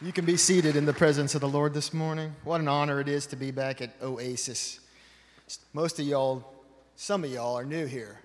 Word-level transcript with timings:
You 0.00 0.12
can 0.12 0.24
be 0.24 0.36
seated 0.36 0.76
in 0.76 0.86
the 0.86 0.92
presence 0.92 1.34
of 1.34 1.40
the 1.40 1.48
Lord 1.48 1.74
this 1.74 1.92
morning. 1.92 2.36
What 2.44 2.60
an 2.60 2.68
honor 2.68 3.00
it 3.00 3.08
is 3.08 3.26
to 3.26 3.36
be 3.36 3.50
back 3.50 3.82
at 3.82 3.90
Oasis. 4.00 4.78
Most 5.72 5.98
of 5.98 6.06
y'all, 6.06 6.44
some 6.94 7.24
of 7.24 7.32
y'all 7.32 7.58
are 7.58 7.64
new 7.64 7.84
here. 7.84 8.20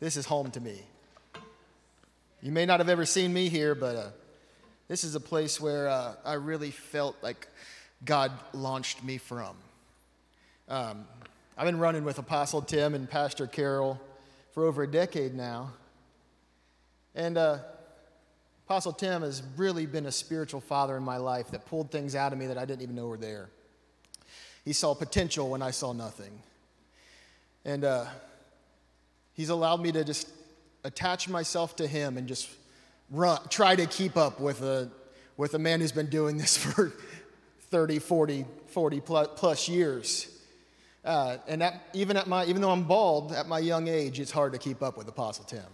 This 0.00 0.16
is 0.16 0.26
home 0.26 0.50
to 0.50 0.60
me. 0.60 0.82
You 2.42 2.50
may 2.50 2.66
not 2.66 2.80
have 2.80 2.88
ever 2.88 3.06
seen 3.06 3.32
me 3.32 3.48
here, 3.48 3.76
but 3.76 3.94
uh, 3.94 4.08
this 4.88 5.04
is 5.04 5.14
a 5.14 5.20
place 5.20 5.60
where 5.60 5.86
uh, 5.86 6.14
I 6.24 6.32
really 6.32 6.72
felt 6.72 7.14
like 7.22 7.46
God 8.04 8.32
launched 8.52 9.04
me 9.04 9.18
from. 9.18 9.54
Um, 10.68 11.06
I've 11.56 11.66
been 11.66 11.78
running 11.78 12.02
with 12.02 12.18
Apostle 12.18 12.60
Tim 12.60 12.92
and 12.92 13.08
Pastor 13.08 13.46
Carol 13.46 14.00
for 14.50 14.64
over 14.64 14.82
a 14.82 14.90
decade 14.90 15.32
now. 15.32 15.74
And 17.14 17.38
uh, 17.38 17.58
Apostle 18.66 18.92
Tim 18.92 19.20
has 19.20 19.42
really 19.56 19.84
been 19.84 20.06
a 20.06 20.12
spiritual 20.12 20.60
father 20.60 20.96
in 20.96 21.02
my 21.02 21.18
life 21.18 21.50
that 21.50 21.66
pulled 21.66 21.90
things 21.90 22.14
out 22.14 22.32
of 22.32 22.38
me 22.38 22.46
that 22.46 22.56
I 22.56 22.64
didn't 22.64 22.80
even 22.80 22.96
know 22.96 23.06
were 23.06 23.18
there. 23.18 23.50
He 24.64 24.72
saw 24.72 24.94
potential 24.94 25.50
when 25.50 25.60
I 25.60 25.70
saw 25.70 25.92
nothing. 25.92 26.32
And 27.66 27.84
uh, 27.84 28.06
he's 29.34 29.50
allowed 29.50 29.82
me 29.82 29.92
to 29.92 30.02
just 30.02 30.30
attach 30.82 31.28
myself 31.28 31.76
to 31.76 31.86
him 31.86 32.16
and 32.16 32.26
just 32.26 32.48
run, 33.10 33.38
try 33.50 33.76
to 33.76 33.84
keep 33.84 34.16
up 34.16 34.40
with 34.40 34.62
a, 34.62 34.90
with 35.36 35.52
a 35.52 35.58
man 35.58 35.80
who's 35.80 35.92
been 35.92 36.08
doing 36.08 36.38
this 36.38 36.56
for 36.64 36.90
30, 37.70 37.98
40, 37.98 38.46
40 38.68 39.00
plus, 39.00 39.28
plus 39.36 39.68
years. 39.68 40.28
Uh, 41.04 41.36
and 41.46 41.62
at, 41.62 41.82
even, 41.92 42.16
at 42.16 42.26
my, 42.26 42.46
even 42.46 42.62
though 42.62 42.70
I'm 42.70 42.84
bald, 42.84 43.32
at 43.32 43.46
my 43.46 43.58
young 43.58 43.88
age, 43.88 44.20
it's 44.20 44.30
hard 44.30 44.54
to 44.54 44.58
keep 44.58 44.82
up 44.82 44.96
with 44.96 45.06
Apostle 45.06 45.44
Tim. 45.44 45.64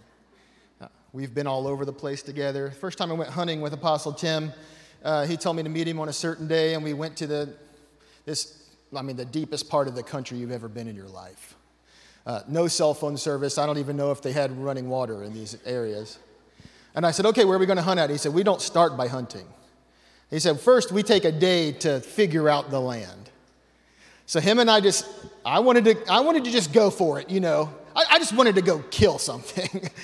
We've 1.12 1.34
been 1.34 1.48
all 1.48 1.66
over 1.66 1.84
the 1.84 1.92
place 1.92 2.22
together. 2.22 2.70
First 2.70 2.96
time 2.96 3.10
I 3.10 3.14
went 3.14 3.30
hunting 3.30 3.60
with 3.60 3.72
Apostle 3.72 4.12
Tim, 4.12 4.52
uh, 5.02 5.26
he 5.26 5.36
told 5.36 5.56
me 5.56 5.64
to 5.64 5.68
meet 5.68 5.88
him 5.88 5.98
on 5.98 6.08
a 6.08 6.12
certain 6.12 6.46
day, 6.46 6.74
and 6.74 6.84
we 6.84 6.92
went 6.92 7.16
to 7.16 7.26
the, 7.26 7.52
this, 8.26 8.62
I 8.94 9.02
mean, 9.02 9.16
the 9.16 9.24
deepest 9.24 9.68
part 9.68 9.88
of 9.88 9.96
the 9.96 10.04
country 10.04 10.38
you've 10.38 10.52
ever 10.52 10.68
been 10.68 10.86
in 10.86 10.94
your 10.94 11.08
life. 11.08 11.56
Uh, 12.24 12.42
no 12.46 12.68
cell 12.68 12.94
phone 12.94 13.16
service. 13.16 13.58
I 13.58 13.66
don't 13.66 13.78
even 13.78 13.96
know 13.96 14.12
if 14.12 14.22
they 14.22 14.30
had 14.30 14.56
running 14.56 14.88
water 14.88 15.24
in 15.24 15.34
these 15.34 15.56
areas. 15.66 16.20
And 16.94 17.04
I 17.04 17.10
said, 17.10 17.26
okay, 17.26 17.44
where 17.44 17.56
are 17.56 17.58
we 17.58 17.66
going 17.66 17.76
to 17.76 17.82
hunt 17.82 17.98
at? 17.98 18.08
He 18.08 18.16
said, 18.16 18.32
we 18.32 18.44
don't 18.44 18.62
start 18.62 18.96
by 18.96 19.08
hunting. 19.08 19.46
He 20.30 20.38
said, 20.38 20.60
first, 20.60 20.92
we 20.92 21.02
take 21.02 21.24
a 21.24 21.32
day 21.32 21.72
to 21.72 21.98
figure 21.98 22.48
out 22.48 22.70
the 22.70 22.80
land. 22.80 23.30
So 24.26 24.38
him 24.38 24.60
and 24.60 24.70
I 24.70 24.80
just, 24.80 25.06
I 25.44 25.58
wanted 25.58 25.86
to, 25.86 25.96
I 26.08 26.20
wanted 26.20 26.44
to 26.44 26.52
just 26.52 26.72
go 26.72 26.88
for 26.88 27.18
it, 27.18 27.28
you 27.30 27.40
know. 27.40 27.74
I, 27.96 28.04
I 28.10 28.18
just 28.20 28.32
wanted 28.32 28.54
to 28.54 28.62
go 28.62 28.78
kill 28.90 29.18
something. 29.18 29.90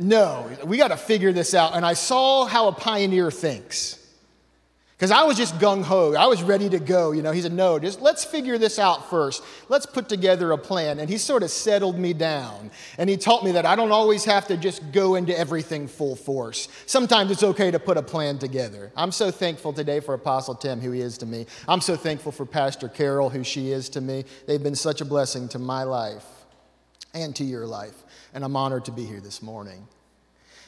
no, 0.00 0.50
we 0.64 0.76
got 0.76 0.88
to 0.88 0.96
figure 0.96 1.32
this 1.32 1.54
out. 1.54 1.76
And 1.76 1.84
I 1.84 1.94
saw 1.94 2.46
how 2.46 2.68
a 2.68 2.72
pioneer 2.72 3.30
thinks. 3.30 3.96
Because 5.00 5.12
I 5.12 5.22
was 5.22 5.38
just 5.38 5.58
gung 5.58 5.82
ho. 5.82 6.14
I 6.14 6.26
was 6.26 6.42
ready 6.42 6.68
to 6.68 6.78
go. 6.78 7.12
You 7.12 7.22
know, 7.22 7.32
he 7.32 7.40
said, 7.40 7.54
no, 7.54 7.78
just 7.78 8.02
let's 8.02 8.22
figure 8.22 8.58
this 8.58 8.78
out 8.78 9.08
first. 9.08 9.42
Let's 9.70 9.86
put 9.86 10.10
together 10.10 10.52
a 10.52 10.58
plan. 10.58 10.98
And 10.98 11.08
he 11.08 11.16
sort 11.16 11.42
of 11.42 11.50
settled 11.50 11.98
me 11.98 12.12
down. 12.12 12.70
And 12.98 13.08
he 13.08 13.16
taught 13.16 13.42
me 13.42 13.52
that 13.52 13.64
I 13.64 13.76
don't 13.76 13.92
always 13.92 14.26
have 14.26 14.46
to 14.48 14.58
just 14.58 14.92
go 14.92 15.14
into 15.14 15.34
everything 15.38 15.88
full 15.88 16.16
force. 16.16 16.68
Sometimes 16.84 17.30
it's 17.30 17.42
okay 17.42 17.70
to 17.70 17.78
put 17.78 17.96
a 17.96 18.02
plan 18.02 18.38
together. 18.38 18.92
I'm 18.94 19.10
so 19.10 19.30
thankful 19.30 19.72
today 19.72 20.00
for 20.00 20.12
Apostle 20.12 20.54
Tim, 20.54 20.80
who 20.80 20.90
he 20.90 21.00
is 21.00 21.16
to 21.18 21.26
me. 21.26 21.46
I'm 21.66 21.80
so 21.80 21.96
thankful 21.96 22.30
for 22.30 22.44
Pastor 22.44 22.86
Carol, 22.86 23.30
who 23.30 23.42
she 23.42 23.72
is 23.72 23.88
to 23.90 24.02
me. 24.02 24.26
They've 24.46 24.62
been 24.62 24.74
such 24.74 25.00
a 25.00 25.06
blessing 25.06 25.48
to 25.48 25.58
my 25.58 25.84
life 25.84 26.26
and 27.14 27.34
to 27.36 27.44
your 27.44 27.66
life 27.66 28.04
and 28.34 28.44
I'm 28.44 28.56
honored 28.56 28.84
to 28.86 28.92
be 28.92 29.04
here 29.04 29.20
this 29.20 29.42
morning. 29.42 29.86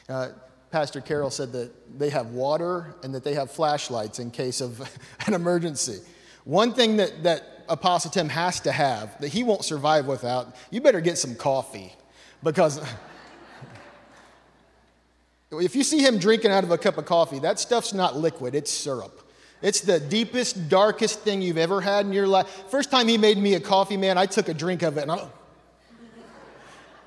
Uh, 0.09 0.29
Pastor 0.71 1.01
Carol 1.01 1.29
said 1.29 1.51
that 1.51 1.99
they 1.99 2.09
have 2.09 2.31
water 2.31 2.95
and 3.03 3.13
that 3.13 3.23
they 3.23 3.35
have 3.35 3.51
flashlights 3.51 4.19
in 4.19 4.31
case 4.31 4.59
of 4.59 4.81
an 5.27 5.33
emergency. 5.33 5.99
One 6.45 6.73
thing 6.73 6.97
that, 6.97 7.23
that 7.23 7.65
Apostle 7.69 8.11
Tim 8.11 8.27
has 8.29 8.59
to 8.61 8.71
have 8.71 9.19
that 9.21 9.29
he 9.29 9.43
won't 9.43 9.63
survive 9.63 10.07
without, 10.07 10.55
you 10.71 10.81
better 10.81 10.99
get 10.99 11.17
some 11.17 11.35
coffee 11.35 11.93
because 12.41 12.81
if 15.51 15.75
you 15.75 15.83
see 15.83 15.99
him 15.99 16.17
drinking 16.17 16.51
out 16.51 16.63
of 16.63 16.71
a 16.71 16.77
cup 16.77 16.97
of 16.97 17.05
coffee, 17.05 17.39
that 17.39 17.59
stuff's 17.59 17.93
not 17.93 18.17
liquid, 18.17 18.55
it's 18.55 18.71
syrup. 18.71 19.19
It's 19.61 19.79
the 19.79 19.99
deepest, 19.99 20.67
darkest 20.67 21.21
thing 21.21 21.41
you've 21.41 21.57
ever 21.57 21.79
had 21.79 22.05
in 22.05 22.11
your 22.11 22.27
life. 22.27 22.47
First 22.69 22.91
time 22.91 23.07
he 23.07 23.17
made 23.17 23.37
me 23.37 23.53
a 23.53 23.61
coffee, 23.61 23.95
man, 23.95 24.17
I 24.17 24.25
took 24.25 24.49
a 24.49 24.53
drink 24.53 24.81
of 24.81 24.97
it 24.97 25.03
and 25.03 25.11
I, 25.11 25.25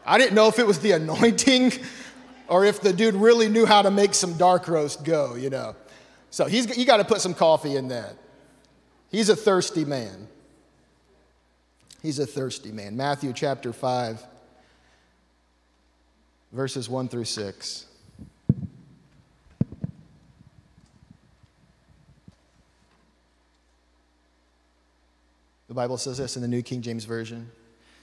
I 0.07 0.19
didn't 0.19 0.35
know 0.35 0.49
if 0.49 0.59
it 0.59 0.67
was 0.67 0.79
the 0.79 0.93
anointing 0.93 1.73
or 2.49 2.65
if 2.65 2.81
the 2.81 2.93
dude 2.93 3.15
really 3.15 3.49
knew 3.49 3.67
how 3.67 3.83
to 3.83 3.91
make 3.91 4.15
some 4.15 4.37
dark 4.37 4.69
roast 4.69 5.05
go, 5.05 5.35
you 5.35 5.51
know. 5.51 5.75
So 6.31 6.47
he's, 6.47 6.77
you 6.77 6.87
got 6.87 6.99
to 6.99 7.05
put 7.05 7.21
some 7.21 7.35
coffee 7.35 7.77
in 7.77 7.89
that. 7.89 8.17
He's 9.11 9.29
a 9.29 9.37
thirsty 9.37 9.85
man. 9.85 10.29
He's 12.03 12.19
a 12.19 12.27
thirsty 12.27 12.71
man. 12.71 12.97
Matthew 12.97 13.33
chapter 13.33 13.73
5, 13.73 14.25
verses 16.53 16.89
1 16.89 17.09
through 17.09 17.25
6. 17.25 17.87
The 25.69 25.75
Bible 25.75 25.99
says 25.99 26.19
this 26.19 26.37
in 26.37 26.43
the 26.43 26.49
New 26.49 26.63
King 26.63 26.81
James 26.81 27.05
Version. 27.05 27.51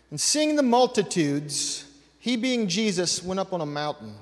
And 0.09 0.19
seeing 0.19 0.57
the 0.57 0.63
multitudes, 0.63 1.85
he, 2.23 2.37
being 2.37 2.69
Jesus, 2.69 3.21
went 3.21 3.41
up 3.41 3.51
on 3.51 3.59
a 3.59 3.65
mountain. 3.65 4.15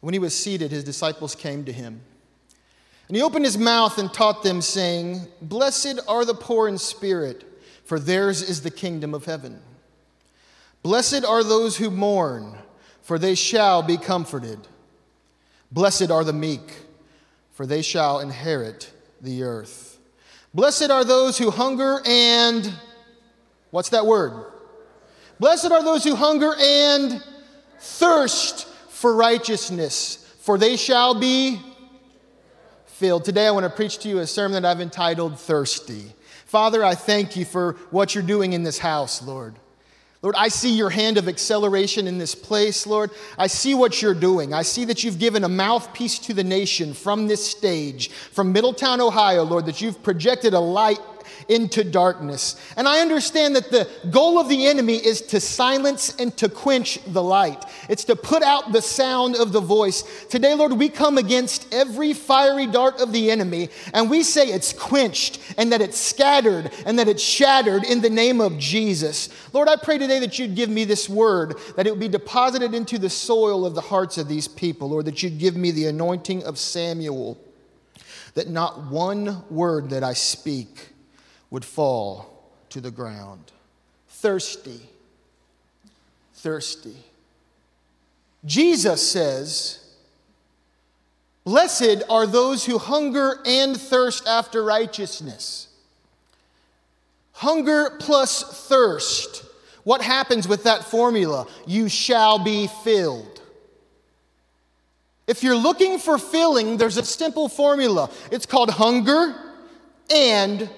When 0.00 0.12
he 0.12 0.18
was 0.18 0.38
seated, 0.38 0.70
his 0.70 0.84
disciples 0.84 1.34
came 1.34 1.64
to 1.64 1.72
him. 1.72 2.02
And 3.08 3.16
he 3.16 3.22
opened 3.22 3.46
his 3.46 3.56
mouth 3.56 3.96
and 3.96 4.12
taught 4.12 4.42
them, 4.42 4.60
saying, 4.60 5.26
Blessed 5.40 5.98
are 6.06 6.26
the 6.26 6.34
poor 6.34 6.68
in 6.68 6.76
spirit, 6.76 7.42
for 7.86 7.98
theirs 7.98 8.42
is 8.42 8.60
the 8.60 8.70
kingdom 8.70 9.14
of 9.14 9.24
heaven. 9.24 9.62
Blessed 10.82 11.24
are 11.24 11.42
those 11.42 11.78
who 11.78 11.90
mourn, 11.90 12.58
for 13.00 13.18
they 13.18 13.34
shall 13.34 13.82
be 13.82 13.96
comforted. 13.96 14.58
Blessed 15.72 16.10
are 16.10 16.22
the 16.22 16.34
meek, 16.34 16.80
for 17.52 17.64
they 17.64 17.80
shall 17.80 18.20
inherit 18.20 18.92
the 19.22 19.42
earth. 19.42 19.98
Blessed 20.52 20.90
are 20.90 21.04
those 21.04 21.38
who 21.38 21.50
hunger 21.50 22.02
and, 22.04 22.70
what's 23.70 23.88
that 23.88 24.04
word? 24.04 24.52
Blessed 25.40 25.72
are 25.72 25.82
those 25.82 26.04
who 26.04 26.14
hunger 26.14 26.52
and 26.60 27.24
thirst 27.78 28.68
for 28.90 29.16
righteousness, 29.16 30.30
for 30.40 30.58
they 30.58 30.76
shall 30.76 31.18
be 31.18 31.58
filled. 32.84 33.24
Today, 33.24 33.46
I 33.46 33.50
want 33.50 33.64
to 33.64 33.70
preach 33.70 34.00
to 34.00 34.08
you 34.10 34.18
a 34.18 34.26
sermon 34.26 34.62
that 34.62 34.70
I've 34.70 34.82
entitled 34.82 35.40
Thirsty. 35.40 36.12
Father, 36.44 36.84
I 36.84 36.94
thank 36.94 37.36
you 37.36 37.46
for 37.46 37.78
what 37.90 38.14
you're 38.14 38.22
doing 38.22 38.52
in 38.52 38.64
this 38.64 38.78
house, 38.78 39.22
Lord. 39.22 39.54
Lord, 40.20 40.34
I 40.36 40.48
see 40.48 40.74
your 40.74 40.90
hand 40.90 41.16
of 41.16 41.26
acceleration 41.26 42.06
in 42.06 42.18
this 42.18 42.34
place, 42.34 42.86
Lord. 42.86 43.10
I 43.38 43.46
see 43.46 43.74
what 43.74 44.02
you're 44.02 44.12
doing. 44.12 44.52
I 44.52 44.60
see 44.60 44.84
that 44.84 45.02
you've 45.02 45.18
given 45.18 45.44
a 45.44 45.48
mouthpiece 45.48 46.18
to 46.18 46.34
the 46.34 46.44
nation 46.44 46.92
from 46.92 47.28
this 47.28 47.50
stage, 47.50 48.10
from 48.10 48.52
Middletown, 48.52 49.00
Ohio, 49.00 49.44
Lord, 49.44 49.64
that 49.64 49.80
you've 49.80 50.02
projected 50.02 50.52
a 50.52 50.60
light 50.60 51.00
into 51.50 51.82
darkness. 51.82 52.56
And 52.76 52.86
I 52.86 53.00
understand 53.00 53.56
that 53.56 53.70
the 53.70 53.88
goal 54.10 54.38
of 54.38 54.48
the 54.48 54.66
enemy 54.66 54.94
is 54.94 55.20
to 55.22 55.40
silence 55.40 56.14
and 56.16 56.34
to 56.36 56.48
quench 56.48 57.00
the 57.08 57.22
light, 57.22 57.64
it's 57.88 58.04
to 58.04 58.16
put 58.16 58.42
out 58.42 58.72
the 58.72 58.80
sound 58.80 59.36
of 59.36 59.52
the 59.52 59.60
voice. 59.60 60.04
Today, 60.26 60.54
Lord, 60.54 60.72
we 60.72 60.88
come 60.88 61.18
against 61.18 61.66
every 61.74 62.12
fiery 62.12 62.66
dart 62.66 63.00
of 63.00 63.12
the 63.12 63.30
enemy 63.30 63.68
and 63.92 64.08
we 64.08 64.22
say 64.22 64.46
it's 64.46 64.72
quenched 64.72 65.40
and 65.58 65.72
that 65.72 65.80
it's 65.80 65.98
scattered 65.98 66.70
and 66.86 66.98
that 66.98 67.08
it's 67.08 67.22
shattered 67.22 67.84
in 67.84 68.00
the 68.00 68.10
name 68.10 68.40
of 68.40 68.56
Jesus. 68.56 69.28
Lord, 69.52 69.68
I 69.68 69.74
pray 69.74 69.98
today 69.98 70.20
that 70.20 70.38
you'd 70.38 70.54
give 70.54 70.70
me 70.70 70.84
this 70.84 71.08
word, 71.08 71.56
that 71.76 71.86
it 71.86 71.90
would 71.90 72.00
be 72.00 72.08
deposited 72.08 72.74
into 72.74 72.96
the 72.96 73.10
soil 73.10 73.66
of 73.66 73.74
the 73.74 73.80
hearts 73.80 74.18
of 74.18 74.28
these 74.28 74.46
people, 74.46 74.90
Lord, 74.90 75.06
that 75.06 75.22
you'd 75.22 75.38
give 75.38 75.56
me 75.56 75.72
the 75.72 75.86
anointing 75.86 76.44
of 76.44 76.58
Samuel 76.58 77.38
that 78.34 78.48
not 78.48 78.90
one 78.90 79.42
word 79.50 79.90
that 79.90 80.04
I 80.04 80.12
speak 80.12 80.89
would 81.50 81.64
fall 81.64 82.50
to 82.70 82.80
the 82.80 82.90
ground. 82.90 83.52
Thirsty. 84.08 84.80
Thirsty. 86.34 86.96
Jesus 88.44 89.06
says, 89.10 89.80
Blessed 91.44 92.02
are 92.08 92.26
those 92.26 92.64
who 92.64 92.78
hunger 92.78 93.40
and 93.44 93.76
thirst 93.76 94.26
after 94.26 94.62
righteousness. 94.62 95.68
Hunger 97.32 97.96
plus 97.98 98.68
thirst. 98.68 99.44
What 99.84 100.02
happens 100.02 100.46
with 100.46 100.64
that 100.64 100.84
formula? 100.84 101.46
You 101.66 101.88
shall 101.88 102.38
be 102.38 102.68
filled. 102.84 103.40
If 105.26 105.42
you're 105.42 105.56
looking 105.56 105.98
for 105.98 106.18
filling, 106.18 106.76
there's 106.76 106.96
a 106.96 107.04
simple 107.04 107.48
formula. 107.48 108.10
It's 108.30 108.46
called 108.46 108.70
hunger 108.70 109.34
and 110.12 110.68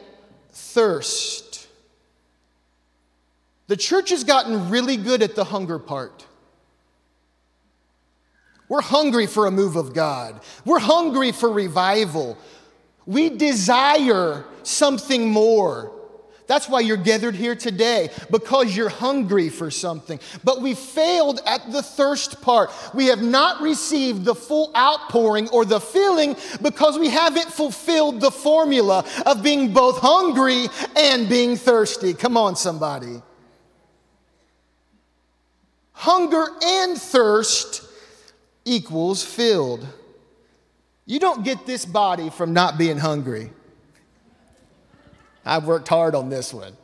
thirst. 0.52 1.66
The 3.68 3.76
church 3.76 4.10
has 4.10 4.24
gotten 4.24 4.70
really 4.70 4.96
good 4.96 5.22
at 5.22 5.34
the 5.34 5.44
hunger 5.44 5.78
part. 5.78 6.26
We're 8.68 8.82
hungry 8.82 9.26
for 9.26 9.46
a 9.46 9.50
move 9.50 9.76
of 9.76 9.94
God. 9.94 10.40
We're 10.64 10.78
hungry 10.78 11.32
for 11.32 11.50
revival. 11.50 12.38
We 13.06 13.30
desire 13.30 14.44
something 14.62 15.28
more. 15.28 15.92
That's 16.46 16.68
why 16.68 16.80
you're 16.80 16.96
gathered 16.96 17.34
here 17.34 17.54
today, 17.54 18.10
because 18.30 18.76
you're 18.76 18.88
hungry 18.88 19.48
for 19.48 19.70
something. 19.70 20.18
But 20.44 20.60
we 20.60 20.74
failed 20.74 21.40
at 21.46 21.70
the 21.70 21.82
thirst 21.82 22.42
part. 22.42 22.70
We 22.94 23.06
have 23.06 23.22
not 23.22 23.62
received 23.62 24.24
the 24.24 24.34
full 24.34 24.70
outpouring 24.76 25.48
or 25.48 25.64
the 25.64 25.80
filling 25.80 26.36
because 26.60 26.98
we 26.98 27.08
haven't 27.08 27.52
fulfilled 27.52 28.20
the 28.20 28.30
formula 28.30 29.04
of 29.24 29.42
being 29.42 29.72
both 29.72 29.98
hungry 29.98 30.66
and 30.96 31.28
being 31.28 31.56
thirsty. 31.56 32.12
Come 32.12 32.36
on, 32.36 32.56
somebody. 32.56 33.22
Hunger 35.92 36.44
and 36.62 37.00
thirst 37.00 37.84
equals 38.64 39.24
filled. 39.24 39.86
You 41.06 41.20
don't 41.20 41.44
get 41.44 41.66
this 41.66 41.84
body 41.84 42.30
from 42.30 42.52
not 42.52 42.78
being 42.78 42.98
hungry. 42.98 43.52
I've 45.44 45.64
worked 45.64 45.88
hard 45.88 46.14
on 46.14 46.28
this 46.28 46.52
one. 46.54 46.76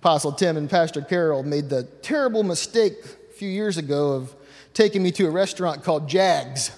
Apostle 0.00 0.32
Tim 0.32 0.56
and 0.56 0.70
Pastor 0.70 1.02
Carol 1.02 1.42
made 1.42 1.68
the 1.68 1.84
terrible 2.02 2.42
mistake 2.42 2.94
a 3.04 3.32
few 3.34 3.48
years 3.48 3.78
ago 3.78 4.12
of 4.12 4.34
taking 4.74 5.02
me 5.02 5.10
to 5.12 5.26
a 5.26 5.30
restaurant 5.30 5.82
called 5.82 6.08
Jags. 6.08 6.70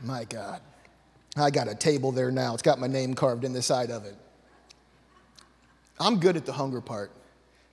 My 0.00 0.24
God. 0.24 0.60
I 1.36 1.50
got 1.50 1.68
a 1.68 1.74
table 1.74 2.12
there 2.12 2.30
now. 2.30 2.54
It's 2.54 2.62
got 2.62 2.78
my 2.78 2.86
name 2.86 3.14
carved 3.14 3.44
in 3.44 3.52
the 3.52 3.62
side 3.62 3.90
of 3.90 4.04
it. 4.04 4.16
I'm 5.98 6.18
good 6.18 6.36
at 6.36 6.44
the 6.46 6.52
hunger 6.52 6.80
part, 6.80 7.10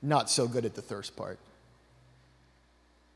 not 0.01 0.29
so 0.29 0.47
good 0.47 0.65
at 0.65 0.75
the 0.75 0.81
thirst 0.81 1.15
part. 1.15 1.39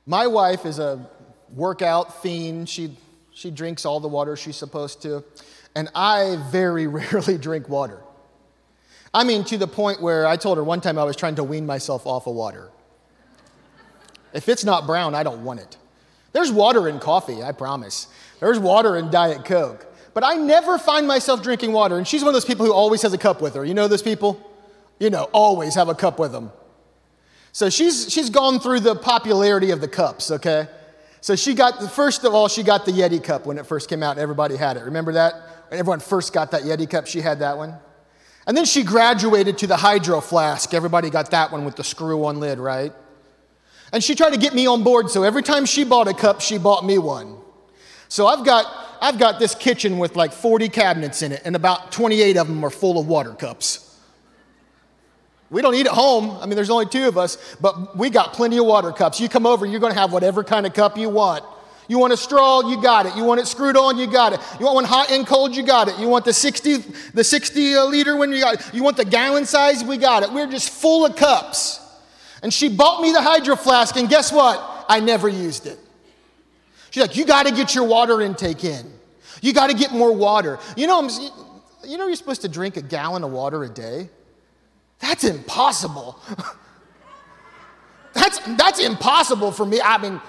My 0.06 0.28
wife 0.28 0.66
is 0.66 0.80
a 0.80 1.08
workout 1.56 2.22
fiend. 2.22 2.68
She, 2.68 2.98
she 3.34 3.52
drinks 3.52 3.86
all 3.86 4.00
the 4.00 4.08
water 4.08 4.36
she's 4.36 4.56
supposed 4.56 5.02
to 5.02 5.24
and 5.76 5.90
I 5.96 6.38
very 6.50 6.88
rarely 6.88 7.38
drink 7.38 7.70
water. 7.70 8.00
I 9.14 9.24
mean, 9.24 9.44
to 9.46 9.58
the 9.58 9.68
point 9.68 10.02
where 10.02 10.26
I 10.26 10.38
told 10.38 10.58
her 10.58 10.64
one 10.64 10.82
time 10.82 10.98
I 10.98 11.04
was 11.04 11.16
trying 11.16 11.36
to 11.36 11.44
wean 11.44 11.66
myself 11.66 12.08
off 12.08 12.26
of 12.26 12.34
water. 12.34 12.70
If 14.34 14.50
it's 14.50 14.66
not 14.66 14.88
brown, 14.88 15.14
I 15.14 15.22
don't 15.22 15.44
want 15.44 15.60
it. 15.60 15.78
There's 16.32 16.52
water 16.52 16.88
in 16.88 17.00
coffee, 17.00 17.44
I 17.44 17.52
promise. 17.52 18.08
There's 18.40 18.58
water 18.58 18.98
in 18.98 19.12
Diet 19.12 19.46
Coke. 19.46 19.86
But 20.16 20.24
I 20.24 20.34
never 20.34 20.80
find 20.80 21.08
myself 21.08 21.44
drinking 21.44 21.74
water. 21.74 21.98
And 21.98 22.08
she's 22.08 22.22
one 22.22 22.30
of 22.30 22.34
those 22.34 22.46
people 22.46 22.66
who 22.66 22.74
always 22.74 23.04
has 23.04 23.14
a 23.14 23.20
cup 23.20 23.40
with 23.40 23.54
her. 23.54 23.64
You 23.64 23.76
know 23.76 23.88
those 23.88 24.02
people? 24.02 24.42
You 25.00 25.12
know, 25.12 25.26
always 25.32 25.76
have 25.76 25.90
a 25.90 25.96
cup 25.96 26.18
with 26.18 26.32
them. 26.32 26.52
So 27.52 27.70
she's, 27.70 28.12
she's 28.12 28.32
gone 28.32 28.60
through 28.60 28.80
the 28.80 28.96
popularity 28.96 29.70
of 29.70 29.80
the 29.80 29.88
cups, 29.88 30.32
okay? 30.32 30.68
So 31.24 31.38
she 31.38 31.54
got, 31.54 31.80
the, 31.80 31.88
first 31.88 32.26
of 32.26 32.34
all, 32.34 32.50
she 32.50 32.64
got 32.64 32.84
the 32.86 32.92
Yeti 32.92 33.24
cup 33.24 33.46
when 33.46 33.58
it 33.58 33.66
first 33.66 33.88
came 33.88 34.04
out 34.04 34.18
everybody 34.18 34.58
had 34.58 34.76
it. 34.76 34.84
Remember 34.84 35.14
that? 35.14 35.34
When 35.70 35.80
everyone 35.80 36.02
first 36.02 36.34
got 36.34 36.52
that 36.52 36.64
Yeti 36.64 36.90
cup, 36.90 37.08
she 37.08 37.22
had 37.22 37.40
that 37.40 37.58
one. 37.58 37.76
And 38.46 38.58
then 38.58 38.66
she 38.66 38.84
graduated 38.84 39.58
to 39.60 39.68
the 39.68 39.78
hydro 39.78 40.20
flask. 40.20 40.74
Everybody 40.74 41.10
got 41.10 41.32
that 41.32 41.50
one 41.50 41.64
with 41.64 41.78
the 41.78 41.84
screw 41.86 42.26
on 42.26 42.42
lid, 42.42 42.60
right? 42.60 42.92
And 43.94 44.04
she 44.04 44.16
tried 44.16 44.34
to 44.34 44.38
get 44.38 44.54
me 44.54 44.68
on 44.68 44.84
board, 44.84 45.10
so 45.10 45.24
every 45.24 45.44
time 45.44 45.66
she 45.66 45.86
bought 45.86 46.10
a 46.10 46.14
cup, 46.14 46.42
she 46.42 46.58
bought 46.58 46.84
me 46.84 46.98
one. 46.98 47.38
So 48.10 48.28
I've 48.28 48.44
got, 48.44 48.66
I've 49.00 49.18
got 49.18 49.40
this 49.40 49.56
kitchen 49.56 50.00
with 50.00 50.18
like 50.18 50.34
40 50.34 50.68
cabinets 50.68 51.22
in 51.22 51.32
it, 51.32 51.42
and 51.46 51.56
about 51.56 51.94
28 51.94 52.36
of 52.36 52.50
them 52.50 52.66
are 52.66 52.70
full 52.70 53.00
of 53.00 53.08
water 53.08 53.34
cups. 53.34 53.83
We 55.54 55.62
don't 55.62 55.76
eat 55.76 55.86
at 55.86 55.94
home. 55.94 56.32
I 56.42 56.48
mean, 56.48 56.56
there's 56.56 56.72
only 56.72 56.88
two 56.88 57.08
of 57.08 57.16
us, 57.16 57.38
but 57.62 57.96
we 57.96 58.10
got 58.10 58.34
plenty 58.34 58.58
of 58.58 58.66
water 58.66 58.92
cups. 58.92 59.22
You 59.22 59.30
come 59.30 59.46
over, 59.46 59.68
you're 59.68 59.80
going 59.80 59.94
to 59.94 60.00
have 60.00 60.12
whatever 60.12 60.44
kind 60.44 60.66
of 60.66 60.74
cup 60.74 60.98
you 60.98 61.10
want. 61.10 61.46
You 61.88 62.00
want 62.00 62.12
a 62.12 62.18
straw, 62.18 62.68
you 62.68 62.82
got 62.82 63.06
it. 63.06 63.16
You 63.16 63.24
want 63.24 63.40
it 63.40 63.46
screwed 63.46 63.78
on, 63.78 64.00
you 64.00 64.08
got 64.08 64.34
it. 64.34 64.40
You 64.60 64.66
want 64.66 64.76
one 64.76 64.86
hot 64.86 65.12
and 65.12 65.28
cold, 65.28 65.56
you 65.56 65.62
got 65.62 65.90
it. 65.90 66.00
You 66.00 66.08
want 66.08 66.26
the 66.26 66.34
60, 66.34 66.78
the 67.14 67.24
60 67.24 67.76
uh, 67.76 67.86
liter 67.86 68.18
one, 68.18 68.32
you 68.32 68.40
got 68.40 68.56
it. 68.56 68.74
You 68.74 68.84
want 68.84 68.98
the 68.98 69.06
gallon 69.06 69.46
size, 69.46 69.84
we 69.84 69.98
got 69.98 70.24
it. 70.24 70.34
We're 70.34 70.50
just 70.50 70.72
full 70.72 71.06
of 71.06 71.16
cups. 71.16 71.80
And 72.42 72.52
she 72.52 72.68
bought 72.68 73.04
me 73.04 73.12
the 73.12 73.22
hydro 73.22 73.56
flask, 73.56 73.96
and 73.96 74.10
guess 74.10 74.32
what? 74.32 74.86
I 74.90 75.02
never 75.02 75.30
used 75.30 75.68
it. 75.68 75.78
She's 76.90 77.02
like, 77.02 77.16
you 77.16 77.26
got 77.26 77.46
to 77.46 77.54
get 77.54 77.76
your 77.76 77.86
water 77.86 78.22
intake 78.22 78.64
in. 78.64 78.92
You 79.42 79.54
got 79.54 79.70
to 79.70 79.76
get 79.76 79.92
more 79.92 80.16
water. 80.16 80.58
You 80.76 80.88
know, 80.88 81.00
I'm, 81.00 81.10
you 81.86 81.98
know, 82.00 82.08
you're 82.08 82.16
supposed 82.16 82.42
to 82.42 82.50
drink 82.50 82.76
a 82.76 82.82
gallon 82.82 83.24
of 83.24 83.32
water 83.32 83.64
a 83.64 83.70
day. 83.70 84.10
That's 85.04 85.26
impossible. 85.26 86.18
that's 88.14 88.40
that's 88.56 88.80
impossible 88.80 89.52
for 89.52 89.66
me. 89.66 89.82
I 89.82 89.98
mean, 89.98 90.22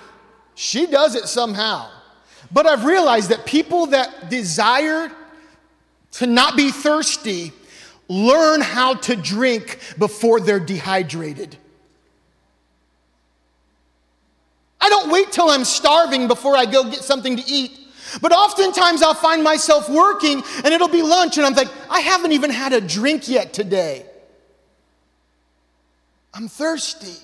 she 0.57 0.87
does 0.89 1.15
it 1.15 1.29
somehow. 1.29 1.89
But 2.51 2.67
I've 2.67 2.85
realized 2.85 3.31
that 3.31 3.47
people 3.47 3.87
that 3.87 4.31
desire 4.31 5.13
to 6.13 6.27
not 6.27 6.57
be 6.57 6.73
thirsty 6.73 7.53
learn 8.09 8.63
how 8.63 8.95
to 8.95 9.15
drink 9.15 9.79
before 9.97 10.41
they're 10.41 10.59
dehydrated. 10.59 11.57
I 14.81 14.89
don't 14.89 15.13
wait 15.13 15.31
till 15.31 15.51
I'm 15.51 15.65
starving 15.65 16.27
before 16.27 16.57
I 16.57 16.67
go 16.67 16.91
get 16.91 17.05
something 17.05 17.37
to 17.37 17.45
eat. 17.47 17.79
But 18.21 18.33
oftentimes 18.33 19.05
I'll 19.05 19.15
find 19.15 19.45
myself 19.45 19.89
working 19.89 20.43
and 20.65 20.75
it'll 20.75 20.89
be 20.89 21.03
lunch 21.03 21.37
and 21.37 21.47
I'm 21.47 21.55
like, 21.55 21.71
I 21.89 22.01
haven't 22.01 22.33
even 22.33 22.51
had 22.51 22.73
a 22.73 22.81
drink 22.81 23.29
yet 23.29 23.53
today. 23.53 24.07
I'm 26.35 26.49
thirsty. 26.49 27.23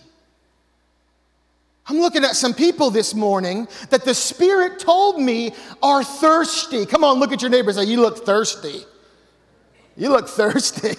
I'm 1.87 1.99
looking 1.99 2.25
at 2.25 2.37
some 2.37 2.55
people 2.55 2.91
this 2.91 3.15
morning 3.15 3.67
that 3.91 4.05
the 4.05 4.15
Spirit 4.15 4.79
told 4.79 5.21
me 5.21 5.53
are 5.83 6.05
thirsty. 6.05 6.87
Come 6.87 7.03
on, 7.03 7.19
look 7.19 7.33
at 7.33 7.43
your 7.43 7.51
neighbor 7.51 7.71
and 7.71 7.79
say, 7.79 7.85
You 7.85 8.01
look 8.01 8.25
thirsty. 8.25 8.85
You 9.97 10.11
look 10.11 10.29
thirsty. 10.41 10.97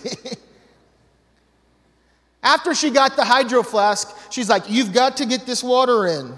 After 2.43 2.73
she 2.75 2.89
got 2.89 3.15
the 3.15 3.23
hydro 3.23 3.63
flask, 3.63 4.13
she's 4.31 4.49
like, 4.49 4.63
You've 4.67 4.91
got 4.91 5.17
to 5.17 5.25
get 5.25 5.45
this 5.45 5.63
water 5.63 6.05
in. 6.07 6.33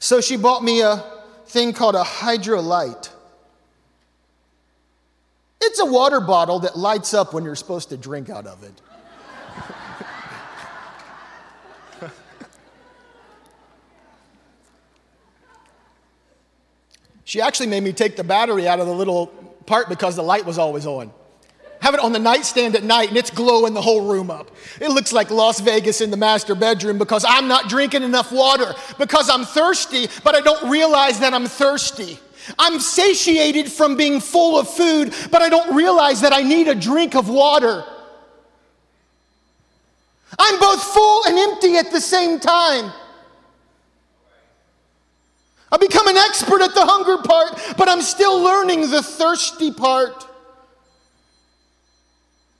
So 0.00 0.20
she 0.20 0.36
bought 0.36 0.64
me 0.64 0.82
a 0.82 1.04
thing 1.46 1.72
called 1.72 1.94
a 1.94 2.02
Hydralyte. 2.02 3.10
It's 5.60 5.80
a 5.80 5.86
water 5.86 6.20
bottle 6.20 6.60
that 6.60 6.76
lights 6.76 7.14
up 7.14 7.32
when 7.32 7.44
you're 7.44 7.56
supposed 7.56 7.90
to 7.90 7.96
drink 7.96 8.30
out 8.30 8.46
of 8.46 8.64
it. 8.64 8.80
She 17.28 17.42
actually 17.42 17.66
made 17.66 17.82
me 17.82 17.92
take 17.92 18.16
the 18.16 18.24
battery 18.24 18.66
out 18.66 18.80
of 18.80 18.86
the 18.86 18.94
little 18.94 19.26
part 19.66 19.90
because 19.90 20.16
the 20.16 20.22
light 20.22 20.46
was 20.46 20.56
always 20.56 20.86
on. 20.86 21.12
Have 21.82 21.92
it 21.92 22.00
on 22.00 22.12
the 22.12 22.18
nightstand 22.18 22.74
at 22.74 22.82
night 22.82 23.10
and 23.10 23.18
it's 23.18 23.28
glowing 23.28 23.74
the 23.74 23.82
whole 23.82 24.10
room 24.10 24.30
up. 24.30 24.50
It 24.80 24.88
looks 24.88 25.12
like 25.12 25.30
Las 25.30 25.60
Vegas 25.60 26.00
in 26.00 26.10
the 26.10 26.16
master 26.16 26.54
bedroom 26.54 26.96
because 26.96 27.26
I'm 27.28 27.46
not 27.46 27.68
drinking 27.68 28.02
enough 28.02 28.32
water, 28.32 28.72
because 28.98 29.28
I'm 29.28 29.44
thirsty, 29.44 30.08
but 30.24 30.36
I 30.36 30.40
don't 30.40 30.70
realize 30.70 31.20
that 31.20 31.34
I'm 31.34 31.44
thirsty. 31.44 32.18
I'm 32.58 32.80
satiated 32.80 33.70
from 33.70 33.98
being 33.98 34.20
full 34.20 34.58
of 34.58 34.66
food, 34.66 35.14
but 35.30 35.42
I 35.42 35.50
don't 35.50 35.76
realize 35.76 36.22
that 36.22 36.32
I 36.32 36.40
need 36.40 36.66
a 36.66 36.74
drink 36.74 37.14
of 37.14 37.28
water. 37.28 37.84
I'm 40.38 40.58
both 40.58 40.82
full 40.82 41.26
and 41.26 41.36
empty 41.36 41.76
at 41.76 41.90
the 41.90 42.00
same 42.00 42.40
time. 42.40 42.90
I've 45.70 45.80
become 45.80 46.08
an 46.08 46.16
expert 46.16 46.62
at 46.62 46.74
the 46.74 46.84
hunger 46.84 47.22
part, 47.22 47.76
but 47.76 47.88
I'm 47.88 48.00
still 48.02 48.40
learning 48.40 48.90
the 48.90 49.02
thirsty 49.02 49.70
part. 49.70 50.26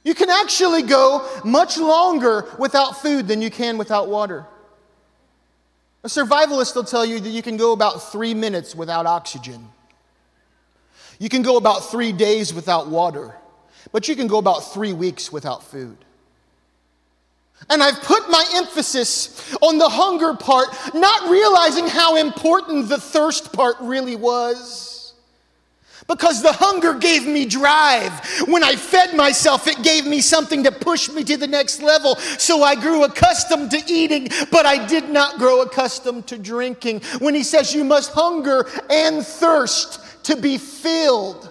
You 0.04 0.14
can 0.14 0.30
actually 0.30 0.82
go 0.82 1.28
much 1.44 1.78
longer 1.78 2.46
without 2.58 3.00
food 3.00 3.28
than 3.28 3.42
you 3.42 3.50
can 3.50 3.78
without 3.78 4.08
water. 4.08 4.46
A 6.04 6.08
survivalist 6.08 6.74
will 6.74 6.84
tell 6.84 7.04
you 7.04 7.18
that 7.18 7.28
you 7.28 7.42
can 7.42 7.56
go 7.56 7.72
about 7.72 8.10
three 8.12 8.34
minutes 8.34 8.74
without 8.74 9.06
oxygen. 9.06 9.68
You 11.18 11.28
can 11.28 11.42
go 11.42 11.56
about 11.56 11.90
three 11.90 12.12
days 12.12 12.54
without 12.54 12.88
water, 12.88 13.34
but 13.90 14.06
you 14.06 14.14
can 14.14 14.28
go 14.28 14.38
about 14.38 14.72
three 14.72 14.92
weeks 14.92 15.32
without 15.32 15.64
food. 15.64 15.98
And 17.70 17.82
I've 17.82 18.02
put 18.02 18.30
my 18.30 18.44
emphasis 18.54 19.54
on 19.60 19.78
the 19.78 19.88
hunger 19.88 20.34
part, 20.34 20.68
not 20.94 21.30
realizing 21.30 21.86
how 21.86 22.16
important 22.16 22.88
the 22.88 22.98
thirst 22.98 23.52
part 23.52 23.76
really 23.80 24.16
was. 24.16 25.12
Because 26.06 26.42
the 26.42 26.52
hunger 26.52 26.94
gave 26.94 27.26
me 27.26 27.44
drive. 27.44 28.12
When 28.46 28.64
I 28.64 28.76
fed 28.76 29.14
myself, 29.14 29.66
it 29.66 29.82
gave 29.82 30.06
me 30.06 30.22
something 30.22 30.64
to 30.64 30.72
push 30.72 31.10
me 31.10 31.22
to 31.24 31.36
the 31.36 31.46
next 31.46 31.82
level. 31.82 32.16
So 32.16 32.62
I 32.62 32.74
grew 32.74 33.04
accustomed 33.04 33.70
to 33.72 33.82
eating, 33.86 34.28
but 34.50 34.64
I 34.64 34.86
did 34.86 35.10
not 35.10 35.36
grow 35.36 35.60
accustomed 35.60 36.26
to 36.28 36.38
drinking. 36.38 37.02
When 37.18 37.34
he 37.34 37.42
says 37.42 37.74
you 37.74 37.84
must 37.84 38.12
hunger 38.12 38.66
and 38.88 39.26
thirst 39.26 40.24
to 40.24 40.36
be 40.36 40.56
filled. 40.56 41.50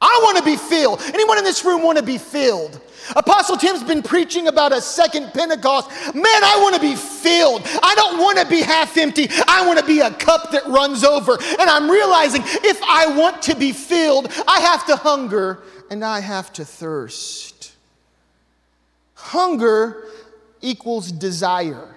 I 0.00 0.20
want 0.22 0.38
to 0.38 0.44
be 0.44 0.56
filled. 0.56 1.00
Anyone 1.12 1.38
in 1.38 1.44
this 1.44 1.64
room 1.64 1.82
want 1.82 1.98
to 1.98 2.04
be 2.04 2.18
filled? 2.18 2.80
Apostle 3.16 3.56
Tim's 3.56 3.82
been 3.82 4.02
preaching 4.02 4.48
about 4.48 4.72
a 4.72 4.80
second 4.80 5.32
Pentecost. 5.32 5.90
Man, 6.14 6.24
I 6.24 6.58
want 6.60 6.74
to 6.74 6.80
be 6.80 6.94
filled. 6.94 7.62
I 7.82 7.94
don't 7.94 8.18
want 8.18 8.38
to 8.38 8.46
be 8.46 8.60
half 8.60 8.96
empty. 8.96 9.28
I 9.46 9.66
want 9.66 9.78
to 9.78 9.84
be 9.84 10.00
a 10.00 10.10
cup 10.10 10.52
that 10.52 10.66
runs 10.66 11.04
over. 11.04 11.32
And 11.32 11.70
I'm 11.70 11.90
realizing 11.90 12.42
if 12.44 12.82
I 12.82 13.16
want 13.16 13.42
to 13.42 13.56
be 13.56 13.72
filled, 13.72 14.28
I 14.46 14.60
have 14.60 14.86
to 14.86 14.96
hunger 14.96 15.60
and 15.90 16.04
I 16.04 16.20
have 16.20 16.52
to 16.54 16.64
thirst. 16.64 17.74
Hunger 19.14 20.04
equals 20.60 21.10
desire. 21.10 21.94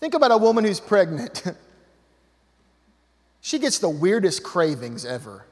Think 0.00 0.14
about 0.14 0.30
a 0.30 0.36
woman 0.36 0.64
who's 0.64 0.80
pregnant. 0.80 1.42
she 3.40 3.58
gets 3.58 3.78
the 3.78 3.88
weirdest 3.88 4.42
cravings 4.42 5.04
ever. 5.04 5.45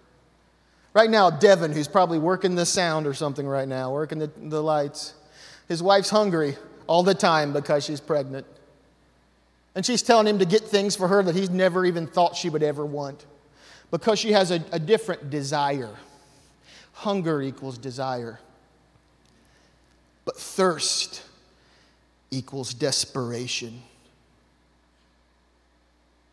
Right 0.94 1.10
now, 1.10 1.28
Devin, 1.28 1.72
who's 1.72 1.88
probably 1.88 2.18
working 2.18 2.54
the 2.54 2.64
sound 2.64 3.08
or 3.08 3.14
something 3.14 3.46
right 3.46 3.66
now, 3.66 3.92
working 3.92 4.20
the, 4.20 4.30
the 4.36 4.62
lights, 4.62 5.14
his 5.68 5.82
wife's 5.82 6.08
hungry 6.08 6.56
all 6.86 7.02
the 7.02 7.14
time 7.14 7.52
because 7.52 7.84
she's 7.84 8.00
pregnant. 8.00 8.46
And 9.74 9.84
she's 9.84 10.02
telling 10.02 10.28
him 10.28 10.38
to 10.38 10.44
get 10.44 10.62
things 10.62 10.94
for 10.94 11.08
her 11.08 11.20
that 11.24 11.34
he's 11.34 11.50
never 11.50 11.84
even 11.84 12.06
thought 12.06 12.36
she 12.36 12.48
would 12.48 12.62
ever 12.62 12.86
want 12.86 13.26
because 13.90 14.20
she 14.20 14.32
has 14.32 14.52
a, 14.52 14.64
a 14.70 14.78
different 14.78 15.30
desire. 15.30 15.90
Hunger 16.92 17.42
equals 17.42 17.76
desire, 17.76 18.38
but 20.24 20.36
thirst 20.36 21.24
equals 22.30 22.72
desperation. 22.72 23.82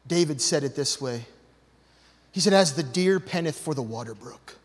David 0.05 0.39
said 0.39 0.63
it 0.63 0.75
this 0.75 1.01
way 1.01 1.25
he 2.31 2.39
said, 2.39 2.53
As 2.53 2.73
the 2.73 2.83
deer 2.83 3.19
panteth 3.19 3.57
for 3.57 3.73
the 3.73 3.81
water 3.81 4.13
brook, 4.13 4.57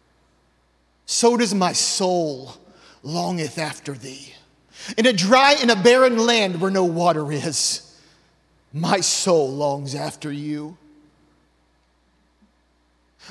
so 1.06 1.36
does 1.36 1.54
my 1.54 1.72
soul 1.72 2.54
longeth 3.02 3.58
after 3.58 3.92
thee. 3.92 4.34
In 4.96 5.06
a 5.06 5.12
dry 5.12 5.56
and 5.60 5.70
a 5.70 5.76
barren 5.76 6.18
land 6.18 6.60
where 6.60 6.70
no 6.70 6.84
water 6.84 7.30
is, 7.32 7.98
my 8.72 9.00
soul 9.00 9.50
longs 9.50 9.94
after 9.94 10.30
you. 10.30 10.76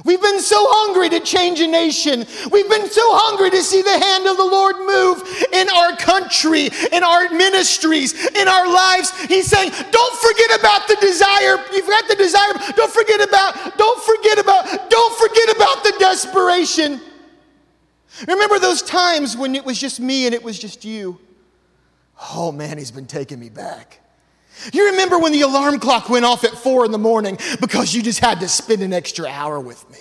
We've 0.03 0.21
been 0.21 0.41
so 0.41 0.57
hungry 0.59 1.09
to 1.09 1.19
change 1.21 1.61
a 1.61 1.67
nation. 1.67 2.25
We've 2.51 2.69
been 2.69 2.89
so 2.89 3.05
hungry 3.15 3.49
to 3.51 3.63
see 3.63 3.81
the 3.81 3.97
hand 3.97 4.27
of 4.27 4.35
the 4.35 4.43
Lord 4.43 4.75
move 4.83 5.23
in 5.53 5.69
our 5.69 5.95
country, 5.95 6.69
in 6.91 7.03
our 7.03 7.29
ministries, 7.29 8.13
in 8.13 8.47
our 8.47 8.67
lives. 8.67 9.15
He's 9.25 9.47
saying, 9.47 9.71
don't 9.71 10.17
forget 10.19 10.59
about 10.59 10.87
the 10.87 10.97
desire. 10.99 11.63
You've 11.71 11.87
got 11.87 12.07
the 12.09 12.15
desire. 12.15 12.53
Don't 12.75 12.91
forget 12.91 13.21
about, 13.23 13.77
don't 13.77 14.01
forget 14.03 14.37
about, 14.37 14.89
don't 14.89 15.15
forget 15.17 15.55
about 15.55 15.83
the 15.83 15.93
desperation. 15.97 16.99
Remember 18.27 18.59
those 18.59 18.81
times 18.81 19.37
when 19.37 19.55
it 19.55 19.63
was 19.63 19.79
just 19.79 19.99
me 19.99 20.25
and 20.25 20.35
it 20.35 20.43
was 20.43 20.59
just 20.59 20.83
you? 20.83 21.19
Oh 22.33 22.51
man, 22.51 22.77
he's 22.77 22.91
been 22.91 23.07
taking 23.07 23.39
me 23.39 23.49
back. 23.49 23.99
You 24.73 24.91
remember 24.91 25.19
when 25.19 25.31
the 25.31 25.41
alarm 25.41 25.79
clock 25.79 26.09
went 26.09 26.25
off 26.25 26.43
at 26.43 26.51
four 26.51 26.85
in 26.85 26.91
the 26.91 26.97
morning 26.97 27.37
because 27.59 27.93
you 27.93 28.01
just 28.01 28.19
had 28.19 28.39
to 28.39 28.47
spend 28.47 28.81
an 28.81 28.93
extra 28.93 29.27
hour 29.27 29.59
with 29.59 29.89
me? 29.91 29.99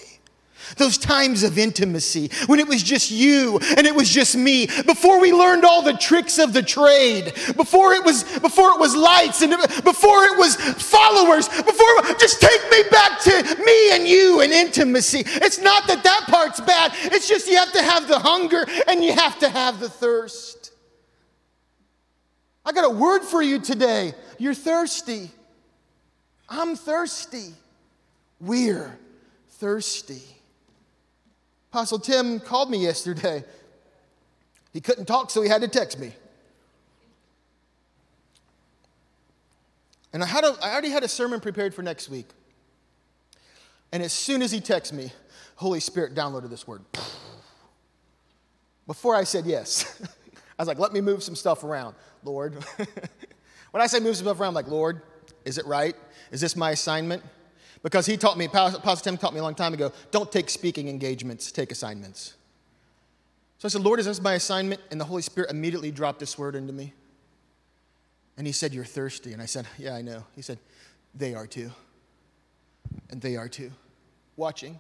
Those 0.76 0.98
times 0.98 1.42
of 1.42 1.58
intimacy 1.58 2.30
when 2.46 2.58
it 2.58 2.66
was 2.66 2.82
just 2.82 3.10
you 3.10 3.58
and 3.76 3.86
it 3.86 3.94
was 3.94 4.08
just 4.08 4.34
me, 4.34 4.66
before 4.66 5.20
we 5.20 5.32
learned 5.32 5.64
all 5.64 5.82
the 5.82 5.92
tricks 5.92 6.38
of 6.38 6.52
the 6.52 6.62
trade, 6.62 7.32
before 7.56 7.92
it 7.92 8.04
was 8.04 8.24
before 8.40 8.70
it 8.70 8.80
was 8.80 8.96
lights 8.96 9.42
and 9.42 9.52
before 9.84 10.24
it 10.24 10.38
was 10.38 10.56
followers, 10.56 11.48
before 11.48 12.16
just 12.18 12.40
take 12.40 12.70
me 12.70 12.82
back 12.90 13.20
to 13.20 13.62
me 13.64 13.92
and 13.92 14.08
you 14.08 14.40
and 14.40 14.52
intimacy. 14.52 15.22
It's 15.26 15.60
not 15.60 15.86
that 15.86 16.02
that 16.02 16.24
part's 16.28 16.60
bad. 16.60 16.92
It's 16.94 17.28
just 17.28 17.48
you 17.48 17.56
have 17.56 17.72
to 17.72 17.82
have 17.82 18.08
the 18.08 18.18
hunger 18.18 18.64
and 18.88 19.04
you 19.04 19.12
have 19.12 19.38
to 19.40 19.48
have 19.48 19.80
the 19.80 19.88
thirst. 19.88 20.73
I 22.64 22.72
got 22.72 22.84
a 22.84 22.90
word 22.90 23.22
for 23.22 23.42
you 23.42 23.58
today. 23.58 24.14
You're 24.38 24.54
thirsty. 24.54 25.30
I'm 26.48 26.76
thirsty. 26.76 27.54
We're 28.40 28.98
thirsty. 29.50 30.22
Apostle 31.70 31.98
Tim 31.98 32.40
called 32.40 32.70
me 32.70 32.78
yesterday. 32.78 33.44
He 34.72 34.80
couldn't 34.80 35.06
talk, 35.06 35.30
so 35.30 35.42
he 35.42 35.48
had 35.48 35.62
to 35.62 35.68
text 35.68 35.98
me. 35.98 36.12
And 40.12 40.22
I, 40.22 40.26
had 40.26 40.44
a, 40.44 40.56
I 40.62 40.70
already 40.70 40.90
had 40.90 41.02
a 41.02 41.08
sermon 41.08 41.40
prepared 41.40 41.74
for 41.74 41.82
next 41.82 42.08
week. 42.08 42.28
And 43.92 44.02
as 44.02 44.12
soon 44.12 44.42
as 44.42 44.52
he 44.52 44.60
texted 44.60 44.92
me, 44.92 45.12
Holy 45.56 45.80
Spirit 45.80 46.14
downloaded 46.14 46.50
this 46.50 46.66
word. 46.66 46.82
Before 48.86 49.14
I 49.14 49.24
said 49.24 49.46
yes, 49.46 50.00
I 50.58 50.62
was 50.62 50.68
like, 50.68 50.78
let 50.78 50.92
me 50.92 51.00
move 51.00 51.22
some 51.22 51.34
stuff 51.34 51.64
around, 51.64 51.96
Lord. 52.24 52.64
When 53.74 53.82
I 53.82 53.88
say 53.88 53.98
move 53.98 54.16
stuff 54.16 54.38
around, 54.38 54.50
I'm 54.50 54.54
like, 54.54 54.68
Lord, 54.68 55.02
is 55.44 55.58
it 55.58 55.66
right? 55.66 55.96
Is 56.30 56.40
this 56.40 56.54
my 56.54 56.70
assignment? 56.70 57.24
Because 57.82 58.06
he 58.06 58.16
taught 58.16 58.38
me, 58.38 58.46
Pastor 58.46 59.02
Tim 59.02 59.16
taught 59.16 59.34
me 59.34 59.40
a 59.40 59.42
long 59.42 59.56
time 59.56 59.74
ago, 59.74 59.90
don't 60.12 60.30
take 60.30 60.48
speaking 60.48 60.88
engagements, 60.88 61.50
take 61.50 61.72
assignments. 61.72 62.34
So 63.58 63.66
I 63.66 63.68
said, 63.68 63.80
Lord, 63.80 63.98
is 63.98 64.06
this 64.06 64.22
my 64.22 64.34
assignment? 64.34 64.80
And 64.92 65.00
the 65.00 65.04
Holy 65.04 65.22
Spirit 65.22 65.50
immediately 65.50 65.90
dropped 65.90 66.20
this 66.20 66.38
word 66.38 66.54
into 66.54 66.72
me. 66.72 66.92
And 68.36 68.46
he 68.46 68.52
said, 68.52 68.72
You're 68.72 68.84
thirsty. 68.84 69.32
And 69.32 69.42
I 69.42 69.46
said, 69.46 69.66
Yeah, 69.76 69.96
I 69.96 70.02
know. 70.02 70.22
He 70.36 70.42
said, 70.42 70.60
They 71.12 71.34
are 71.34 71.48
too. 71.48 71.72
And 73.10 73.20
they 73.20 73.34
are 73.34 73.48
too. 73.48 73.72
Watching. 74.36 74.78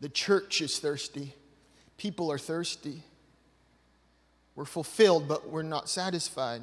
The 0.00 0.08
church 0.08 0.60
is 0.60 0.78
thirsty. 0.78 1.34
People 1.96 2.30
are 2.30 2.38
thirsty. 2.38 3.02
We're 4.56 4.64
fulfilled, 4.64 5.28
but 5.28 5.50
we're 5.50 5.62
not 5.62 5.88
satisfied. 5.88 6.62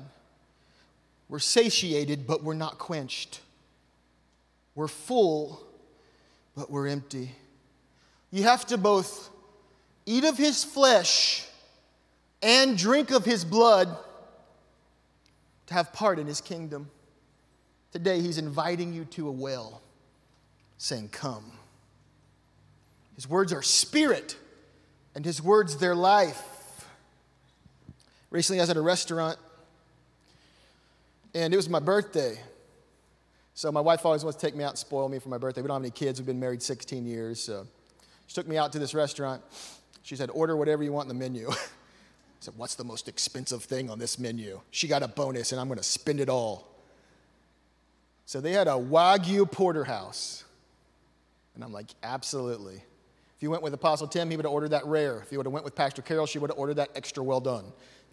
We're 1.30 1.40
satiated, 1.40 2.28
but 2.28 2.44
we're 2.44 2.56
not 2.56 2.80
quenched. 2.80 3.40
We're 4.76 4.88
full, 4.88 5.62
but 6.56 6.72
we're 6.72 6.88
empty. 6.88 7.32
You 8.32 8.44
have 8.44 8.66
to 8.68 8.78
both 8.78 9.30
eat 10.08 10.24
of 10.24 10.38
his 10.38 10.64
flesh 10.64 11.48
and 12.42 12.78
drink 12.78 13.12
of 13.12 13.24
his 13.24 13.46
blood 13.46 13.96
to 15.68 15.74
have 15.74 15.94
part 15.94 16.18
in 16.18 16.28
his 16.28 16.42
kingdom. 16.42 16.90
Today, 17.92 18.20
he's 18.22 18.40
inviting 18.40 18.92
you 18.92 19.06
to 19.06 19.28
a 19.28 19.32
well, 19.32 19.82
saying, 20.80 21.10
Come. 21.10 21.52
His 23.16 23.30
words 23.30 23.54
are 23.54 23.62
spirit, 23.62 24.36
and 25.14 25.24
his 25.24 25.42
words, 25.42 25.78
their 25.78 25.94
life. 25.94 26.53
Recently, 28.34 28.60
I 28.60 28.64
was 28.64 28.72
at 28.72 28.78
a 28.78 28.82
restaurant 28.82 29.38
and 31.36 31.54
it 31.54 31.56
was 31.56 31.70
my 31.70 31.80
birthday. 31.80 32.40
So 33.54 33.72
my 33.72 33.80
wife 33.80 34.04
always 34.08 34.24
wants 34.24 34.40
to 34.40 34.46
take 34.46 34.56
me 34.56 34.64
out 34.64 34.72
and 34.72 34.80
spoil 34.80 35.08
me 35.08 35.20
for 35.20 35.30
my 35.30 35.38
birthday. 35.38 35.62
We 35.62 35.68
don't 35.68 35.76
have 35.76 35.84
any 35.84 35.92
kids. 35.92 36.20
We've 36.20 36.26
been 36.26 36.40
married 36.40 36.64
16 36.64 37.06
years. 37.06 37.40
So 37.40 37.68
she 38.26 38.34
took 38.34 38.48
me 38.48 38.58
out 38.58 38.72
to 38.72 38.80
this 38.80 38.96
restaurant. 38.96 39.44
She 40.02 40.16
said, 40.16 40.32
order 40.32 40.58
whatever 40.58 40.82
you 40.82 40.92
want 40.92 41.12
in 41.12 41.16
the 41.16 41.24
menu. 41.24 41.48
I 41.52 41.56
said, 42.40 42.56
what's 42.58 42.74
the 42.74 42.84
most 42.84 43.08
expensive 43.08 43.64
thing 43.64 43.92
on 43.92 44.00
this 44.00 44.18
menu? 44.18 44.60
She 44.72 44.88
got 44.88 45.04
a 45.04 45.08
bonus 45.08 45.52
and 45.52 45.62
I'm 45.62 45.68
going 45.68 45.78
to 45.78 45.84
spend 45.84 46.20
it 46.20 46.28
all. 46.28 46.68
So 48.26 48.42
they 48.42 48.54
had 48.54 48.68
a 48.68 48.72
Wagyu 48.72 49.50
porterhouse. 49.52 50.44
And 51.54 51.64
I'm 51.64 51.72
like, 51.72 51.92
absolutely. 52.02 52.78
If 53.38 53.44
you 53.44 53.52
went 53.52 53.62
with 53.62 53.76
Apostle 53.76 54.08
Tim, 54.08 54.32
he 54.32 54.38
would 54.38 54.46
have 54.46 54.54
ordered 54.54 54.72
that 54.72 54.88
rare. 54.88 55.20
If 55.20 55.32
you 55.32 55.38
would 55.38 55.46
have 55.46 55.54
went 55.54 55.66
with 55.66 55.76
Pastor 55.76 56.02
Carol, 56.02 56.26
she 56.26 56.40
would 56.40 56.50
have 56.50 56.58
ordered 56.58 56.78
that 56.78 56.90
extra 56.96 57.24
well 57.24 57.40
done. 57.40 57.66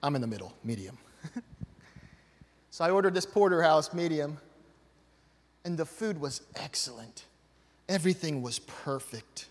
I'm 0.02 0.14
in 0.14 0.20
the 0.20 0.26
middle, 0.26 0.54
medium. 0.64 0.98
So 2.70 2.84
I 2.84 2.90
ordered 2.90 3.14
this 3.14 3.26
porterhouse 3.26 3.92
medium, 3.92 4.38
and 5.64 5.76
the 5.76 5.84
food 5.84 6.20
was 6.20 6.40
excellent. 6.54 7.24
Everything 7.88 8.42
was 8.42 8.60
perfect. 8.60 9.46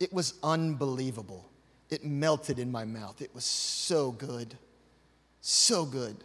It 0.00 0.12
was 0.12 0.34
unbelievable. 0.42 1.48
It 1.90 2.04
melted 2.04 2.58
in 2.58 2.72
my 2.72 2.84
mouth. 2.84 3.22
It 3.22 3.32
was 3.34 3.44
so 3.44 4.10
good. 4.10 4.56
So 5.40 5.84
good. 5.84 6.16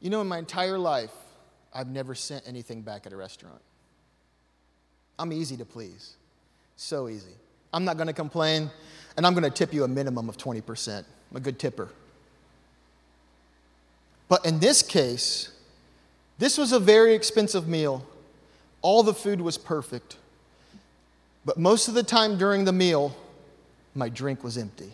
You 0.00 0.10
know, 0.10 0.20
in 0.20 0.28
my 0.28 0.38
entire 0.38 0.78
life, 0.78 1.12
I've 1.72 1.88
never 1.88 2.14
sent 2.14 2.46
anything 2.46 2.82
back 2.82 3.06
at 3.06 3.12
a 3.12 3.16
restaurant. 3.16 3.60
I'm 5.18 5.32
easy 5.32 5.56
to 5.56 5.64
please. 5.64 6.16
So 6.76 7.08
easy. 7.08 7.32
I'm 7.72 7.84
not 7.84 7.96
going 7.96 8.06
to 8.08 8.12
complain, 8.12 8.70
and 9.16 9.26
I'm 9.26 9.32
going 9.32 9.44
to 9.44 9.50
tip 9.50 9.72
you 9.72 9.84
a 9.84 9.88
minimum 9.88 10.28
of 10.28 10.36
20%. 10.36 10.98
I'm 11.30 11.36
a 11.36 11.40
good 11.40 11.58
tipper. 11.58 11.88
But 14.30 14.46
in 14.46 14.60
this 14.60 14.80
case, 14.80 15.50
this 16.38 16.56
was 16.56 16.70
a 16.72 16.78
very 16.78 17.14
expensive 17.14 17.66
meal. 17.66 18.06
All 18.80 19.02
the 19.02 19.12
food 19.12 19.40
was 19.40 19.58
perfect. 19.58 20.16
But 21.44 21.58
most 21.58 21.88
of 21.88 21.94
the 21.94 22.04
time 22.04 22.38
during 22.38 22.64
the 22.64 22.72
meal, 22.72 23.14
my 23.94 24.08
drink 24.08 24.44
was 24.44 24.56
empty. 24.56 24.92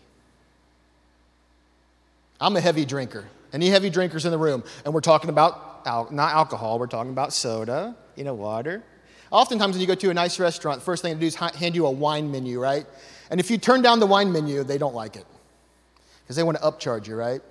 I'm 2.41 2.57
a 2.57 2.63
heavy 2.63 2.87
drinker. 2.87 3.27
Any 3.53 3.69
heavy 3.69 3.91
drinkers 3.91 4.25
in 4.25 4.31
the 4.31 4.39
room? 4.39 4.65
And 4.87 4.95
we're 4.95 5.03
talking 5.03 5.29
about 5.29 5.83
al- 5.85 6.11
not 6.11 6.33
alcohol, 6.33 6.79
we're 6.79 6.87
talking 6.87 7.13
about 7.13 7.35
soda, 7.35 7.95
you 8.17 8.25
know, 8.25 8.35
water. 8.35 8.83
Oftentimes, 9.31 9.75
when 9.75 9.83
you 9.83 9.87
go 9.87 9.95
to 9.95 10.09
a 10.09 10.15
nice 10.15 10.41
restaurant, 10.41 10.81
the 10.81 10.85
first 10.85 11.03
thing 11.03 11.13
they 11.13 11.21
do 11.21 11.27
is 11.27 11.35
hand 11.35 11.75
you 11.75 11.85
a 11.85 11.91
wine 11.91 12.31
menu, 12.31 12.59
right? 12.59 12.87
And 13.31 13.39
if 13.39 13.51
you 13.51 13.59
turn 13.59 13.83
down 13.83 14.01
the 14.01 14.07
wine 14.07 14.33
menu, 14.33 14.65
they 14.65 14.79
don't 14.79 14.95
like 14.95 15.17
it 15.17 15.27
because 16.23 16.37
they 16.37 16.43
want 16.43 16.57
to 16.57 16.65
upcharge 16.65 17.07
you, 17.07 17.17
right? 17.17 17.43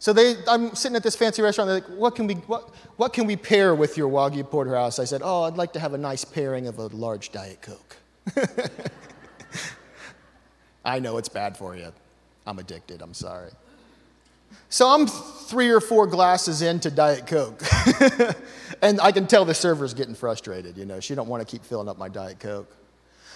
So 0.00 0.14
they, 0.14 0.34
I'm 0.48 0.74
sitting 0.74 0.96
at 0.96 1.02
this 1.02 1.14
fancy 1.14 1.42
restaurant. 1.42 1.68
They're 1.68 1.80
like, 1.80 1.98
what 1.98 2.16
can, 2.16 2.26
we, 2.26 2.34
what, 2.34 2.74
what 2.96 3.12
can 3.12 3.26
we 3.26 3.36
pair 3.36 3.74
with 3.74 3.98
your 3.98 4.08
Wagyu 4.08 4.50
porterhouse? 4.50 4.98
I 4.98 5.04
said, 5.04 5.20
oh, 5.22 5.42
I'd 5.42 5.58
like 5.58 5.74
to 5.74 5.78
have 5.78 5.92
a 5.92 5.98
nice 5.98 6.24
pairing 6.24 6.66
of 6.66 6.78
a 6.78 6.86
large 6.86 7.30
Diet 7.32 7.60
Coke. 7.60 7.96
I 10.86 10.98
know 11.00 11.18
it's 11.18 11.28
bad 11.28 11.54
for 11.54 11.76
you. 11.76 11.92
I'm 12.46 12.58
addicted. 12.58 13.02
I'm 13.02 13.12
sorry. 13.12 13.50
So 14.70 14.88
I'm 14.88 15.06
three 15.06 15.68
or 15.68 15.80
four 15.80 16.06
glasses 16.06 16.62
into 16.62 16.90
Diet 16.90 17.26
Coke. 17.26 17.62
and 18.82 19.02
I 19.02 19.12
can 19.12 19.26
tell 19.26 19.44
the 19.44 19.54
server's 19.54 19.92
getting 19.92 20.14
frustrated. 20.14 20.78
You 20.78 20.86
know, 20.86 20.98
she 20.98 21.14
don't 21.14 21.28
want 21.28 21.46
to 21.46 21.50
keep 21.50 21.62
filling 21.62 21.88
up 21.88 21.98
my 21.98 22.08
Diet 22.08 22.40
Coke. 22.40 22.74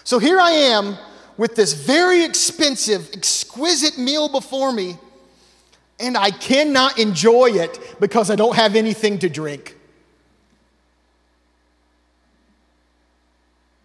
So 0.03 0.19
here 0.19 0.41
I 0.41 0.51
am 0.51 0.97
with 1.37 1.57
this 1.57 1.75
very 1.75 2.25
expensive, 2.25 3.11
exquisite 3.13 3.99
meal 3.99 4.31
before 4.31 4.73
me, 4.73 4.97
and 5.99 6.17
I 6.17 6.31
cannot 6.31 6.99
enjoy 6.99 7.51
it 7.51 7.97
because 8.01 8.31
I 8.31 8.37
don't 8.37 8.57
have 8.57 8.75
anything 8.75 9.19
to 9.21 9.29
drink. 9.29 9.77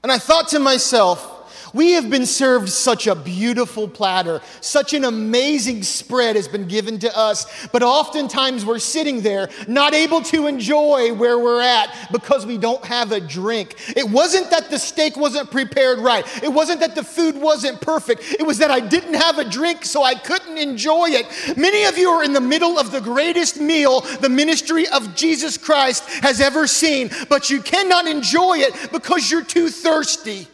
And 0.02 0.12
I 0.12 0.18
thought 0.18 0.48
to 0.50 0.60
myself, 0.60 1.29
we 1.74 1.92
have 1.92 2.10
been 2.10 2.26
served 2.26 2.70
such 2.70 3.08
a 3.08 3.16
beautiful 3.16 3.88
platter, 3.88 4.42
such 4.62 4.94
an 4.94 5.04
amazing 5.04 5.84
spread 5.84 6.36
has 6.36 6.48
been 6.48 6.68
given 6.68 7.00
to 7.00 7.18
us, 7.18 7.68
but 7.68 7.84
oftentimes 7.84 8.66
we're 8.66 8.80
sitting 8.80 9.22
there 9.22 9.50
not 9.68 9.94
able 9.94 10.22
to 10.22 10.48
enjoy 10.48 11.14
where 11.14 11.40
we're 11.40 11.62
at 11.62 12.10
because 12.12 12.46
we 12.46 12.58
don't 12.58 12.84
have 12.86 13.12
a 13.12 13.20
drink. 13.20 13.76
It 13.96 14.10
wasn't 14.10 14.50
that 14.52 14.70
the 14.70 14.80
steak 14.80 15.18
wasn't 15.18 15.52
prepared 15.52 16.00
right, 16.00 16.26
it 16.44 16.50
wasn't 16.50 16.80
that 16.82 16.96
the 16.96 17.04
food 17.04 17.36
wasn't 17.36 17.82
perfect, 17.82 18.24
it 18.40 18.46
was 18.46 18.58
that 18.60 18.72
I 18.72 18.80
didn't 18.80 19.16
have 19.16 19.38
a 19.38 19.50
drink 19.50 19.86
so 19.86 20.04
I 20.04 20.16
couldn't 20.16 20.58
enjoy 20.58 21.10
it. 21.10 21.58
Many 21.58 21.86
of 21.86 21.98
you 21.98 22.10
are 22.10 22.24
in 22.24 22.34
the 22.34 22.42
middle 22.42 22.78
of 22.78 22.92
the 22.92 23.02
greatest 23.02 23.60
meal 23.60 24.02
the 24.02 24.30
ministry 24.30 24.88
of 24.88 25.16
Jesus 25.16 25.58
Christ 25.58 26.04
has 26.22 26.42
ever 26.42 26.68
seen, 26.68 27.10
but 27.30 27.50
you 27.50 27.62
cannot 27.62 28.08
enjoy 28.08 28.60
it 28.60 28.92
because 28.92 29.30
you're 29.30 29.44
too 29.44 29.70
thirsty. 29.70 30.48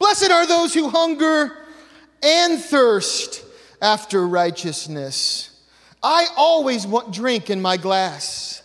Blessed 0.00 0.30
are 0.30 0.46
those 0.46 0.74
who 0.74 0.88
hunger 0.88 1.56
and 2.22 2.58
thirst 2.58 3.44
after 3.80 4.26
righteousness. 4.26 5.62
I 6.02 6.26
always 6.36 6.86
want 6.86 7.12
drink 7.12 7.50
in 7.50 7.60
my 7.60 7.76
glass. 7.76 8.62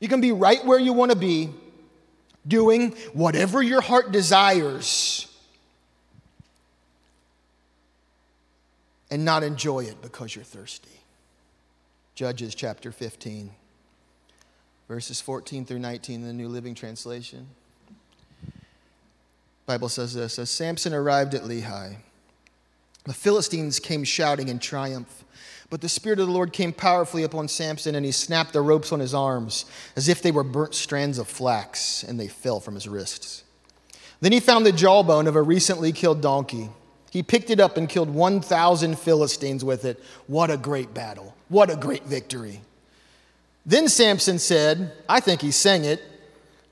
You 0.00 0.08
can 0.08 0.22
be 0.22 0.32
right 0.32 0.64
where 0.64 0.78
you 0.78 0.94
want 0.94 1.12
to 1.12 1.16
be, 1.16 1.50
doing 2.48 2.92
whatever 3.12 3.62
your 3.62 3.82
heart 3.82 4.12
desires, 4.12 5.26
and 9.10 9.26
not 9.26 9.42
enjoy 9.42 9.80
it 9.80 10.00
because 10.00 10.34
you're 10.34 10.42
thirsty. 10.42 10.88
Judges 12.14 12.54
chapter 12.54 12.92
15, 12.92 13.50
verses 14.88 15.20
14 15.20 15.66
through 15.66 15.80
19 15.80 16.22
in 16.22 16.26
the 16.26 16.32
New 16.32 16.48
Living 16.48 16.74
Translation. 16.74 17.46
Bible 19.70 19.88
says 19.88 20.14
this 20.14 20.36
as 20.40 20.50
Samson 20.50 20.92
arrived 20.92 21.32
at 21.32 21.44
Lehi, 21.44 21.94
the 23.04 23.14
Philistines 23.14 23.78
came 23.78 24.02
shouting 24.02 24.48
in 24.48 24.58
triumph. 24.58 25.22
But 25.70 25.80
the 25.80 25.88
Spirit 25.88 26.18
of 26.18 26.26
the 26.26 26.32
Lord 26.32 26.52
came 26.52 26.72
powerfully 26.72 27.22
upon 27.22 27.46
Samson, 27.46 27.94
and 27.94 28.04
he 28.04 28.10
snapped 28.10 28.52
the 28.52 28.62
ropes 28.62 28.90
on 28.90 28.98
his 28.98 29.14
arms 29.14 29.66
as 29.94 30.08
if 30.08 30.22
they 30.22 30.32
were 30.32 30.42
burnt 30.42 30.74
strands 30.74 31.18
of 31.18 31.28
flax, 31.28 32.02
and 32.02 32.18
they 32.18 32.26
fell 32.26 32.58
from 32.58 32.74
his 32.74 32.88
wrists. 32.88 33.44
Then 34.20 34.32
he 34.32 34.40
found 34.40 34.66
the 34.66 34.72
jawbone 34.72 35.28
of 35.28 35.36
a 35.36 35.42
recently 35.42 35.92
killed 35.92 36.20
donkey. 36.20 36.68
He 37.12 37.22
picked 37.22 37.50
it 37.50 37.60
up 37.60 37.76
and 37.76 37.88
killed 37.88 38.10
1,000 38.10 38.98
Philistines 38.98 39.64
with 39.64 39.84
it. 39.84 40.02
What 40.26 40.50
a 40.50 40.56
great 40.56 40.92
battle! 40.92 41.36
What 41.48 41.70
a 41.70 41.76
great 41.76 42.06
victory! 42.06 42.62
Then 43.64 43.86
Samson 43.86 44.40
said, 44.40 44.94
I 45.08 45.20
think 45.20 45.40
he 45.40 45.52
sang 45.52 45.84
it, 45.84 46.02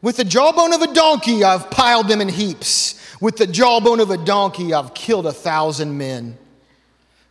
with 0.02 0.16
the 0.16 0.24
jawbone 0.24 0.72
of 0.72 0.82
a 0.82 0.92
donkey, 0.92 1.44
I've 1.44 1.70
piled 1.70 2.08
them 2.08 2.20
in 2.20 2.28
heaps. 2.28 2.94
With 3.20 3.36
the 3.36 3.46
jawbone 3.46 4.00
of 4.00 4.10
a 4.10 4.16
donkey, 4.16 4.72
I've 4.72 4.94
killed 4.94 5.26
a 5.26 5.32
thousand 5.32 5.98
men. 5.98 6.38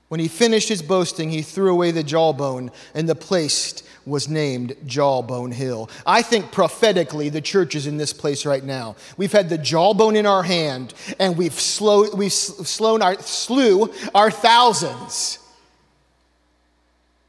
When 0.10 0.20
he 0.20 0.28
finished 0.28 0.70
his 0.70 0.82
boasting, 0.82 1.30
he 1.30 1.42
threw 1.42 1.72
away 1.72 1.92
the 1.92 2.04
jawbone, 2.04 2.72
and 2.94 3.08
the 3.08 3.16
place 3.16 3.84
was 4.06 4.30
named 4.30 4.74
Jawbone 4.86 5.52
Hill. 5.52 5.90
I 6.06 6.22
think 6.22 6.52
prophetically, 6.52 7.28
the 7.28 7.42
church 7.42 7.76
is 7.76 7.88
in 7.88 7.98
this 7.98 8.14
place 8.14 8.46
right 8.46 8.64
now. 8.64 8.96
We've 9.18 9.32
had 9.32 9.50
the 9.50 9.58
jawbone 9.58 10.16
in 10.16 10.26
our 10.26 10.44
hand, 10.44 10.94
and 11.20 11.38
we've, 11.38 11.60
slow, 11.60 12.10
we've 12.16 12.32
slown 12.32 13.02
our, 13.02 13.20
slew 13.20 13.94
our 14.16 14.32
thousands. 14.32 15.40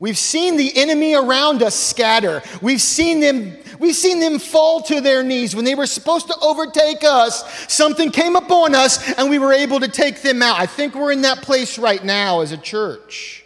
We've 0.00 0.18
seen 0.18 0.56
the 0.56 0.76
enemy 0.76 1.14
around 1.14 1.62
us 1.62 1.74
scatter. 1.74 2.42
We've 2.62 2.80
seen 2.80 3.20
them 3.20 3.56
we've 3.80 3.96
seen 3.96 4.20
them 4.20 4.38
fall 4.38 4.82
to 4.82 5.00
their 5.00 5.22
knees 5.24 5.56
when 5.56 5.64
they 5.64 5.74
were 5.74 5.86
supposed 5.86 6.28
to 6.28 6.36
overtake 6.40 7.02
us. 7.02 7.72
Something 7.72 8.10
came 8.10 8.36
upon 8.36 8.74
us 8.74 9.12
and 9.14 9.28
we 9.28 9.38
were 9.38 9.52
able 9.52 9.80
to 9.80 9.88
take 9.88 10.22
them 10.22 10.42
out. 10.42 10.60
I 10.60 10.66
think 10.66 10.94
we're 10.94 11.12
in 11.12 11.22
that 11.22 11.42
place 11.42 11.78
right 11.78 12.04
now 12.04 12.40
as 12.40 12.52
a 12.52 12.56
church. 12.56 13.44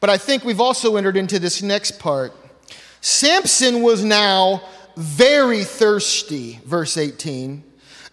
But 0.00 0.10
I 0.10 0.18
think 0.18 0.44
we've 0.44 0.60
also 0.60 0.96
entered 0.96 1.16
into 1.16 1.40
this 1.40 1.62
next 1.62 1.98
part. 1.98 2.32
Samson 3.00 3.82
was 3.82 4.04
now 4.04 4.62
very 4.96 5.64
thirsty, 5.64 6.60
verse 6.64 6.96
18. 6.96 7.64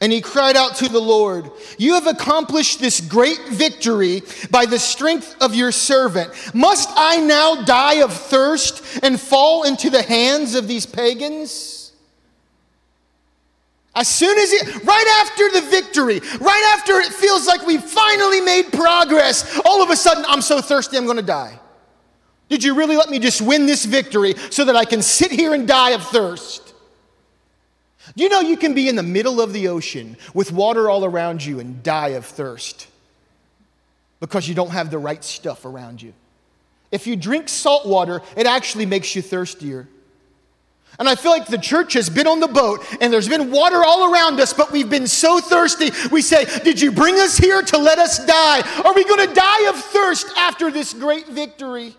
And 0.06 0.13
he 0.13 0.22
cried 0.22 0.56
out 0.56 0.76
to 0.76 0.88
the 0.88 1.02
Lord, 1.02 1.50
You 1.80 1.96
have 1.96 2.06
accomplished 2.06 2.80
this 2.80 3.02
great 3.02 3.39
victory 3.48 4.22
by 4.52 4.68
the 4.68 4.78
strength 4.78 5.36
of 5.41 5.56
your 5.56 5.72
servant. 5.72 6.32
Must 6.54 6.88
I 6.96 7.18
now 7.22 7.63
die 7.63 8.04
of 8.04 8.13
thirst 8.13 8.84
and 9.02 9.20
fall 9.20 9.63
into 9.63 9.89
the 9.89 10.04
hands 10.04 10.54
of 10.54 10.68
these 10.68 10.86
pagans? 10.86 11.91
As 13.96 14.08
soon 14.08 14.38
as 14.38 14.54
it, 14.54 14.84
right 14.84 15.24
after 15.24 15.60
the 15.60 15.68
victory, 15.72 16.20
right 16.39 16.76
after 16.78 17.00
it 17.00 17.12
feels 17.12 17.48
like 17.48 17.65
we 17.65 17.80
finally 17.80 18.41
made 18.41 18.72
progress, 18.72 19.60
all 19.65 19.82
of 19.82 19.89
a 19.89 19.96
sudden, 19.96 20.24
I'm 20.28 20.44
so 20.44 20.62
thirsty, 20.62 20.98
I'm 20.98 21.08
gonna 21.08 21.24
die. 21.24 21.60
Did 22.48 22.63
you 22.63 22.76
really 22.76 22.96
let 22.96 23.10
me 23.10 23.18
just 23.18 23.41
win 23.41 23.65
this 23.65 23.86
victory 23.86 24.36
so 24.52 24.65
that 24.65 24.76
I 24.76 24.86
can 24.86 25.02
sit 25.02 25.32
here 25.32 25.56
and 25.56 25.68
die 25.68 25.94
of 25.94 26.04
thirst? 26.04 26.64
Do 28.15 28.24
you 28.24 28.30
know 28.30 28.41
you 28.41 28.58
can 28.58 28.74
be 28.74 28.88
in 28.88 28.96
the 28.96 29.04
middle 29.04 29.41
of 29.41 29.54
the 29.54 29.68
ocean 29.68 30.18
with 30.34 30.52
water 30.52 30.89
all 30.89 31.06
around 31.06 31.44
you 31.44 31.60
and 31.60 31.82
die 31.82 32.10
of 32.10 32.26
thirst 32.26 32.88
because 34.20 34.48
you 34.48 34.56
don't 34.56 34.72
have 34.72 34.91
the 34.91 35.00
right 35.00 35.24
stuff 35.24 35.65
around 35.65 36.02
you? 36.02 36.13
If 36.91 37.08
you 37.08 37.15
drink 37.15 37.50
salt 37.50 37.86
water, 37.86 38.22
it 38.38 38.46
actually 38.46 38.86
makes 38.86 39.15
you 39.15 39.22
thirstier. 39.22 39.88
And 40.98 41.10
I 41.10 41.15
feel 41.15 41.32
like 41.32 41.48
the 41.48 41.58
church 41.58 41.94
has 41.94 42.10
been 42.10 42.28
on 42.28 42.39
the 42.39 42.48
boat 42.48 42.86
and 43.02 43.12
there's 43.12 43.28
been 43.28 43.52
water 43.52 43.84
all 43.84 44.13
around 44.13 44.39
us, 44.39 44.54
but 44.54 44.72
we've 44.72 44.89
been 44.89 45.08
so 45.08 45.39
thirsty. 45.39 45.91
We 46.12 46.22
say, 46.22 46.46
Did 46.63 46.80
you 46.80 46.91
bring 46.91 47.15
us 47.15 47.38
here 47.38 47.62
to 47.62 47.78
let 47.78 48.00
us 48.00 48.26
die? 48.26 48.62
Are 48.84 48.94
we 48.94 49.04
going 49.04 49.28
to 49.28 49.34
die 49.34 49.70
of 49.70 49.76
thirst 49.76 50.28
after 50.38 50.72
this 50.72 50.94
great 50.94 51.28
victory? 51.28 51.96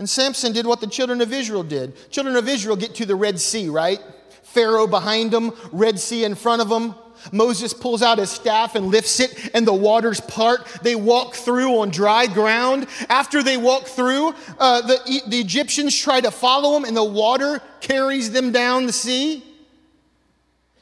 And 0.00 0.08
Samson 0.08 0.54
did 0.54 0.66
what 0.66 0.80
the 0.80 0.86
children 0.86 1.20
of 1.20 1.30
Israel 1.30 1.62
did. 1.62 2.10
Children 2.10 2.34
of 2.36 2.48
Israel 2.48 2.74
get 2.74 2.94
to 2.94 3.04
the 3.04 3.14
Red 3.14 3.38
Sea, 3.38 3.68
right? 3.68 4.00
Pharaoh 4.42 4.86
behind 4.86 5.30
them, 5.30 5.52
Red 5.72 6.00
Sea 6.00 6.24
in 6.24 6.34
front 6.36 6.62
of 6.62 6.70
them. 6.70 6.94
Moses 7.32 7.74
pulls 7.74 8.00
out 8.00 8.16
his 8.16 8.30
staff 8.30 8.76
and 8.76 8.86
lifts 8.86 9.20
it, 9.20 9.50
and 9.52 9.66
the 9.66 9.74
waters 9.74 10.18
part. 10.22 10.66
They 10.82 10.94
walk 10.94 11.34
through 11.34 11.80
on 11.80 11.90
dry 11.90 12.26
ground. 12.26 12.86
After 13.10 13.42
they 13.42 13.58
walk 13.58 13.88
through, 13.88 14.34
uh, 14.58 14.80
the, 14.80 15.20
the 15.26 15.38
Egyptians 15.38 15.94
try 15.94 16.22
to 16.22 16.30
follow 16.30 16.72
them, 16.72 16.84
and 16.84 16.96
the 16.96 17.04
water 17.04 17.60
carries 17.82 18.30
them 18.30 18.52
down 18.52 18.86
the 18.86 18.94
sea. 18.94 19.44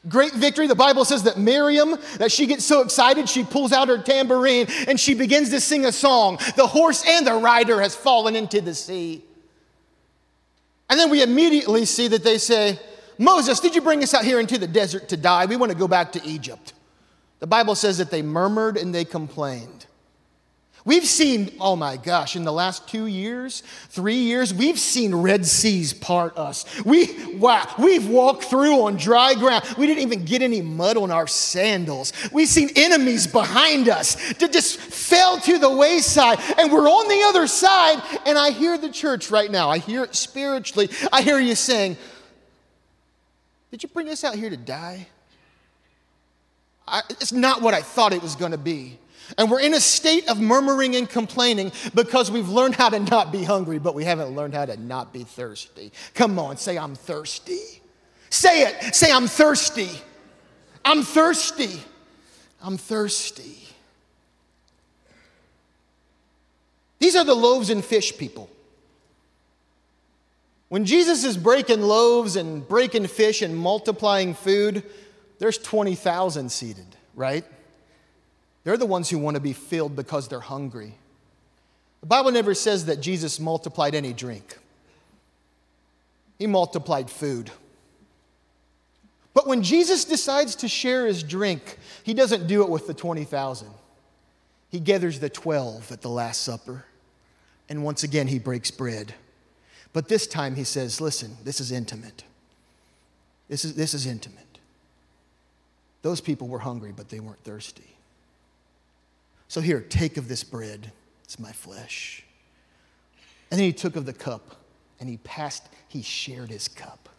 Great 0.07 0.33
victory. 0.33 0.67
The 0.67 0.75
Bible 0.75 1.03
says 1.03 1.23
that 1.23 1.37
Miriam, 1.37 1.97
that 2.17 2.31
she 2.31 2.45
gets 2.45 2.63
so 2.63 2.81
excited, 2.81 3.27
she 3.27 3.43
pulls 3.43 3.73
out 3.73 3.89
her 3.89 3.97
tambourine 3.97 4.67
and 4.87 4.99
she 4.99 5.13
begins 5.13 5.49
to 5.49 5.59
sing 5.59 5.85
a 5.85 5.91
song. 5.91 6.39
The 6.55 6.67
horse 6.67 7.03
and 7.05 7.27
the 7.27 7.33
rider 7.33 7.81
has 7.81 7.95
fallen 7.95 8.35
into 8.35 8.61
the 8.61 8.73
sea. 8.73 9.23
And 10.89 10.99
then 10.99 11.09
we 11.09 11.21
immediately 11.21 11.85
see 11.85 12.07
that 12.07 12.23
they 12.23 12.37
say, 12.37 12.79
Moses, 13.17 13.59
did 13.59 13.75
you 13.75 13.81
bring 13.81 14.01
us 14.01 14.13
out 14.13 14.23
here 14.23 14.39
into 14.39 14.57
the 14.57 14.67
desert 14.67 15.09
to 15.09 15.17
die? 15.17 15.45
We 15.45 15.57
want 15.57 15.71
to 15.71 15.77
go 15.77 15.87
back 15.87 16.13
to 16.13 16.25
Egypt. 16.25 16.73
The 17.39 17.47
Bible 17.47 17.75
says 17.75 17.97
that 17.97 18.09
they 18.09 18.21
murmured 18.21 18.77
and 18.77 18.95
they 18.95 19.03
complained. 19.05 19.85
We've 20.85 21.05
seen, 21.05 21.51
oh 21.59 21.75
my 21.75 21.97
gosh, 21.97 22.35
in 22.35 22.45
the 22.45 22.53
last 22.53 22.87
two 22.87 23.05
years, 23.05 23.61
three 23.89 24.15
years, 24.15 24.53
we've 24.53 24.79
seen 24.79 25.13
Red 25.13 25.45
Seas 25.45 25.91
part 25.93 26.37
us. 26.37 26.65
We, 26.85 27.35
wow, 27.35 27.67
we've 27.77 28.07
walked 28.07 28.45
through 28.45 28.83
on 28.83 28.95
dry 28.95 29.33
ground. 29.33 29.65
We 29.77 29.87
didn't 29.87 30.03
even 30.03 30.23
get 30.23 30.41
any 30.41 30.61
mud 30.61 30.95
on 30.95 31.11
our 31.11 31.27
sandals. 31.27 32.13
We've 32.31 32.47
seen 32.47 32.69
enemies 32.77 33.27
behind 33.27 33.89
us 33.89 34.15
that 34.35 34.53
just 34.53 34.77
fell 34.77 35.37
to 35.41 35.57
the 35.57 35.69
wayside, 35.69 36.39
and 36.57 36.71
we're 36.71 36.87
on 36.87 37.09
the 37.09 37.23
other 37.27 37.45
side. 37.47 38.01
And 38.25 38.37
I 38.37 38.51
hear 38.51 38.77
the 38.77 38.89
church 38.89 39.29
right 39.29 39.51
now, 39.51 39.69
I 39.69 39.79
hear 39.79 40.03
it 40.03 40.15
spiritually. 40.15 40.89
I 41.11 41.21
hear 41.21 41.39
you 41.39 41.55
saying, 41.55 41.97
Did 43.71 43.83
you 43.83 43.89
bring 43.89 44.07
us 44.07 44.23
out 44.23 44.35
here 44.35 44.49
to 44.49 44.57
die? 44.57 45.07
I, 46.87 47.01
it's 47.09 47.31
not 47.31 47.61
what 47.61 47.73
I 47.73 47.81
thought 47.81 48.13
it 48.13 48.21
was 48.21 48.35
going 48.35 48.51
to 48.51 48.57
be. 48.57 48.97
And 49.37 49.49
we're 49.51 49.59
in 49.59 49.73
a 49.73 49.79
state 49.79 50.29
of 50.29 50.39
murmuring 50.39 50.95
and 50.95 51.09
complaining 51.09 51.71
because 51.93 52.31
we've 52.31 52.49
learned 52.49 52.75
how 52.75 52.89
to 52.89 52.99
not 52.99 53.31
be 53.31 53.43
hungry, 53.43 53.79
but 53.79 53.93
we 53.93 54.03
haven't 54.03 54.35
learned 54.35 54.53
how 54.53 54.65
to 54.65 54.77
not 54.77 55.13
be 55.13 55.23
thirsty. 55.23 55.91
Come 56.15 56.39
on, 56.39 56.57
say, 56.57 56.77
I'm 56.77 56.95
thirsty. 56.95 57.81
Say 58.29 58.63
it. 58.63 58.95
Say, 58.95 59.11
I'm 59.11 59.27
thirsty. 59.27 59.89
I'm 60.83 61.03
thirsty. 61.03 61.79
I'm 62.61 62.77
thirsty. 62.77 63.55
These 66.99 67.15
are 67.15 67.23
the 67.23 67.35
loaves 67.35 67.69
and 67.69 67.83
fish 67.83 68.17
people. 68.17 68.49
When 70.67 70.85
Jesus 70.85 71.23
is 71.23 71.35
breaking 71.37 71.81
loaves 71.81 72.35
and 72.35 72.67
breaking 72.67 73.07
fish 73.07 73.41
and 73.41 73.55
multiplying 73.57 74.35
food, 74.35 74.83
there's 75.39 75.57
20,000 75.57 76.51
seated, 76.51 76.85
right? 77.15 77.43
They're 78.63 78.77
the 78.77 78.85
ones 78.85 79.09
who 79.09 79.17
want 79.17 79.35
to 79.35 79.41
be 79.41 79.53
filled 79.53 79.95
because 79.95 80.27
they're 80.27 80.39
hungry. 80.39 80.95
The 82.01 82.07
Bible 82.07 82.31
never 82.31 82.53
says 82.53 82.85
that 82.85 83.01
Jesus 83.01 83.39
multiplied 83.39 83.95
any 83.95 84.13
drink, 84.13 84.57
He 86.37 86.47
multiplied 86.47 87.09
food. 87.09 87.51
But 89.33 89.47
when 89.47 89.61
Jesus 89.61 90.05
decides 90.05 90.55
to 90.57 90.67
share 90.67 91.05
his 91.05 91.23
drink, 91.23 91.77
he 92.03 92.13
doesn't 92.13 92.47
do 92.47 92.63
it 92.63 92.69
with 92.69 92.87
the 92.87 92.93
20,000. 92.93 93.69
He 94.69 94.79
gathers 94.79 95.19
the 95.19 95.29
12 95.29 95.91
at 95.91 96.01
the 96.01 96.09
Last 96.09 96.41
Supper, 96.41 96.83
and 97.69 97.83
once 97.83 98.03
again 98.03 98.27
he 98.27 98.39
breaks 98.39 98.69
bread. 98.69 99.13
But 99.93 100.07
this 100.07 100.27
time 100.27 100.55
he 100.55 100.63
says, 100.63 100.99
Listen, 100.99 101.37
this 101.43 101.59
is 101.59 101.71
intimate. 101.71 102.23
This 103.47 103.63
is, 103.63 103.75
this 103.75 103.93
is 103.93 104.05
intimate. 104.05 104.59
Those 106.01 106.21
people 106.21 106.47
were 106.47 106.59
hungry, 106.59 106.93
but 106.95 107.09
they 107.09 107.19
weren't 107.19 107.43
thirsty. 107.43 107.95
So 109.49 109.59
here, 109.61 109.81
take 109.81 110.15
of 110.15 110.27
this 110.27 110.43
bread. 110.43 110.91
It's 111.23 111.39
my 111.39 111.51
flesh. 111.51 112.23
And 113.51 113.59
then 113.59 113.65
he 113.65 113.73
took 113.73 113.95
of 113.95 114.05
the 114.05 114.13
cup 114.13 114.55
and 114.99 115.09
he 115.09 115.17
passed, 115.17 115.67
he 115.87 116.01
shared 116.01 116.49
his 116.49 116.67
cup. 116.67 117.09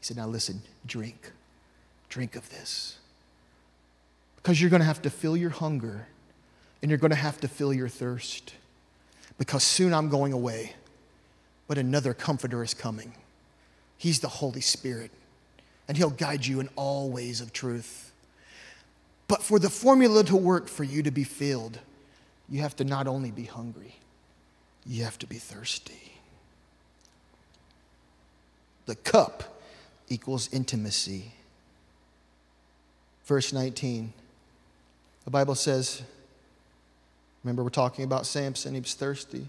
He 0.00 0.06
said, 0.06 0.16
Now 0.16 0.26
listen, 0.26 0.62
drink. 0.86 1.30
Drink 2.08 2.34
of 2.34 2.48
this. 2.50 2.98
Because 4.36 4.60
you're 4.60 4.70
going 4.70 4.80
to 4.80 4.86
have 4.86 5.02
to 5.02 5.10
fill 5.10 5.36
your 5.36 5.50
hunger 5.50 6.06
and 6.82 6.90
you're 6.90 6.98
going 6.98 7.10
to 7.10 7.16
have 7.16 7.40
to 7.40 7.48
fill 7.48 7.72
your 7.72 7.88
thirst. 7.88 8.54
Because 9.36 9.64
soon 9.64 9.92
I'm 9.92 10.08
going 10.08 10.32
away, 10.32 10.74
but 11.66 11.76
another 11.76 12.14
comforter 12.14 12.62
is 12.62 12.72
coming. 12.72 13.14
He's 13.96 14.20
the 14.20 14.28
Holy 14.28 14.60
Spirit, 14.60 15.10
and 15.88 15.96
he'll 15.96 16.10
guide 16.10 16.46
you 16.46 16.60
in 16.60 16.68
all 16.76 17.10
ways 17.10 17.40
of 17.40 17.52
truth. 17.52 18.12
But 19.34 19.42
for 19.42 19.58
the 19.58 19.68
formula 19.68 20.22
to 20.22 20.36
work 20.36 20.68
for 20.68 20.84
you 20.84 21.02
to 21.02 21.10
be 21.10 21.24
filled, 21.24 21.80
you 22.48 22.60
have 22.60 22.76
to 22.76 22.84
not 22.84 23.08
only 23.08 23.32
be 23.32 23.42
hungry, 23.42 23.96
you 24.86 25.02
have 25.02 25.18
to 25.18 25.26
be 25.26 25.38
thirsty. 25.38 26.12
The 28.86 28.94
cup 28.94 29.60
equals 30.08 30.48
intimacy. 30.52 31.32
Verse 33.24 33.52
19, 33.52 34.12
the 35.24 35.30
Bible 35.32 35.56
says, 35.56 36.02
remember 37.42 37.64
we're 37.64 37.70
talking 37.70 38.04
about 38.04 38.26
Samson, 38.26 38.74
he 38.74 38.80
was 38.80 38.94
thirsty. 38.94 39.48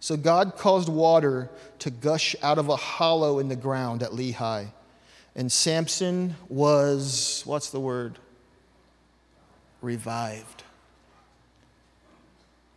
So 0.00 0.16
God 0.16 0.56
caused 0.56 0.88
water 0.88 1.48
to 1.78 1.90
gush 1.92 2.34
out 2.42 2.58
of 2.58 2.68
a 2.68 2.74
hollow 2.74 3.38
in 3.38 3.46
the 3.46 3.54
ground 3.54 4.02
at 4.02 4.10
Lehi. 4.10 4.72
And 5.36 5.52
Samson 5.52 6.34
was, 6.48 7.44
what's 7.46 7.70
the 7.70 7.78
word? 7.78 8.18
Revived. 9.82 10.64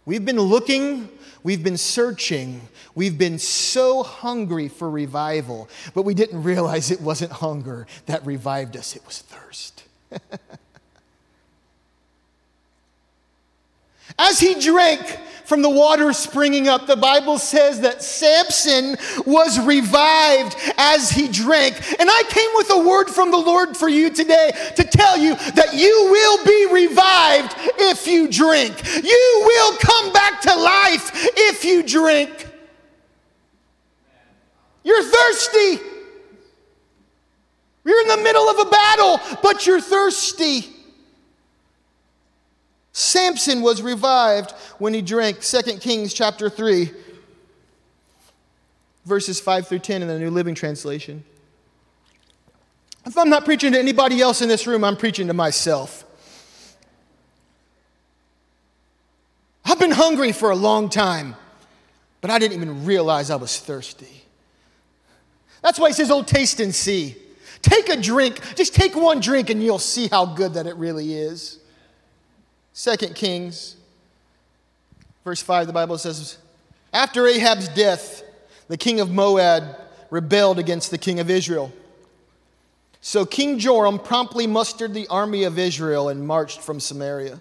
We've 0.06 0.26
been 0.26 0.40
looking, 0.40 1.08
we've 1.44 1.64
been 1.64 1.78
searching, 1.78 2.62
we've 2.94 3.18
been 3.18 3.40
so 3.40 4.04
hungry 4.04 4.68
for 4.68 4.90
revival, 4.90 5.70
but 5.94 6.04
we 6.04 6.14
didn't 6.14 6.44
realize 6.44 6.92
it 6.92 7.00
wasn't 7.00 7.32
hunger 7.32 7.88
that 8.06 8.26
revived 8.26 8.76
us, 8.76 8.96
it 8.96 9.06
was 9.06 9.20
thirst. 9.20 9.84
As 14.18 14.40
he 14.40 14.56
drank 14.60 15.02
from 15.46 15.62
the 15.62 15.70
water 15.70 16.14
springing 16.14 16.68
up, 16.68 16.88
the 16.88 16.96
Bible 16.96 17.38
says 17.38 17.82
that 17.82 18.02
Samson 18.02 18.96
was 19.26 19.60
revived 19.60 20.56
as 20.78 21.10
he 21.10 21.28
drank. 21.28 21.76
And 22.00 22.10
I 22.10 22.24
came 22.30 22.50
with 22.56 22.70
a 22.72 22.88
word 22.88 23.10
from 23.10 23.32
the 23.32 23.38
Lord 23.38 23.76
for 23.76 23.90
you 23.90 24.10
today 24.10 24.52
to 24.76 24.84
tell 24.84 25.18
you 25.18 25.36
that 25.36 25.74
you 25.74 26.10
will 26.12 26.46
be 26.46 26.68
revived 26.72 27.56
if 27.78 28.08
you 28.08 28.30
drink. 28.30 28.74
You 29.04 29.42
will 29.46 29.78
come 29.78 30.14
back 30.14 30.42
to 30.42 30.56
life 30.56 31.12
if 31.14 31.66
you 31.66 31.84
drink. 31.84 32.48
You're 34.84 35.04
thirsty. 35.04 35.80
You're 37.86 38.02
in 38.02 38.08
the 38.08 38.18
middle 38.18 38.48
of 38.50 38.66
a 38.66 38.70
battle, 38.70 39.20
but 39.42 39.66
you're 39.68 39.82
thirsty. 39.82 40.73
Samson 42.94 43.62
was 43.62 43.82
revived 43.82 44.52
when 44.78 44.94
he 44.94 45.02
drank. 45.02 45.42
2 45.42 45.80
Kings 45.80 46.14
chapter 46.14 46.48
3, 46.48 46.92
verses 49.04 49.40
5 49.40 49.68
through 49.68 49.80
10 49.80 50.04
in 50.04 50.08
the 50.08 50.20
New 50.20 50.30
Living 50.30 50.54
Translation. 50.54 51.24
If 53.06 53.18
I'm 53.18 53.30
not 53.30 53.46
preaching 53.46 53.74
to 53.74 53.80
anybody 53.80 54.22
else 54.22 54.42
in 54.42 54.48
this 54.48 54.68
room, 54.68 54.84
I'm 54.84 54.96
preaching 54.96 55.28
to 55.28 55.34
myself. 55.34 56.06
I've 59.66 59.80
been 59.80 59.92
hungry 59.92 60.32
for 60.32 60.52
a 60.52 60.56
long 60.56 60.88
time, 60.88 61.36
but 62.22 62.30
I 62.30 62.38
didn't 62.38 62.62
even 62.62 62.86
realize 62.86 63.32
I 63.32 63.38
was 63.38 63.60
thirsty. 63.60 64.24
That's 65.64 65.80
why 65.80 65.88
he 65.90 65.94
says, 65.94 66.12
Oh, 66.12 66.22
taste 66.22 66.60
and 66.60 66.74
see. 66.76 67.16
Take 67.64 67.90
a 67.90 68.00
drink, 68.00 68.40
just 68.56 68.76
take 68.76 68.96
one 68.96 69.20
drink, 69.20 69.50
and 69.50 69.64
you'll 69.64 69.80
see 69.80 70.10
how 70.10 70.26
good 70.26 70.54
that 70.54 70.68
it 70.68 70.76
really 70.76 71.14
is. 71.14 71.60
Second 72.74 73.16
Kings, 73.16 73.76
verse 75.24 75.42
5, 75.42 75.68
the 75.68 75.74
Bible 75.74 75.98
says, 75.98 76.38
After 76.92 77.28
Ahab's 77.28 77.70
death, 77.70 78.24
the 78.68 78.78
king 78.78 79.00
of 79.00 79.12
Moab 79.12 79.64
rebelled 80.10 80.58
against 80.58 80.90
the 80.90 80.98
king 80.98 81.20
of 81.20 81.30
Israel. 81.30 81.72
So 83.00 83.26
King 83.26 83.60
Joram 83.60 84.00
promptly 84.00 84.48
mustered 84.48 84.94
the 84.94 85.08
army 85.08 85.44
of 85.44 85.60
Israel 85.60 86.10
and 86.10 86.26
marched 86.26 86.62
from 86.62 86.80
Samaria. 86.80 87.40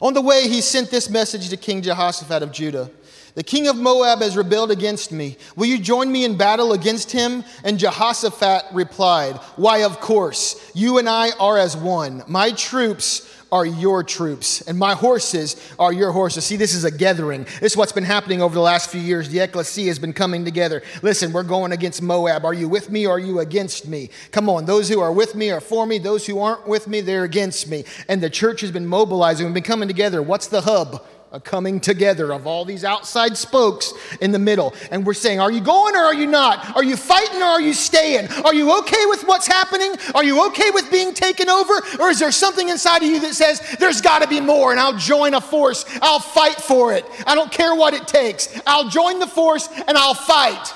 On 0.00 0.14
the 0.14 0.20
way, 0.20 0.48
he 0.48 0.60
sent 0.60 0.90
this 0.90 1.08
message 1.08 1.48
to 1.48 1.56
King 1.56 1.82
Jehoshaphat 1.82 2.42
of 2.42 2.52
Judah 2.52 2.90
The 3.34 3.42
king 3.42 3.66
of 3.66 3.76
Moab 3.76 4.20
has 4.20 4.36
rebelled 4.36 4.70
against 4.70 5.10
me. 5.10 5.38
Will 5.56 5.66
you 5.66 5.78
join 5.78 6.12
me 6.12 6.24
in 6.24 6.36
battle 6.36 6.72
against 6.74 7.10
him? 7.10 7.44
And 7.64 7.78
Jehoshaphat 7.78 8.64
replied, 8.72 9.36
Why, 9.56 9.84
of 9.84 10.00
course. 10.00 10.70
You 10.74 10.98
and 10.98 11.08
I 11.08 11.30
are 11.40 11.56
as 11.56 11.74
one. 11.74 12.24
My 12.26 12.52
troops 12.52 13.28
are 13.52 13.66
your 13.66 14.02
troops, 14.02 14.62
and 14.62 14.78
my 14.78 14.94
horses 14.94 15.56
are 15.78 15.92
your 15.92 16.10
horses. 16.10 16.42
See, 16.42 16.56
this 16.56 16.74
is 16.74 16.84
a 16.84 16.90
gathering. 16.90 17.44
This 17.60 17.72
is 17.72 17.76
what's 17.76 17.92
been 17.92 18.02
happening 18.02 18.40
over 18.40 18.54
the 18.54 18.62
last 18.62 18.88
few 18.88 19.00
years. 19.00 19.28
The 19.28 19.40
ecclesia 19.40 19.88
has 19.88 19.98
been 19.98 20.14
coming 20.14 20.46
together. 20.46 20.82
Listen, 21.02 21.32
we're 21.32 21.42
going 21.42 21.70
against 21.70 22.00
Moab. 22.00 22.46
Are 22.46 22.54
you 22.54 22.66
with 22.66 22.90
me 22.90 23.06
or 23.06 23.16
are 23.16 23.18
you 23.18 23.40
against 23.40 23.86
me? 23.86 24.08
Come 24.30 24.48
on, 24.48 24.64
those 24.64 24.88
who 24.88 25.00
are 25.00 25.12
with 25.12 25.34
me 25.34 25.50
are 25.50 25.60
for 25.60 25.86
me. 25.86 25.98
Those 25.98 26.26
who 26.26 26.40
aren't 26.40 26.66
with 26.66 26.88
me, 26.88 27.02
they're 27.02 27.24
against 27.24 27.68
me. 27.68 27.84
And 28.08 28.22
the 28.22 28.30
church 28.30 28.62
has 28.62 28.70
been 28.70 28.86
mobilizing. 28.86 29.44
We've 29.44 29.54
been 29.54 29.62
coming 29.62 29.88
together. 29.88 30.22
What's 30.22 30.46
the 30.46 30.62
hub? 30.62 31.04
A 31.32 31.40
coming 31.40 31.80
together 31.80 32.30
of 32.30 32.46
all 32.46 32.66
these 32.66 32.84
outside 32.84 33.38
spokes 33.38 33.94
in 34.20 34.32
the 34.32 34.38
middle. 34.38 34.74
And 34.90 35.06
we're 35.06 35.14
saying, 35.14 35.40
Are 35.40 35.50
you 35.50 35.62
going 35.62 35.96
or 35.96 36.00
are 36.00 36.14
you 36.14 36.26
not? 36.26 36.76
Are 36.76 36.84
you 36.84 36.94
fighting 36.94 37.40
or 37.40 37.46
are 37.46 37.60
you 37.60 37.72
staying? 37.72 38.30
Are 38.44 38.54
you 38.54 38.78
okay 38.80 39.06
with 39.06 39.22
what's 39.22 39.46
happening? 39.46 39.94
Are 40.14 40.22
you 40.22 40.46
okay 40.48 40.70
with 40.72 40.90
being 40.90 41.14
taken 41.14 41.48
over? 41.48 41.72
Or 41.98 42.10
is 42.10 42.18
there 42.18 42.30
something 42.30 42.68
inside 42.68 43.02
of 43.02 43.08
you 43.08 43.18
that 43.20 43.34
says, 43.34 43.60
There's 43.80 44.02
got 44.02 44.20
to 44.20 44.28
be 44.28 44.40
more 44.42 44.72
and 44.72 44.78
I'll 44.78 44.98
join 44.98 45.32
a 45.32 45.40
force? 45.40 45.86
I'll 46.02 46.20
fight 46.20 46.56
for 46.56 46.92
it. 46.92 47.06
I 47.26 47.34
don't 47.34 47.50
care 47.50 47.74
what 47.74 47.94
it 47.94 48.06
takes. 48.06 48.60
I'll 48.66 48.90
join 48.90 49.18
the 49.18 49.26
force 49.26 49.68
and 49.88 49.96
I'll 49.96 50.14
fight. 50.14 50.74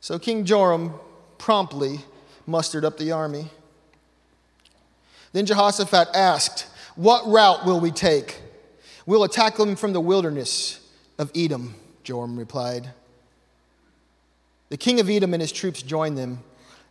So 0.00 0.18
King 0.18 0.46
Joram 0.46 0.94
promptly 1.36 2.00
mustered 2.46 2.86
up 2.86 2.96
the 2.96 3.12
army. 3.12 3.50
Then 5.34 5.46
Jehoshaphat 5.46 6.10
asked, 6.14 6.68
What 6.94 7.26
route 7.26 7.66
will 7.66 7.80
we 7.80 7.90
take? 7.90 8.40
We'll 9.04 9.24
attack 9.24 9.56
them 9.56 9.74
from 9.74 9.92
the 9.92 10.00
wilderness 10.00 10.80
of 11.18 11.32
Edom, 11.34 11.74
Joram 12.04 12.38
replied. 12.38 12.90
The 14.68 14.76
king 14.76 15.00
of 15.00 15.10
Edom 15.10 15.34
and 15.34 15.40
his 15.40 15.50
troops 15.50 15.82
joined 15.82 16.16
them, 16.16 16.38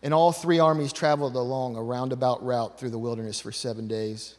and 0.03 0.13
all 0.13 0.33
three 0.33 0.59
armies 0.59 0.91
traveled 0.91 1.37
along 1.37 1.77
a 1.77 1.81
roundabout 1.81 2.45
route 2.45 2.77
through 2.77 2.89
the 2.89 2.99
wilderness 2.99 3.39
for 3.39 3.53
seven 3.53 3.87
days. 3.87 4.35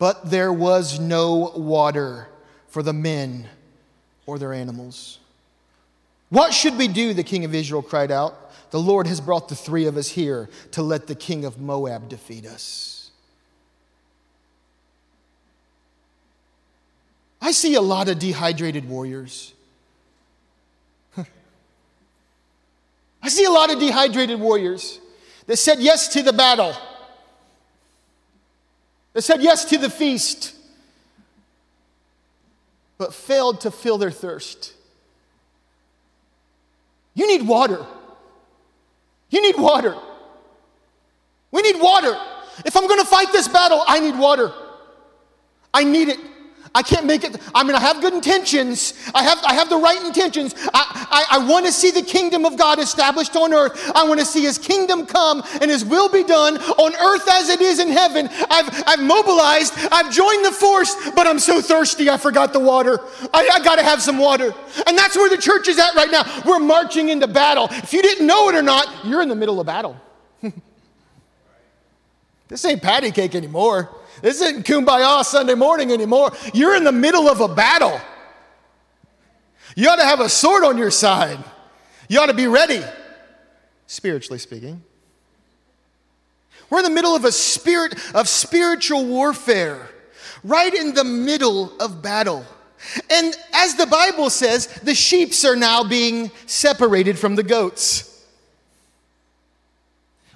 But 0.00 0.30
there 0.30 0.52
was 0.52 0.98
no 0.98 1.52
water 1.54 2.26
for 2.66 2.82
the 2.82 2.92
men 2.92 3.48
or 4.26 4.40
their 4.40 4.52
animals. 4.52 5.20
What 6.30 6.52
should 6.52 6.76
we 6.76 6.88
do? 6.88 7.14
The 7.14 7.22
king 7.22 7.44
of 7.44 7.54
Israel 7.54 7.82
cried 7.82 8.10
out. 8.10 8.50
The 8.72 8.80
Lord 8.80 9.06
has 9.06 9.20
brought 9.20 9.48
the 9.48 9.54
three 9.54 9.86
of 9.86 9.96
us 9.96 10.08
here 10.08 10.50
to 10.72 10.82
let 10.82 11.06
the 11.06 11.14
king 11.14 11.44
of 11.44 11.60
Moab 11.60 12.08
defeat 12.08 12.44
us. 12.44 12.99
I 17.40 17.52
see 17.52 17.74
a 17.74 17.80
lot 17.80 18.08
of 18.08 18.18
dehydrated 18.18 18.88
warriors. 18.88 19.54
I 21.16 21.24
see 23.28 23.44
a 23.44 23.50
lot 23.50 23.72
of 23.72 23.78
dehydrated 23.78 24.38
warriors 24.38 25.00
that 25.46 25.56
said 25.56 25.80
yes 25.80 26.08
to 26.08 26.22
the 26.22 26.32
battle, 26.32 26.74
that 29.14 29.22
said 29.22 29.42
yes 29.42 29.64
to 29.66 29.78
the 29.78 29.90
feast, 29.90 30.54
but 32.98 33.14
failed 33.14 33.62
to 33.62 33.70
fill 33.70 33.96
their 33.96 34.10
thirst. 34.10 34.74
You 37.14 37.26
need 37.26 37.46
water. 37.46 37.84
You 39.30 39.40
need 39.40 39.56
water. 39.56 39.96
We 41.50 41.62
need 41.62 41.80
water. 41.80 42.16
If 42.64 42.76
I'm 42.76 42.86
going 42.86 43.00
to 43.00 43.06
fight 43.06 43.32
this 43.32 43.48
battle, 43.48 43.82
I 43.86 44.00
need 44.00 44.18
water. 44.18 44.52
I 45.72 45.84
need 45.84 46.08
it. 46.08 46.18
I 46.72 46.82
can't 46.82 47.04
make 47.04 47.24
it. 47.24 47.36
I 47.52 47.64
mean, 47.64 47.74
I 47.74 47.80
have 47.80 48.00
good 48.00 48.14
intentions. 48.14 48.94
I 49.12 49.24
have, 49.24 49.42
I 49.44 49.54
have 49.54 49.68
the 49.68 49.76
right 49.76 50.00
intentions. 50.04 50.54
I, 50.72 51.26
I, 51.30 51.38
I 51.38 51.50
want 51.50 51.66
to 51.66 51.72
see 51.72 51.90
the 51.90 52.02
kingdom 52.02 52.44
of 52.44 52.56
God 52.56 52.78
established 52.78 53.34
on 53.34 53.52
earth. 53.52 53.90
I 53.92 54.04
want 54.04 54.20
to 54.20 54.26
see 54.26 54.42
his 54.42 54.56
kingdom 54.56 55.04
come 55.04 55.42
and 55.60 55.68
his 55.68 55.84
will 55.84 56.08
be 56.08 56.22
done 56.22 56.58
on 56.58 56.94
earth 56.94 57.28
as 57.28 57.48
it 57.48 57.60
is 57.60 57.80
in 57.80 57.88
heaven. 57.88 58.28
I've, 58.48 58.84
I've 58.86 59.02
mobilized, 59.02 59.74
I've 59.90 60.12
joined 60.12 60.44
the 60.44 60.52
force, 60.52 60.94
but 61.16 61.26
I'm 61.26 61.40
so 61.40 61.60
thirsty 61.60 62.08
I 62.08 62.16
forgot 62.16 62.52
the 62.52 62.60
water. 62.60 63.00
I, 63.34 63.48
I 63.54 63.64
got 63.64 63.76
to 63.76 63.82
have 63.82 64.00
some 64.00 64.18
water. 64.18 64.54
And 64.86 64.96
that's 64.96 65.16
where 65.16 65.28
the 65.28 65.42
church 65.42 65.66
is 65.66 65.76
at 65.78 65.96
right 65.96 66.10
now. 66.10 66.22
We're 66.46 66.60
marching 66.60 67.08
into 67.08 67.26
battle. 67.26 67.66
If 67.70 67.92
you 67.92 68.00
didn't 68.00 68.28
know 68.28 68.48
it 68.48 68.54
or 68.54 68.62
not, 68.62 69.04
you're 69.04 69.22
in 69.22 69.28
the 69.28 69.34
middle 69.34 69.58
of 69.58 69.66
battle. 69.66 70.00
this 72.48 72.64
ain't 72.64 72.80
patty 72.80 73.10
cake 73.10 73.34
anymore. 73.34 73.90
This 74.22 74.40
isn't 74.40 74.66
kumbaya 74.66 75.24
Sunday 75.24 75.54
morning 75.54 75.92
anymore. 75.92 76.32
You're 76.52 76.76
in 76.76 76.84
the 76.84 76.92
middle 76.92 77.28
of 77.28 77.40
a 77.40 77.48
battle. 77.48 78.00
You 79.76 79.88
ought 79.88 79.96
to 79.96 80.04
have 80.04 80.20
a 80.20 80.28
sword 80.28 80.64
on 80.64 80.76
your 80.78 80.90
side. 80.90 81.42
You 82.08 82.20
ought 82.20 82.26
to 82.26 82.34
be 82.34 82.46
ready, 82.46 82.82
spiritually 83.86 84.38
speaking. 84.38 84.82
We're 86.68 86.78
in 86.78 86.84
the 86.84 86.90
middle 86.90 87.14
of 87.14 87.24
a 87.24 87.32
spirit 87.32 87.94
of 88.14 88.28
spiritual 88.28 89.06
warfare, 89.06 89.88
right 90.44 90.72
in 90.72 90.94
the 90.94 91.04
middle 91.04 91.72
of 91.80 92.02
battle. 92.02 92.44
And 93.10 93.36
as 93.52 93.74
the 93.74 93.86
Bible 93.86 94.30
says, 94.30 94.66
the 94.66 94.94
sheeps 94.94 95.44
are 95.44 95.56
now 95.56 95.84
being 95.84 96.30
separated 96.46 97.18
from 97.18 97.36
the 97.36 97.42
goats. 97.42 98.06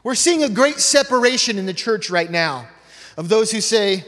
We're 0.02 0.14
seeing 0.14 0.42
a 0.42 0.48
great 0.48 0.80
separation 0.80 1.58
in 1.58 1.66
the 1.66 1.72
church 1.72 2.10
right 2.10 2.30
now 2.30 2.68
of 3.16 3.28
those 3.28 3.50
who 3.50 3.60
say, 3.60 4.04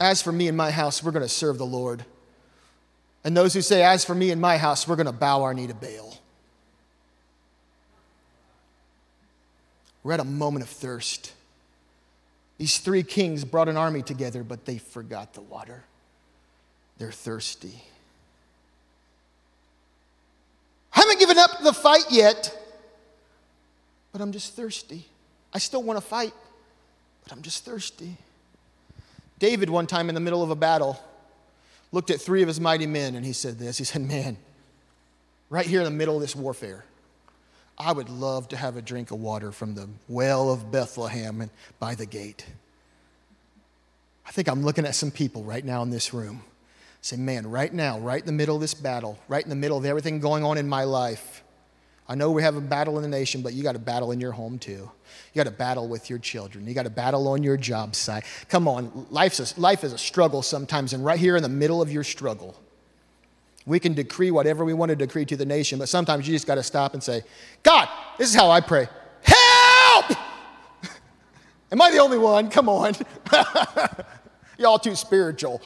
As 0.00 0.22
for 0.22 0.32
me 0.32 0.48
and 0.48 0.56
my 0.56 0.70
house, 0.70 1.02
we're 1.02 1.12
going 1.12 1.24
to 1.24 1.28
serve 1.28 1.58
the 1.58 1.66
Lord. 1.66 2.04
And 3.24 3.36
those 3.36 3.54
who 3.54 3.62
say, 3.62 3.82
As 3.82 4.04
for 4.04 4.14
me 4.14 4.30
and 4.30 4.40
my 4.40 4.56
house, 4.56 4.86
we're 4.86 4.96
going 4.96 5.06
to 5.06 5.12
bow 5.12 5.42
our 5.42 5.54
knee 5.54 5.66
to 5.66 5.74
Baal. 5.74 6.16
We're 10.02 10.12
at 10.12 10.20
a 10.20 10.24
moment 10.24 10.62
of 10.62 10.70
thirst. 10.70 11.32
These 12.58 12.78
three 12.78 13.02
kings 13.02 13.44
brought 13.44 13.68
an 13.68 13.76
army 13.76 14.02
together, 14.02 14.42
but 14.42 14.64
they 14.64 14.78
forgot 14.78 15.34
the 15.34 15.40
water. 15.40 15.84
They're 16.98 17.12
thirsty. 17.12 17.82
I 20.92 21.00
haven't 21.00 21.20
given 21.20 21.38
up 21.38 21.62
the 21.62 21.72
fight 21.72 22.06
yet, 22.10 22.56
but 24.12 24.20
I'm 24.20 24.32
just 24.32 24.56
thirsty. 24.56 25.06
I 25.54 25.58
still 25.58 25.82
want 25.82 26.00
to 26.00 26.04
fight 26.04 26.32
but 27.28 27.36
I'm 27.36 27.42
just 27.42 27.64
thirsty. 27.64 28.16
David, 29.38 29.68
one 29.70 29.86
time 29.86 30.08
in 30.08 30.14
the 30.14 30.20
middle 30.20 30.42
of 30.42 30.50
a 30.50 30.56
battle, 30.56 30.98
looked 31.92 32.10
at 32.10 32.20
three 32.20 32.42
of 32.42 32.48
his 32.48 32.58
mighty 32.58 32.86
men 32.86 33.14
and 33.14 33.24
he 33.24 33.32
said 33.32 33.58
this 33.58 33.78
He 33.78 33.84
said, 33.84 34.02
Man, 34.02 34.36
right 35.50 35.66
here 35.66 35.80
in 35.80 35.84
the 35.84 35.90
middle 35.90 36.14
of 36.14 36.20
this 36.20 36.34
warfare, 36.34 36.84
I 37.76 37.92
would 37.92 38.08
love 38.08 38.48
to 38.48 38.56
have 38.56 38.76
a 38.76 38.82
drink 38.82 39.10
of 39.10 39.20
water 39.20 39.52
from 39.52 39.74
the 39.74 39.88
well 40.08 40.50
of 40.50 40.72
Bethlehem 40.72 41.42
and 41.42 41.50
by 41.78 41.94
the 41.94 42.06
gate. 42.06 42.46
I 44.26 44.30
think 44.30 44.48
I'm 44.48 44.62
looking 44.62 44.84
at 44.84 44.94
some 44.94 45.10
people 45.10 45.44
right 45.44 45.64
now 45.64 45.82
in 45.82 45.90
this 45.90 46.12
room. 46.12 46.42
Say, 47.00 47.16
man, 47.16 47.48
right 47.48 47.72
now, 47.72 47.98
right 47.98 48.20
in 48.20 48.26
the 48.26 48.32
middle 48.32 48.56
of 48.56 48.60
this 48.60 48.74
battle, 48.74 49.18
right 49.28 49.42
in 49.42 49.48
the 49.48 49.56
middle 49.56 49.78
of 49.78 49.84
everything 49.84 50.18
going 50.18 50.44
on 50.44 50.58
in 50.58 50.68
my 50.68 50.84
life, 50.84 51.44
I 52.08 52.14
know 52.14 52.30
we 52.30 52.42
have 52.42 52.56
a 52.56 52.60
battle 52.60 52.96
in 52.96 53.02
the 53.02 53.08
nation, 53.08 53.42
but 53.42 53.52
you 53.52 53.62
got 53.62 53.76
a 53.76 53.78
battle 53.78 54.12
in 54.12 54.20
your 54.20 54.32
home 54.32 54.58
too. 54.58 54.90
You 55.32 55.44
got 55.44 55.46
a 55.46 55.50
battle 55.50 55.88
with 55.88 56.08
your 56.08 56.18
children. 56.18 56.66
You 56.66 56.72
got 56.72 56.86
a 56.86 56.90
battle 56.90 57.28
on 57.28 57.42
your 57.42 57.58
job 57.58 57.94
site. 57.94 58.24
Come 58.48 58.66
on, 58.66 59.06
life's 59.10 59.40
a, 59.40 59.60
life 59.60 59.84
is 59.84 59.92
a 59.92 59.98
struggle 59.98 60.40
sometimes, 60.40 60.94
and 60.94 61.04
right 61.04 61.18
here 61.18 61.36
in 61.36 61.42
the 61.42 61.50
middle 61.50 61.82
of 61.82 61.92
your 61.92 62.04
struggle, 62.04 62.58
we 63.66 63.78
can 63.78 63.92
decree 63.92 64.30
whatever 64.30 64.64
we 64.64 64.72
want 64.72 64.88
to 64.88 64.96
decree 64.96 65.26
to 65.26 65.36
the 65.36 65.44
nation, 65.44 65.78
but 65.78 65.90
sometimes 65.90 66.26
you 66.26 66.34
just 66.34 66.46
got 66.46 66.54
to 66.54 66.62
stop 66.62 66.94
and 66.94 67.02
say, 67.02 67.22
God, 67.62 67.88
this 68.16 68.30
is 68.30 68.34
how 68.34 68.50
I 68.50 68.62
pray. 68.62 68.88
Help! 69.22 70.10
Am 71.72 71.82
I 71.82 71.90
the 71.90 71.98
only 71.98 72.16
one? 72.16 72.48
Come 72.48 72.70
on. 72.70 72.94
Y'all 74.58 74.78
too 74.78 74.94
spiritual. 74.94 75.60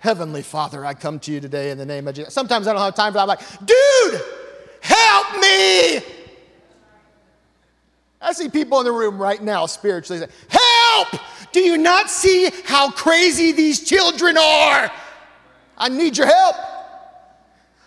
Heavenly 0.00 0.42
Father, 0.42 0.84
I 0.84 0.94
come 0.94 1.20
to 1.20 1.32
you 1.32 1.40
today 1.40 1.70
in 1.70 1.78
the 1.78 1.86
name 1.86 2.08
of 2.08 2.14
Jesus. 2.16 2.34
Sometimes 2.34 2.66
I 2.66 2.72
don't 2.72 2.82
have 2.82 2.96
time 2.96 3.12
for 3.12 3.18
that. 3.18 3.22
I'm 3.22 3.28
like, 3.28 3.40
dude! 3.64 4.20
I 8.20 8.32
see 8.32 8.48
people 8.48 8.78
in 8.80 8.84
the 8.84 8.92
room 8.92 9.20
right 9.20 9.42
now 9.42 9.66
spiritually 9.66 10.20
say, 10.20 10.28
Help! 10.48 11.20
Do 11.52 11.60
you 11.60 11.78
not 11.78 12.10
see 12.10 12.50
how 12.64 12.90
crazy 12.90 13.52
these 13.52 13.82
children 13.88 14.36
are? 14.36 14.92
I 15.76 15.88
need 15.88 16.16
your 16.16 16.26
help. 16.26 16.56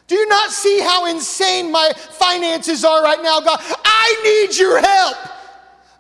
Do 0.08 0.16
you 0.16 0.28
not 0.28 0.52
see 0.52 0.82
how 0.82 1.06
insane 1.06 1.72
my 1.72 1.92
finances 1.96 2.84
are 2.84 3.02
right 3.02 3.22
now, 3.22 3.40
God? 3.40 3.60
I 3.62 4.22
need 4.24 4.58
your 4.58 4.82
help. 4.82 5.18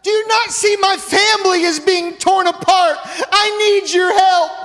Do 0.01 0.11
you 0.11 0.27
not 0.27 0.49
see 0.49 0.75
my 0.81 0.97
family 0.97 1.61
is 1.61 1.79
being 1.79 2.17
torn 2.17 2.47
apart? 2.47 2.97
I 3.03 3.79
need 3.81 3.93
your 3.93 4.13
help. 4.13 4.62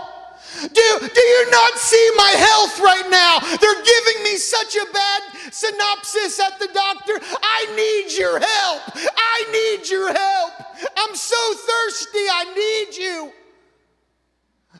Do, 0.60 1.08
do 1.14 1.20
you 1.20 1.50
not 1.50 1.78
see 1.78 2.10
my 2.16 2.34
health 2.36 2.80
right 2.80 3.08
now? 3.10 3.38
They're 3.38 3.82
giving 3.82 4.24
me 4.24 4.36
such 4.36 4.76
a 4.76 4.86
bad 4.92 5.22
synopsis 5.52 6.40
at 6.40 6.58
the 6.58 6.68
doctor. 6.72 7.14
I 7.42 7.66
need 7.76 8.18
your 8.18 8.38
help. 8.38 8.82
I 9.16 9.44
need 9.52 9.88
your 9.88 10.12
help. 10.12 10.52
I'm 10.96 11.14
so 11.14 11.54
thirsty. 11.54 12.18
I 12.18 12.44
need 12.54 12.96
you. 12.96 13.32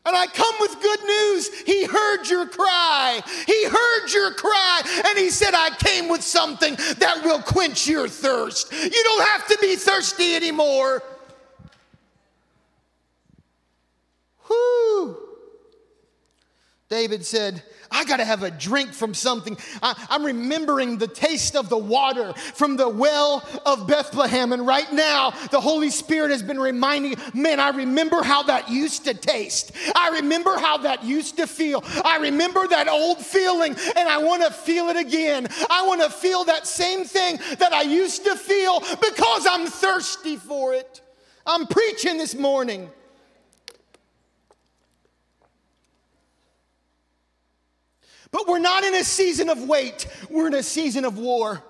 And 0.07 0.17
I 0.17 0.27
come 0.27 0.55
with 0.61 0.81
good 0.81 1.05
news. 1.05 1.51
He 1.67 1.85
heard 1.85 2.25
your 2.29 2.47
cry. 2.47 3.21
He 3.47 3.65
heard 3.67 4.13
your 4.13 4.33
cry. 4.33 5.03
And 5.07 5.19
he 5.19 5.29
said, 5.29 5.55
I 5.55 5.71
came 5.79 6.09
with 6.09 6.23
something 6.23 6.75
that 6.99 7.21
will 7.25 7.43
quench 7.43 7.87
your 7.87 8.09
thirst. 8.09 8.73
You 8.73 9.03
don't 9.05 9.27
have 9.29 9.47
to 9.49 9.59
be 9.61 9.77
thirsty 9.77 10.35
anymore. 10.35 11.03
David 16.89 17.27
said, 17.27 17.63
I 17.91 18.05
got 18.05 18.17
to 18.17 18.25
have 18.25 18.43
a 18.43 18.51
drink 18.51 18.95
from 18.95 19.13
something. 19.13 19.59
I, 19.83 19.95
am 20.11 20.25
remembering 20.25 20.97
the 20.97 21.07
taste 21.07 21.55
of 21.55 21.69
the 21.69 21.77
water 21.77 22.33
from 22.33 22.77
the 22.77 22.89
well 22.89 23.47
of 23.67 23.87
Bethlehem. 23.87 24.53
And 24.53 24.67
right 24.67 24.91
now, 24.93 25.31
the 25.51 25.61
Holy 25.61 25.91
Spirit 25.91 26.31
has 26.31 26.43
been 26.43 26.59
reminding, 26.59 27.17
man, 27.35 27.61
I 27.61 27.71
remember 27.71 28.23
how 28.23 28.43
that 28.45 28.71
used 28.71 29.05
to 29.05 29.13
taste. 29.13 29.73
I 29.95 30.11
remember 30.21 30.57
how 30.59 30.79
that 30.79 31.05
used 31.05 31.37
to 31.37 31.47
feel. 31.47 31.85
I 32.05 32.19
remember 32.19 32.67
that 32.69 32.89
old 32.89 33.19
feeling, 33.19 33.77
and 33.97 34.09
I 34.09 34.19
want 34.19 34.43
to 34.45 34.51
feel 34.51 34.89
it 34.89 34.97
again. 34.97 35.47
I 35.69 35.87
want 35.87 36.01
to 36.03 36.11
feel 36.11 36.45
that 36.45 36.67
same 36.67 37.05
thing 37.05 37.39
that 37.59 37.73
I 37.75 37.83
used 37.83 38.25
to 38.25 38.35
feel 38.35 38.81
because 38.81 39.47
I'm 39.47 39.67
thirsty 39.67 40.37
for 40.37 40.73
it. 40.73 41.03
I'm 41.47 41.67
preaching 41.67 42.17
this 42.17 42.35
morning. 42.35 42.91
But 48.31 48.47
we're 48.47 48.59
not 48.59 48.85
in 48.85 48.95
a 48.95 49.05
season 49.05 49.49
of 49.49 49.63
wait, 49.63 50.07
we're 50.29 50.49
in 50.49 50.55
a 50.55 50.63
season 50.63 51.05
of 51.05 51.19
war. 51.19 51.63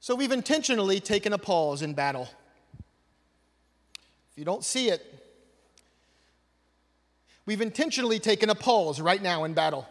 So 0.00 0.14
we've 0.14 0.30
intentionally 0.30 1.00
taken 1.00 1.32
a 1.32 1.38
pause 1.38 1.82
in 1.82 1.94
battle. 1.94 2.28
If 4.30 4.38
you 4.38 4.44
don't 4.44 4.62
see 4.62 4.88
it, 4.88 5.02
we've 7.44 7.60
intentionally 7.60 8.20
taken 8.20 8.48
a 8.48 8.54
pause 8.54 9.00
right 9.00 9.20
now 9.20 9.42
in 9.42 9.54
battle. 9.54 9.88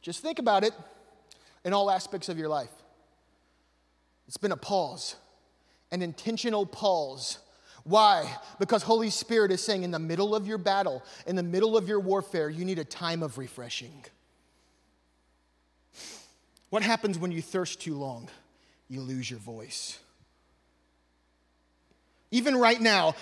Just 0.00 0.22
think 0.22 0.38
about 0.38 0.62
it 0.62 0.72
in 1.64 1.72
all 1.72 1.90
aspects 1.90 2.28
of 2.28 2.38
your 2.38 2.48
life. 2.48 2.70
It's 4.28 4.36
been 4.36 4.52
a 4.52 4.56
pause, 4.56 5.16
an 5.90 6.00
intentional 6.00 6.64
pause. 6.64 7.38
Why? 7.88 8.30
Because 8.58 8.82
Holy 8.82 9.08
Spirit 9.08 9.50
is 9.50 9.62
saying 9.62 9.82
in 9.82 9.90
the 9.90 9.98
middle 9.98 10.34
of 10.34 10.46
your 10.46 10.58
battle, 10.58 11.02
in 11.26 11.36
the 11.36 11.42
middle 11.42 11.74
of 11.74 11.88
your 11.88 12.00
warfare, 12.00 12.50
you 12.50 12.66
need 12.66 12.78
a 12.78 12.84
time 12.84 13.22
of 13.22 13.38
refreshing. 13.38 14.04
What 16.68 16.82
happens 16.82 17.18
when 17.18 17.32
you 17.32 17.40
thirst 17.40 17.80
too 17.80 17.94
long? 17.94 18.28
You 18.88 19.00
lose 19.00 19.30
your 19.30 19.40
voice. 19.40 19.98
Even 22.30 22.56
right 22.58 22.78
now, 22.78 23.14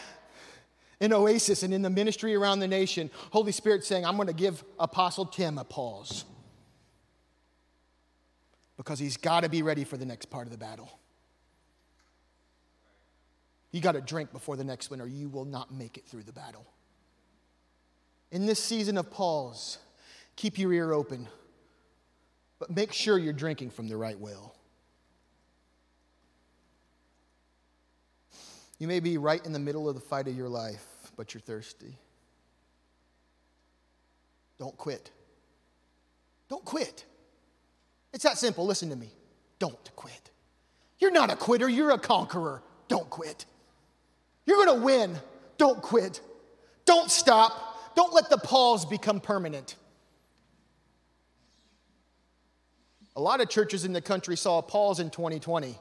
in 0.99 1.13
Oasis 1.13 1.63
and 1.63 1.73
in 1.73 1.83
the 1.83 1.91
ministry 1.91 2.35
around 2.35 2.59
the 2.59 2.67
nation, 2.67 3.09
Holy 3.31 3.53
Spirit 3.53 3.85
saying, 3.85 4.05
I'm 4.05 4.17
going 4.17 4.27
to 4.27 4.35
give 4.35 4.65
Apostle 4.81 5.27
Tim 5.27 5.59
a 5.59 5.65
pause 5.65 6.25
because 8.77 8.99
he's 8.99 9.17
got 9.17 9.45
to 9.45 9.49
be 9.49 9.63
ready 9.63 9.85
for 9.85 9.97
the 9.97 10.07
next 10.07 10.27
part 10.27 10.47
of 10.47 10.51
the 10.51 10.59
battle. 10.59 10.91
You 13.77 13.83
got 13.83 13.93
to 13.93 14.01
drink 14.01 14.33
before 14.33 14.57
the 14.57 14.65
next 14.65 14.91
one, 14.91 15.03
or 15.03 15.07
you 15.07 15.29
will 15.29 15.45
not 15.45 15.71
make 15.71 15.99
it 15.99 16.07
through 16.07 16.23
the 16.23 16.33
battle. 16.33 16.65
In 18.33 18.47
this 18.47 18.59
season 18.59 18.97
of 18.97 19.11
pause, 19.11 19.77
keep 20.35 20.59
your 20.59 20.73
ear 20.73 20.95
open, 20.95 21.29
but 22.59 22.75
make 22.75 22.95
sure 22.95 23.19
you're 23.19 23.35
drinking 23.35 23.69
from 23.69 23.87
the 23.87 23.99
right 23.99 24.19
well. 24.19 24.55
You 28.79 28.89
may 28.89 28.99
be 28.99 29.19
right 29.19 29.45
in 29.45 29.53
the 29.53 29.59
middle 29.59 29.91
of 29.91 29.95
the 29.95 30.01
fight 30.01 30.27
of 30.27 30.35
your 30.35 30.49
life, 30.49 31.12
but 31.15 31.35
you're 31.35 31.43
thirsty. 31.43 31.99
Don't 34.59 34.79
quit. 34.79 35.11
Don't 36.49 36.65
quit. 36.65 37.05
It's 38.15 38.25
that 38.25 38.39
simple. 38.39 38.65
Listen 38.65 38.89
to 38.89 38.97
me. 38.97 39.11
Don't 39.59 39.95
quit. 39.97 40.31
You're 40.99 41.12
not 41.12 41.31
a 41.31 41.37
quitter, 41.37 41.69
you're 41.69 41.91
a 41.91 41.99
conqueror. 41.99 42.62
Don't 42.89 43.11
quit. 43.11 43.45
You're 44.47 44.67
to 44.67 44.75
win. 44.75 45.19
Don't 45.59 45.83
quit. 45.83 46.21
Don't 46.85 47.11
stop. 47.11 47.95
Don't 47.97 48.15
let 48.15 48.31
the 48.31 48.39
pause 48.39 48.85
become 48.87 49.21
permanent. 49.21 49.75
A 53.17 53.21
lot 53.21 53.41
of 53.41 53.49
churches 53.49 53.85
in 53.85 53.93
the 53.93 54.03
country 54.03 54.37
saw 54.37 54.59
a 54.59 54.63
pause 54.63 55.01
in 55.01 55.09
2020, 55.11 55.79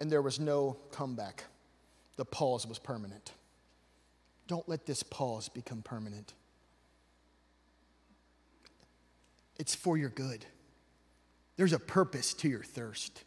and 0.00 0.10
there 0.10 0.20
was 0.20 0.40
no 0.40 0.76
comeback. 0.90 1.44
The 2.16 2.24
pause 2.24 2.66
was 2.66 2.78
permanent. 2.78 3.32
Don't 4.48 4.68
let 4.68 4.84
this 4.84 5.02
pause 5.04 5.48
become 5.48 5.82
permanent. 5.82 6.34
It's 9.58 9.74
for 9.74 9.96
your 9.96 10.10
good. 10.10 10.44
There's 11.56 11.72
a 11.72 11.78
purpose 11.78 12.34
to 12.34 12.48
your 12.48 12.62
thirst. 12.62 13.22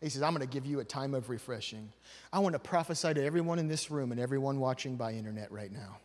He 0.00 0.08
says, 0.10 0.22
I'm 0.22 0.34
going 0.34 0.46
to 0.46 0.52
give 0.52 0.66
you 0.66 0.80
a 0.80 0.84
time 0.84 1.14
of 1.14 1.30
refreshing. 1.30 1.90
I 2.32 2.38
want 2.40 2.52
to 2.52 2.58
prophesy 2.58 3.14
to 3.14 3.24
everyone 3.24 3.58
in 3.58 3.68
this 3.68 3.90
room 3.90 4.12
and 4.12 4.20
everyone 4.20 4.60
watching 4.60 4.96
by 4.96 5.12
internet 5.12 5.50
right 5.50 5.72
now. 5.72 5.98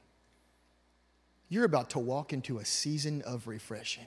You're 1.50 1.66
about 1.66 1.90
to 1.92 2.00
walk 2.00 2.32
into 2.32 2.60
a 2.60 2.66
season 2.66 3.22
of 3.24 3.48
refreshing. 3.48 4.06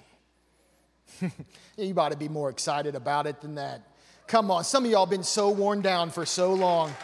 you 1.76 1.94
ought 1.96 2.12
to 2.12 2.16
be 2.16 2.28
more 2.28 2.48
excited 2.48 2.94
about 2.94 3.26
it 3.26 3.42
than 3.42 3.56
that. 3.56 3.82
Come 4.26 4.50
on, 4.50 4.64
some 4.64 4.86
of 4.86 4.90
y'all 4.90 5.04
been 5.04 5.22
so 5.22 5.50
worn 5.50 5.82
down 5.82 6.08
for 6.08 6.24
so 6.24 6.54
long. 6.54 6.94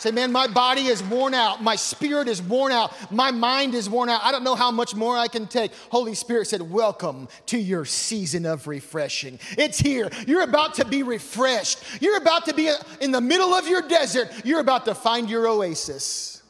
Say, 0.00 0.12
man, 0.12 0.32
my 0.32 0.46
body 0.46 0.86
is 0.86 1.02
worn 1.02 1.34
out. 1.34 1.62
My 1.62 1.76
spirit 1.76 2.26
is 2.26 2.40
worn 2.40 2.72
out. 2.72 2.94
My 3.12 3.30
mind 3.30 3.74
is 3.74 3.86
worn 3.86 4.08
out. 4.08 4.24
I 4.24 4.32
don't 4.32 4.44
know 4.44 4.54
how 4.54 4.70
much 4.70 4.94
more 4.94 5.14
I 5.14 5.28
can 5.28 5.46
take. 5.46 5.72
Holy 5.90 6.14
Spirit 6.14 6.46
said, 6.46 6.62
Welcome 6.62 7.28
to 7.46 7.58
your 7.58 7.84
season 7.84 8.46
of 8.46 8.66
refreshing. 8.66 9.38
It's 9.58 9.78
here. 9.78 10.08
You're 10.26 10.44
about 10.44 10.72
to 10.76 10.86
be 10.86 11.02
refreshed. 11.02 11.82
You're 12.00 12.16
about 12.16 12.46
to 12.46 12.54
be 12.54 12.74
in 13.02 13.12
the 13.12 13.20
middle 13.20 13.52
of 13.52 13.68
your 13.68 13.82
desert. 13.82 14.30
You're 14.42 14.60
about 14.60 14.86
to 14.86 14.94
find 14.94 15.28
your 15.28 15.46
oasis. 15.46 16.42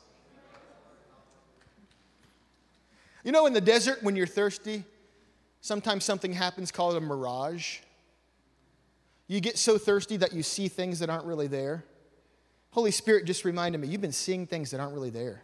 You 3.25 3.33
know, 3.33 3.47
in 3.47 3.53
the 3.53 3.61
desert, 3.61 4.01
when 4.05 4.15
you're 4.15 4.29
thirsty, 4.29 4.85
sometimes 5.61 6.05
something 6.05 6.33
happens 6.33 6.71
called 6.71 6.95
a 6.95 7.01
mirage. 7.01 7.79
You 9.27 9.41
get 9.41 9.59
so 9.59 9.77
thirsty 9.77 10.19
that 10.19 10.33
you 10.33 10.45
see 10.45 10.69
things 10.69 11.01
that 11.01 11.11
aren't 11.11 11.25
really 11.25 11.49
there. 11.49 11.85
Holy 12.73 12.91
Spirit 12.91 13.25
just 13.25 13.45
reminded 13.45 13.81
me, 13.81 13.89
you've 13.89 14.01
been 14.01 14.13
seeing 14.13 14.47
things 14.47 14.71
that 14.71 14.81
aren't 14.81 14.95
really 14.95 15.11
there. 15.11 15.43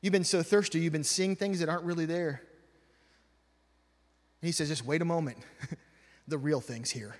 You've 0.00 0.12
been 0.12 0.24
so 0.24 0.42
thirsty, 0.42 0.80
you've 0.80 0.92
been 0.92 1.04
seeing 1.04 1.34
things 1.34 1.60
that 1.60 1.68
aren't 1.68 1.84
really 1.84 2.06
there. 2.06 2.42
And 4.40 4.46
he 4.46 4.52
says, 4.52 4.68
just 4.68 4.84
wait 4.84 5.02
a 5.02 5.04
moment. 5.04 5.38
the 6.28 6.38
real 6.38 6.60
thing's 6.60 6.90
here. 6.90 7.16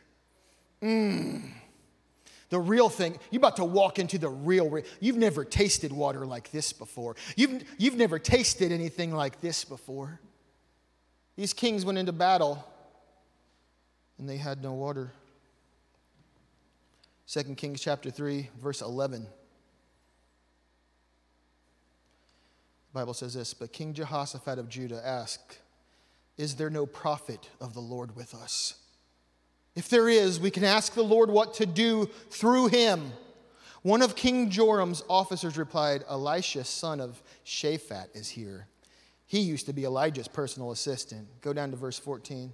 Mmm. 0.82 1.50
The 2.50 2.60
real 2.60 2.88
thing, 2.88 3.18
you're 3.30 3.40
about 3.40 3.56
to 3.56 3.64
walk 3.64 3.98
into 3.98 4.18
the 4.18 4.28
real, 4.28 4.68
real. 4.68 4.84
You've 5.00 5.16
never 5.16 5.44
tasted 5.44 5.92
water 5.92 6.26
like 6.26 6.52
this 6.52 6.72
before. 6.72 7.16
You've, 7.36 7.64
you've 7.78 7.96
never 7.96 8.18
tasted 8.18 8.70
anything 8.70 9.12
like 9.12 9.40
this 9.40 9.64
before. 9.64 10.20
These 11.36 11.52
kings 11.52 11.84
went 11.84 11.98
into 11.98 12.12
battle 12.12 12.64
and 14.18 14.28
they 14.28 14.36
had 14.36 14.62
no 14.62 14.74
water. 14.74 15.10
2 17.26 17.42
Kings 17.54 17.80
chapter 17.80 18.10
3, 18.10 18.50
verse 18.60 18.82
11. 18.82 19.22
The 19.22 19.28
Bible 22.92 23.14
says 23.14 23.34
this, 23.34 23.54
but 23.54 23.72
King 23.72 23.94
Jehoshaphat 23.94 24.58
of 24.58 24.68
Judah 24.68 25.00
asked, 25.04 25.58
Is 26.36 26.56
there 26.56 26.70
no 26.70 26.86
prophet 26.86 27.48
of 27.60 27.74
the 27.74 27.80
Lord 27.80 28.14
with 28.14 28.34
us? 28.34 28.74
If 29.74 29.88
there 29.88 30.08
is, 30.08 30.38
we 30.38 30.50
can 30.50 30.64
ask 30.64 30.94
the 30.94 31.02
Lord 31.02 31.30
what 31.30 31.54
to 31.54 31.66
do 31.66 32.08
through 32.30 32.68
him. 32.68 33.12
One 33.82 34.02
of 34.02 34.16
King 34.16 34.50
Joram's 34.50 35.02
officers 35.08 35.58
replied, 35.58 36.04
Elisha, 36.08 36.64
son 36.64 37.00
of 37.00 37.22
Shaphat, 37.44 38.14
is 38.14 38.28
here. 38.28 38.66
He 39.26 39.40
used 39.40 39.66
to 39.66 39.72
be 39.72 39.84
Elijah's 39.84 40.28
personal 40.28 40.70
assistant. 40.70 41.26
Go 41.40 41.52
down 41.52 41.70
to 41.70 41.76
verse 41.76 41.98
14. 41.98 42.52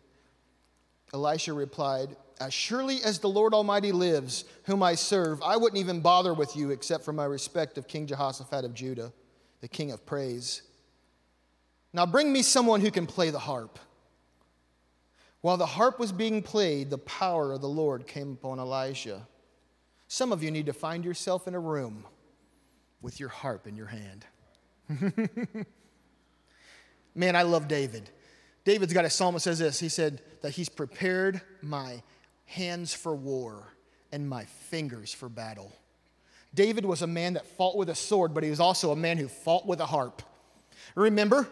Elisha 1.12 1.52
replied, 1.52 2.16
As 2.40 2.54
surely 2.54 3.02
as 3.04 3.18
the 3.18 3.28
Lord 3.28 3.52
Almighty 3.52 3.92
lives, 3.92 4.46
whom 4.64 4.82
I 4.82 4.94
serve, 4.94 5.42
I 5.42 5.58
wouldn't 5.58 5.78
even 5.78 6.00
bother 6.00 6.32
with 6.32 6.56
you 6.56 6.70
except 6.70 7.04
for 7.04 7.12
my 7.12 7.26
respect 7.26 7.76
of 7.76 7.86
King 7.86 8.06
Jehoshaphat 8.06 8.64
of 8.64 8.72
Judah, 8.72 9.12
the 9.60 9.68
king 9.68 9.92
of 9.92 10.06
praise. 10.06 10.62
Now 11.92 12.06
bring 12.06 12.32
me 12.32 12.40
someone 12.40 12.80
who 12.80 12.90
can 12.90 13.06
play 13.06 13.28
the 13.28 13.38
harp. 13.38 13.78
While 15.42 15.58
the 15.58 15.66
harp 15.66 15.98
was 15.98 16.12
being 16.12 16.42
played, 16.42 16.88
the 16.88 16.98
power 16.98 17.52
of 17.52 17.60
the 17.60 17.68
Lord 17.68 18.06
came 18.06 18.32
upon 18.32 18.58
Elisha. 18.58 19.26
Some 20.08 20.32
of 20.32 20.42
you 20.42 20.50
need 20.50 20.66
to 20.66 20.72
find 20.72 21.04
yourself 21.04 21.46
in 21.46 21.54
a 21.54 21.60
room 21.60 22.06
with 23.02 23.20
your 23.20 23.28
harp 23.28 23.66
in 23.66 23.76
your 23.76 23.86
hand. 23.86 24.26
Man, 27.14 27.36
I 27.36 27.42
love 27.42 27.68
David. 27.68 28.08
David's 28.64 28.92
got 28.92 29.04
a 29.04 29.10
psalm 29.10 29.34
that 29.34 29.40
says 29.40 29.58
this. 29.58 29.78
He 29.80 29.88
said 29.88 30.22
that 30.42 30.52
he's 30.52 30.68
prepared 30.68 31.40
my 31.62 32.02
hands 32.50 32.92
for 32.92 33.14
war 33.14 33.68
and 34.10 34.28
my 34.28 34.44
fingers 34.44 35.12
for 35.12 35.28
battle. 35.28 35.72
David 36.52 36.84
was 36.84 37.02
a 37.02 37.06
man 37.06 37.34
that 37.34 37.46
fought 37.46 37.76
with 37.76 37.88
a 37.88 37.94
sword, 37.94 38.34
but 38.34 38.42
he 38.42 38.50
was 38.50 38.58
also 38.58 38.90
a 38.90 38.96
man 38.96 39.18
who 39.18 39.28
fought 39.28 39.66
with 39.66 39.80
a 39.80 39.86
harp. 39.86 40.22
Remember? 40.96 41.46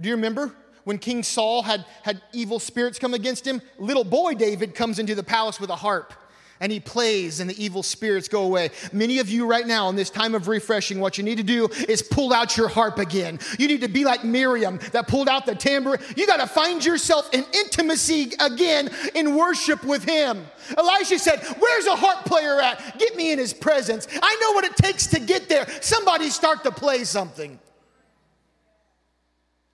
Do 0.00 0.08
you 0.08 0.14
remember 0.14 0.54
when 0.84 0.98
King 0.98 1.22
Saul 1.22 1.62
had, 1.62 1.84
had 2.02 2.22
evil 2.32 2.58
spirits 2.58 2.98
come 2.98 3.12
against 3.12 3.46
him? 3.46 3.60
Little 3.78 4.04
boy 4.04 4.32
David 4.32 4.74
comes 4.74 4.98
into 4.98 5.14
the 5.14 5.22
palace 5.22 5.60
with 5.60 5.68
a 5.68 5.76
harp 5.76 6.14
and 6.60 6.70
he 6.70 6.80
plays 6.80 7.40
and 7.40 7.50
the 7.50 7.62
evil 7.62 7.82
spirits 7.82 8.28
go 8.28 8.42
away. 8.42 8.70
Many 8.92 9.18
of 9.18 9.28
you 9.28 9.46
right 9.46 9.66
now 9.66 9.88
in 9.88 9.96
this 9.96 10.10
time 10.10 10.34
of 10.34 10.48
refreshing, 10.48 11.00
what 11.00 11.18
you 11.18 11.24
need 11.24 11.38
to 11.38 11.44
do 11.44 11.68
is 11.88 12.02
pull 12.02 12.32
out 12.32 12.56
your 12.56 12.68
harp 12.68 12.98
again. 12.98 13.38
You 13.58 13.68
need 13.68 13.80
to 13.80 13.88
be 13.88 14.04
like 14.04 14.24
Miriam 14.24 14.78
that 14.92 15.08
pulled 15.08 15.28
out 15.28 15.46
the 15.46 15.54
tambourine. 15.54 16.00
You 16.16 16.26
got 16.26 16.38
to 16.38 16.46
find 16.46 16.84
yourself 16.84 17.28
in 17.32 17.44
intimacy 17.52 18.32
again 18.40 18.90
in 19.14 19.34
worship 19.36 19.84
with 19.84 20.04
him. 20.04 20.46
Elisha 20.76 21.18
said, 21.18 21.40
Where's 21.58 21.86
a 21.86 21.96
harp 21.96 22.24
player 22.24 22.60
at? 22.60 22.98
Get 22.98 23.16
me 23.16 23.32
in 23.32 23.38
his 23.38 23.52
presence. 23.52 24.06
I 24.22 24.36
know 24.40 24.52
what 24.52 24.64
it 24.64 24.76
takes 24.76 25.06
to 25.08 25.20
get 25.20 25.48
there. 25.48 25.66
Somebody 25.80 26.30
start 26.30 26.64
to 26.64 26.70
play 26.70 27.04
something. 27.04 27.58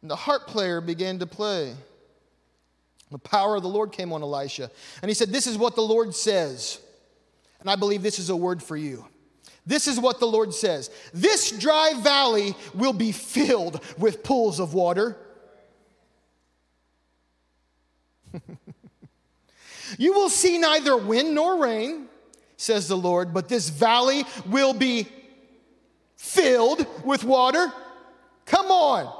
And 0.03 0.11
the 0.11 0.17
harp 0.17 0.47
player 0.47 0.81
began 0.81 1.19
to 1.19 1.27
play. 1.27 1.75
The 3.11 3.19
power 3.19 3.57
of 3.57 3.63
the 3.63 3.69
Lord 3.69 3.93
came 3.93 4.13
on 4.13 4.23
Elisha. 4.23 4.71
And 5.03 5.09
he 5.09 5.15
said, 5.15 5.31
This 5.31 5.47
is 5.47 5.59
what 5.59 5.75
the 5.75 5.83
Lord 5.83 6.15
says. 6.15 6.81
And 7.61 7.69
I 7.69 7.77
believe 7.77 8.03
this 8.03 8.19
is 8.19 8.31
a 8.31 8.37
word 8.37 8.63
for 8.63 8.77
you. 8.77 9.07
This 9.67 9.87
is 9.87 10.01
what 10.01 10.21
the 10.21 10.27
Lord 10.27 10.55
says 10.55 10.91
This 11.13 11.51
dry 11.51 11.93
valley 11.99 12.55
will 12.75 12.93
be 12.93 13.13
filled 13.13 13.81
with 13.99 14.23
pools 14.23 14.61
of 14.61 14.75
water. 14.75 15.17
You 19.99 20.13
will 20.13 20.29
see 20.29 20.59
neither 20.59 20.97
wind 20.97 21.35
nor 21.35 21.65
rain, 21.65 22.07
says 22.57 22.87
the 22.87 22.97
Lord, 22.97 23.35
but 23.35 23.49
this 23.49 23.69
valley 23.69 24.25
will 24.47 24.73
be 24.73 25.09
filled 26.17 26.87
with 27.05 27.25
water. 27.25 27.73
Come 28.47 28.67
on. 28.67 29.20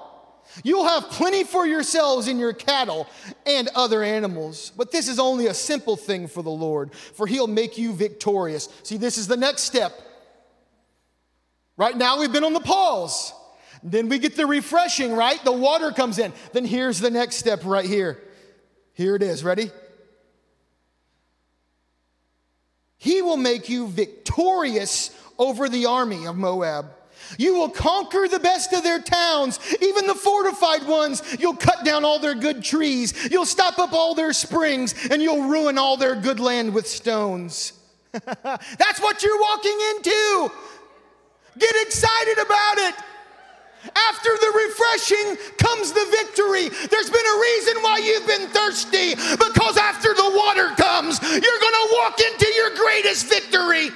You'll 0.65 0.87
have 0.87 1.05
plenty 1.11 1.45
for 1.45 1.67
yourselves 1.67 2.29
and 2.29 2.39
your 2.39 2.53
cattle 2.53 3.07
and 3.47 3.69
other 3.75 4.03
animals. 4.03 4.73
But 4.77 4.93
this 4.93 5.09
is 5.09 5.19
only 5.19 5.47
a 5.47 5.55
simple 5.55 5.97
thing 5.97 6.27
for 6.27 6.43
the 6.43 6.51
Lord, 6.51 6.95
for 6.95 7.27
he'll 7.27 7.47
make 7.47 7.79
you 7.79 7.93
victorious. 7.93 8.69
See, 8.83 8.97
this 8.97 9.17
is 9.19 9.27
the 9.27 9.37
next 9.37 9.63
step. 9.63 9.93
Right 11.77 11.97
now, 11.97 12.19
we've 12.19 12.33
been 12.33 12.45
on 12.45 12.53
the 12.53 12.61
pause. 12.61 13.33
Then 13.83 14.09
we 14.09 14.19
get 14.19 14.37
the 14.37 14.47
refreshing, 14.47 15.15
right? 15.15 15.43
The 15.43 15.53
water 15.53 15.93
comes 15.93 16.19
in. 16.19 16.33
Then 16.53 16.65
here's 16.65 17.01
the 17.01 17.11
next 17.11 17.37
step 17.37 17.65
right 17.65 17.87
here. 17.87 18.19
Here 18.93 19.17
it 19.17 19.23
is. 19.23 19.43
Ready? 19.43 19.71
He 22.99 23.23
will 23.23 23.39
make 23.39 23.71
you 23.71 23.89
victorious 23.89 25.11
over 25.39 25.71
the 25.71 25.87
army 25.87 26.27
of 26.27 26.37
Moab. 26.37 26.91
You 27.39 27.55
will 27.55 27.69
conquer 27.69 28.27
the 28.29 28.41
best 28.41 28.73
of 28.73 28.83
their 28.83 29.01
towns, 29.01 29.61
even 29.81 30.07
the 30.07 30.15
fortified 30.15 30.87
ones. 30.87 31.23
You'll 31.39 31.57
cut 31.57 31.85
down 31.85 32.05
all 32.05 32.19
their 32.19 32.35
good 32.35 32.63
trees. 32.63 33.31
You'll 33.31 33.47
stop 33.47 33.79
up 33.79 33.93
all 33.93 34.15
their 34.15 34.33
springs, 34.33 34.95
and 35.11 35.23
you'll 35.23 35.45
ruin 35.45 35.79
all 35.79 35.97
their 35.97 36.15
good 36.15 36.41
land 36.41 36.75
with 36.75 36.87
stones. 36.87 37.73
That's 38.13 39.01
what 39.01 39.23
you're 39.23 39.41
walking 39.41 39.79
into. 39.97 40.51
Get 41.59 41.75
excited 41.87 42.39
about 42.39 42.79
it. 42.79 42.95
After 43.83 44.29
the 44.29 44.69
refreshing 44.69 45.37
comes 45.57 45.93
the 45.93 46.07
victory. 46.11 46.69
There's 46.69 47.09
been 47.09 47.27
a 47.27 47.41
reason 47.41 47.83
why 47.83 47.99
you've 48.05 48.27
been 48.27 48.49
thirsty 48.49 49.15
because 49.15 49.79
after 49.79 50.13
the 50.13 50.33
water 50.37 50.75
comes, 50.77 51.19
you're 51.23 51.41
going 51.41 51.41
to 51.41 51.89
walk 51.93 52.21
into 52.21 52.47
your 52.57 52.75
greatest 52.75 53.27
victory. 53.27 53.89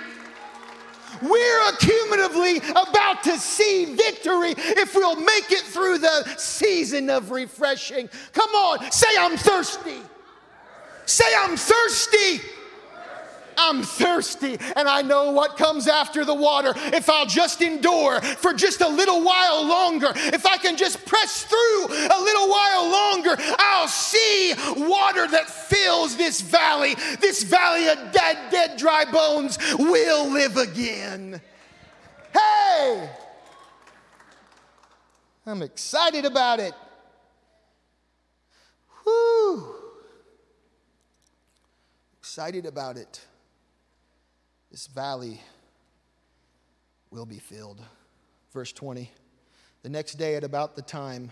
We're 1.24 1.60
accumulatively 1.72 2.70
about 2.70 3.22
to 3.24 3.38
see 3.38 3.86
victory 3.86 4.54
if 4.56 4.94
we'll 4.94 5.16
make 5.16 5.50
it 5.50 5.62
through 5.62 5.98
the 5.98 6.34
season 6.36 7.08
of 7.08 7.30
refreshing. 7.30 8.10
Come 8.32 8.50
on, 8.50 8.90
say, 8.92 9.08
I'm 9.18 9.36
thirsty. 9.36 10.00
Say, 11.06 11.24
I'm 11.38 11.56
thirsty. 11.56 12.40
I'm 13.56 13.82
thirsty 13.82 14.58
and 14.76 14.88
I 14.88 15.02
know 15.02 15.30
what 15.30 15.56
comes 15.56 15.88
after 15.88 16.24
the 16.24 16.34
water. 16.34 16.72
If 16.76 17.08
I'll 17.08 17.26
just 17.26 17.60
endure 17.62 18.20
for 18.20 18.52
just 18.52 18.80
a 18.80 18.88
little 18.88 19.22
while 19.22 19.66
longer, 19.66 20.12
if 20.14 20.46
I 20.46 20.56
can 20.56 20.76
just 20.76 21.04
press 21.06 21.44
through 21.44 21.86
a 21.86 22.18
little 22.20 22.48
while 22.48 22.90
longer, 22.90 23.36
I'll 23.58 23.88
see 23.88 24.54
water 24.76 25.26
that 25.28 25.48
fills 25.48 26.16
this 26.16 26.40
valley. 26.40 26.94
This 27.20 27.42
valley 27.42 27.88
of 27.88 28.12
dead, 28.12 28.38
dead, 28.50 28.76
dry 28.76 29.04
bones 29.04 29.58
will 29.78 30.30
live 30.30 30.56
again. 30.56 31.40
Hey! 32.32 33.10
I'm 35.46 35.62
excited 35.62 36.24
about 36.24 36.58
it. 36.58 36.72
Whoo! 39.04 39.74
Excited 42.18 42.66
about 42.66 42.96
it. 42.96 43.24
This 44.74 44.88
valley 44.88 45.40
will 47.12 47.26
be 47.26 47.38
filled. 47.38 47.80
Verse 48.52 48.72
20. 48.72 49.08
The 49.84 49.88
next 49.88 50.14
day, 50.14 50.34
at 50.34 50.42
about 50.42 50.74
the 50.74 50.82
time 50.82 51.30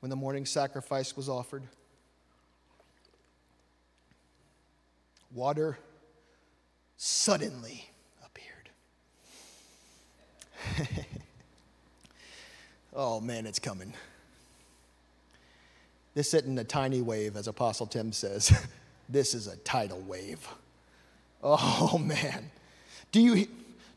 when 0.00 0.10
the 0.10 0.16
morning 0.16 0.44
sacrifice 0.44 1.16
was 1.16 1.28
offered, 1.28 1.62
water 5.32 5.78
suddenly 6.96 7.88
appeared. 8.26 8.70
oh 12.92 13.20
man, 13.20 13.46
it's 13.46 13.60
coming. 13.60 13.94
This 16.14 16.34
isn't 16.34 16.58
a 16.58 16.64
tiny 16.64 17.02
wave, 17.02 17.36
as 17.36 17.46
Apostle 17.46 17.86
Tim 17.86 18.10
says. 18.10 18.52
this 19.08 19.32
is 19.32 19.46
a 19.46 19.54
tidal 19.58 20.00
wave. 20.00 20.44
Oh 21.42 21.98
man. 21.98 22.50
Do 23.10 23.20
you 23.20 23.48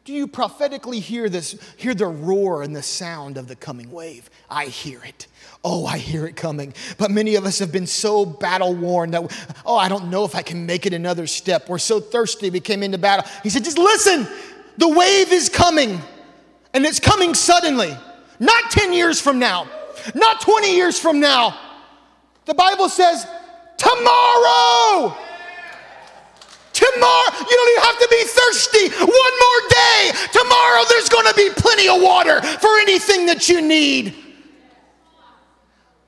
do 0.04 0.14
you 0.14 0.28
prophetically 0.28 1.00
hear 1.00 1.30
this 1.30 1.58
hear 1.78 1.94
the 1.96 2.06
roar 2.06 2.62
and 2.62 2.76
the 2.76 2.84
sound 2.84 3.38
of 3.38 3.48
the 3.48 3.56
coming 3.56 3.92
wave? 3.92 4.30
I 4.50 4.66
hear 4.66 5.04
it. 5.04 5.28
Oh, 5.64 5.86
I 5.86 5.98
hear 5.98 6.26
it 6.28 6.36
coming. 6.36 6.74
But 6.98 7.12
many 7.12 7.36
of 7.36 7.46
us 7.46 7.60
have 7.60 7.72
been 7.72 7.88
so 7.88 8.26
battle 8.26 8.74
worn 8.74 9.12
that 9.12 9.32
oh, 9.66 9.78
I 9.78 9.90
don't 9.90 10.10
know 10.10 10.26
if 10.26 10.36
I 10.36 10.42
can 10.42 10.66
make 10.66 10.86
it 10.86 10.94
another 10.94 11.28
step. 11.28 11.70
We're 11.70 11.80
so 11.80 12.00
thirsty 12.00 12.50
we 12.50 12.60
came 12.60 12.84
into 12.84 12.98
battle. 12.98 13.30
He 13.44 13.50
said, 13.50 13.64
"Just 13.64 13.78
listen. 13.78 14.28
The 14.78 14.88
wave 14.88 15.32
is 15.32 15.50
coming. 15.50 16.02
And 16.74 16.86
it's 16.86 17.00
coming 17.00 17.34
suddenly. 17.34 17.96
Not 18.40 18.72
10 18.72 18.94
years 18.94 19.22
from 19.22 19.40
now. 19.40 19.70
Not 20.14 20.42
20 20.42 20.76
years 20.76 21.00
from 21.00 21.20
now. 21.20 21.58
The 22.46 22.54
Bible 22.54 22.90
says, 22.90 23.26
tomorrow 23.78 25.18
Tomorrow, 26.76 27.32
you 27.40 27.56
don't 27.56 27.72
even 27.72 27.84
have 27.84 28.00
to 28.00 28.08
be 28.12 28.24
thirsty. 28.28 28.90
One 29.00 29.36
more 29.40 29.62
day. 29.70 30.12
Tomorrow, 30.34 30.84
there's 30.90 31.08
going 31.08 31.26
to 31.26 31.34
be 31.34 31.50
plenty 31.56 31.88
of 31.88 32.02
water 32.02 32.42
for 32.42 32.78
anything 32.80 33.28
that 33.28 33.48
you 33.48 33.62
need. 33.62 34.14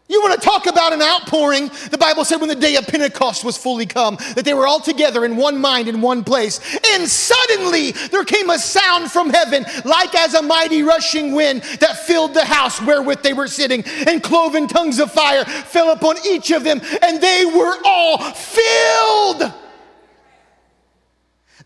You 0.09 0.21
want 0.21 0.39
to 0.39 0.45
talk 0.45 0.67
about 0.67 0.93
an 0.93 1.01
outpouring? 1.01 1.69
The 1.89 1.97
Bible 1.97 2.23
said 2.25 2.37
when 2.37 2.49
the 2.49 2.55
day 2.55 2.75
of 2.75 2.87
Pentecost 2.87 3.43
was 3.43 3.57
fully 3.57 3.85
come, 3.85 4.17
that 4.35 4.43
they 4.43 4.53
were 4.53 4.67
all 4.67 4.79
together 4.79 5.23
in 5.25 5.37
one 5.37 5.57
mind 5.57 5.87
in 5.87 6.01
one 6.01 6.23
place. 6.23 6.59
And 6.93 7.07
suddenly 7.07 7.91
there 7.91 8.23
came 8.23 8.49
a 8.49 8.59
sound 8.59 9.11
from 9.11 9.29
heaven, 9.29 9.65
like 9.85 10.15
as 10.15 10.33
a 10.33 10.41
mighty 10.41 10.83
rushing 10.83 11.33
wind 11.33 11.61
that 11.79 12.05
filled 12.05 12.33
the 12.33 12.45
house 12.45 12.81
wherewith 12.81 13.21
they 13.21 13.33
were 13.33 13.47
sitting. 13.47 13.83
And 14.07 14.23
cloven 14.23 14.67
tongues 14.67 14.99
of 14.99 15.11
fire 15.11 15.45
fell 15.45 15.91
upon 15.91 16.17
each 16.25 16.51
of 16.51 16.63
them, 16.63 16.81
and 17.01 17.21
they 17.21 17.45
were 17.45 17.77
all 17.85 18.17
filled 18.31 19.53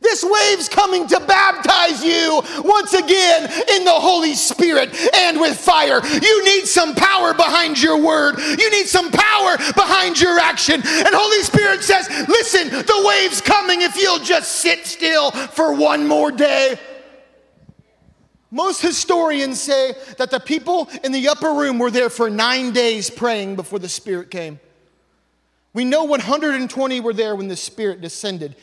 this 0.01 0.23
wave's 0.23 0.67
coming 0.67 1.07
to 1.07 1.19
baptize 1.19 2.03
you 2.03 2.41
once 2.63 2.93
again 2.93 3.43
in 3.75 3.85
the 3.85 3.91
Holy 3.91 4.33
Spirit 4.33 4.93
and 5.15 5.39
with 5.39 5.57
fire. 5.57 6.01
You 6.05 6.45
need 6.45 6.65
some 6.65 6.95
power 6.95 7.33
behind 7.33 7.81
your 7.81 8.01
word. 8.01 8.39
You 8.39 8.71
need 8.71 8.87
some 8.87 9.11
power 9.11 9.57
behind 9.57 10.19
your 10.19 10.39
action. 10.39 10.75
And 10.75 11.09
Holy 11.13 11.43
Spirit 11.43 11.83
says, 11.83 12.09
listen, 12.27 12.69
the 12.69 13.03
wave's 13.05 13.41
coming 13.41 13.81
if 13.81 13.95
you'll 13.95 14.19
just 14.19 14.53
sit 14.53 14.85
still 14.85 15.31
for 15.31 15.75
one 15.75 16.07
more 16.07 16.31
day. 16.31 16.79
Most 18.49 18.81
historians 18.81 19.61
say 19.61 19.93
that 20.17 20.29
the 20.29 20.39
people 20.39 20.89
in 21.03 21.13
the 21.13 21.29
upper 21.29 21.53
room 21.53 21.79
were 21.79 21.91
there 21.91 22.09
for 22.09 22.29
nine 22.29 22.73
days 22.73 23.09
praying 23.09 23.55
before 23.55 23.79
the 23.79 23.87
Spirit 23.87 24.29
came. 24.29 24.59
We 25.73 25.85
know 25.85 26.03
120 26.03 26.99
were 26.99 27.13
there 27.13 27.35
when 27.35 27.47
the 27.47 27.55
Spirit 27.55 28.01
descended. 28.01 28.57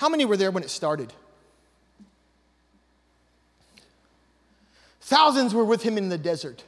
How 0.00 0.08
many 0.08 0.24
were 0.24 0.38
there 0.38 0.50
when 0.50 0.62
it 0.62 0.70
started? 0.70 1.12
Thousands 5.02 5.52
were 5.52 5.66
with 5.66 5.82
him 5.82 5.98
in 5.98 6.08
the 6.08 6.16
desert. 6.16 6.64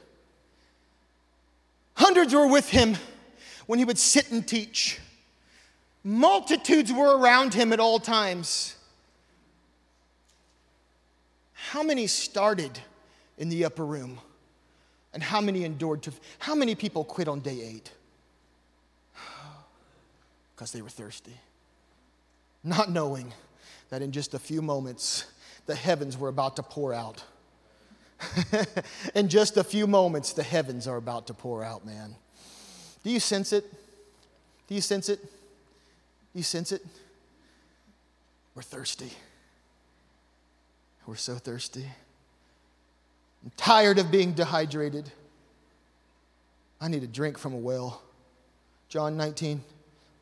Hundreds 1.95 2.31
were 2.35 2.45
with 2.45 2.69
him 2.69 2.95
when 3.65 3.79
he 3.79 3.85
would 3.85 3.97
sit 3.97 4.29
and 4.29 4.47
teach. 4.47 4.99
Multitudes 6.03 6.93
were 6.93 7.17
around 7.17 7.55
him 7.55 7.73
at 7.73 7.79
all 7.79 7.97
times. 7.97 8.75
How 11.53 11.81
many 11.81 12.05
started 12.05 12.77
in 13.39 13.49
the 13.49 13.65
upper 13.65 13.83
room? 13.83 14.19
And 15.11 15.23
how 15.23 15.41
many 15.41 15.63
endured 15.63 16.03
to, 16.03 16.13
how 16.37 16.53
many 16.53 16.75
people 16.75 17.03
quit 17.03 17.27
on 17.27 17.39
day 17.39 17.61
eight? 17.63 17.91
Because 20.55 20.71
they 20.71 20.83
were 20.83 20.89
thirsty 20.89 21.33
not 22.63 22.89
knowing 22.89 23.33
that 23.89 24.01
in 24.01 24.11
just 24.11 24.33
a 24.33 24.39
few 24.39 24.61
moments 24.61 25.25
the 25.65 25.75
heavens 25.75 26.17
were 26.17 26.29
about 26.29 26.55
to 26.57 26.63
pour 26.63 26.93
out. 26.93 27.23
in 29.15 29.27
just 29.27 29.57
a 29.57 29.63
few 29.63 29.87
moments, 29.87 30.33
the 30.33 30.43
heavens 30.43 30.87
are 30.87 30.97
about 30.97 31.27
to 31.27 31.33
pour 31.33 31.63
out, 31.63 31.85
man. 31.85 32.15
Do 33.03 33.09
you 33.09 33.19
sense 33.19 33.53
it? 33.53 33.65
Do 34.67 34.75
you 34.75 34.81
sense 34.81 35.09
it? 35.09 35.21
Do 35.21 36.39
you 36.39 36.43
sense 36.43 36.71
it? 36.71 36.81
We're 38.55 38.61
thirsty. 38.61 39.11
We're 41.05 41.15
so 41.15 41.35
thirsty. 41.35 41.85
I'm 43.43 43.51
tired 43.57 43.99
of 43.99 44.09
being 44.09 44.33
dehydrated. 44.33 45.11
I 46.79 46.87
need 46.87 47.03
a 47.03 47.07
drink 47.07 47.37
from 47.37 47.53
a 47.53 47.57
well. 47.57 48.01
John 48.87 49.17
19. 49.17 49.61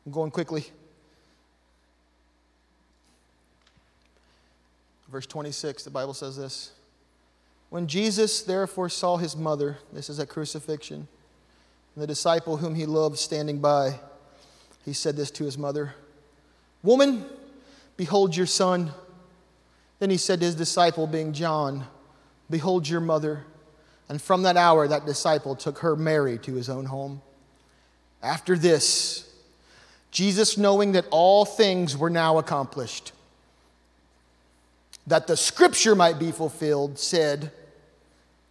I'm 0.06 0.12
going 0.12 0.30
quickly. 0.30 0.66
Verse 5.12 5.26
26, 5.26 5.84
the 5.84 5.90
Bible 5.90 6.14
says 6.14 6.38
this 6.38 6.72
When 7.68 7.86
Jesus 7.86 8.42
therefore 8.42 8.88
saw 8.88 9.18
his 9.18 9.36
mother, 9.36 9.76
this 9.92 10.08
is 10.08 10.18
at 10.18 10.30
crucifixion, 10.30 11.06
and 11.94 12.02
the 12.02 12.06
disciple 12.06 12.56
whom 12.56 12.74
he 12.74 12.86
loved 12.86 13.18
standing 13.18 13.58
by, 13.58 14.00
he 14.86 14.94
said 14.94 15.14
this 15.14 15.30
to 15.32 15.44
his 15.44 15.58
mother 15.58 15.94
Woman, 16.82 17.26
behold 17.98 18.34
your 18.34 18.46
son. 18.46 18.90
Then 19.98 20.08
he 20.10 20.16
said 20.16 20.40
to 20.40 20.46
his 20.46 20.56
disciple, 20.56 21.06
being 21.06 21.32
John, 21.32 21.86
Behold 22.50 22.88
your 22.88 23.00
mother. 23.00 23.44
And 24.08 24.20
from 24.20 24.42
that 24.42 24.56
hour, 24.56 24.88
that 24.88 25.06
disciple 25.06 25.54
took 25.54 25.78
her, 25.78 25.94
Mary, 25.94 26.38
to 26.38 26.54
his 26.54 26.68
own 26.68 26.86
home. 26.86 27.22
After 28.20 28.58
this, 28.58 29.32
Jesus, 30.10 30.58
knowing 30.58 30.92
that 30.92 31.06
all 31.10 31.44
things 31.44 31.96
were 31.96 32.10
now 32.10 32.38
accomplished, 32.38 33.12
that 35.06 35.26
the 35.26 35.36
scripture 35.36 35.94
might 35.94 36.18
be 36.18 36.30
fulfilled, 36.30 36.98
said, 36.98 37.50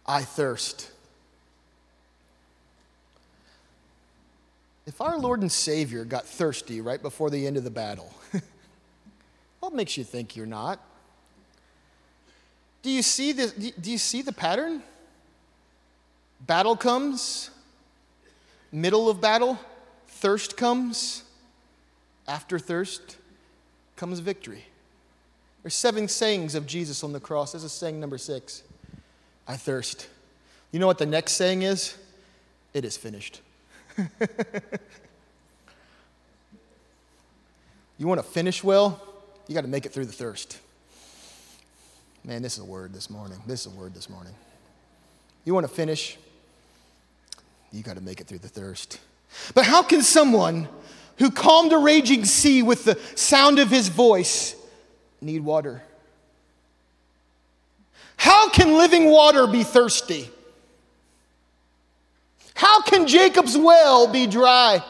I 0.06 0.22
thirst. 0.22 0.90
If 4.86 5.00
our 5.00 5.18
Lord 5.18 5.40
and 5.40 5.50
Savior 5.50 6.04
got 6.04 6.26
thirsty 6.26 6.80
right 6.80 7.00
before 7.00 7.30
the 7.30 7.46
end 7.46 7.56
of 7.56 7.64
the 7.64 7.70
battle, 7.70 8.12
what 9.60 9.72
makes 9.72 9.96
you 9.96 10.04
think 10.04 10.36
you're 10.36 10.46
not? 10.46 10.80
Do 12.82 12.90
you 12.90 13.02
see 13.02 13.32
the, 13.32 13.72
do 13.80 13.90
you 13.92 13.98
see 13.98 14.22
the 14.22 14.32
pattern? 14.32 14.82
Battle 16.40 16.76
comes, 16.76 17.50
middle 18.72 19.08
of 19.08 19.20
battle, 19.20 19.56
thirst 20.08 20.56
comes, 20.56 21.22
after 22.26 22.58
thirst 22.58 23.16
comes 23.94 24.18
victory. 24.18 24.64
There's 25.62 25.74
seven 25.74 26.08
sayings 26.08 26.54
of 26.54 26.66
Jesus 26.66 27.04
on 27.04 27.12
the 27.12 27.20
cross. 27.20 27.52
This 27.52 27.62
is 27.64 27.72
saying 27.72 28.00
number 28.00 28.18
six 28.18 28.62
I 29.46 29.56
thirst. 29.56 30.08
You 30.70 30.80
know 30.80 30.86
what 30.86 30.98
the 30.98 31.06
next 31.06 31.32
saying 31.32 31.62
is? 31.62 31.96
It 32.74 32.84
is 32.84 32.96
finished. 32.96 33.40
you 37.98 38.06
want 38.06 38.18
to 38.18 38.26
finish 38.26 38.64
well? 38.64 39.00
You 39.46 39.54
got 39.54 39.62
to 39.62 39.68
make 39.68 39.84
it 39.84 39.92
through 39.92 40.06
the 40.06 40.12
thirst. 40.12 40.58
Man, 42.24 42.40
this 42.40 42.54
is 42.54 42.60
a 42.60 42.64
word 42.64 42.94
this 42.94 43.10
morning. 43.10 43.40
This 43.46 43.66
is 43.66 43.72
a 43.72 43.76
word 43.76 43.94
this 43.94 44.08
morning. 44.08 44.32
You 45.44 45.54
want 45.54 45.66
to 45.66 45.72
finish? 45.72 46.16
You 47.72 47.82
got 47.82 47.96
to 47.96 48.02
make 48.02 48.20
it 48.20 48.26
through 48.26 48.38
the 48.38 48.48
thirst. 48.48 49.00
But 49.54 49.64
how 49.64 49.82
can 49.82 50.02
someone 50.02 50.68
who 51.18 51.30
calmed 51.30 51.72
a 51.72 51.78
raging 51.78 52.24
sea 52.24 52.62
with 52.62 52.84
the 52.84 52.98
sound 53.16 53.58
of 53.58 53.68
his 53.68 53.88
voice 53.88 54.54
need 55.22 55.44
water? 55.44 55.82
How 58.16 58.48
can 58.50 58.74
living 58.74 59.06
water 59.06 59.46
be 59.46 59.64
thirsty? 59.64 60.30
How 62.54 62.82
can 62.82 63.06
Jacob's 63.06 63.56
well 63.56 64.06
be 64.06 64.26
dry? 64.26 64.82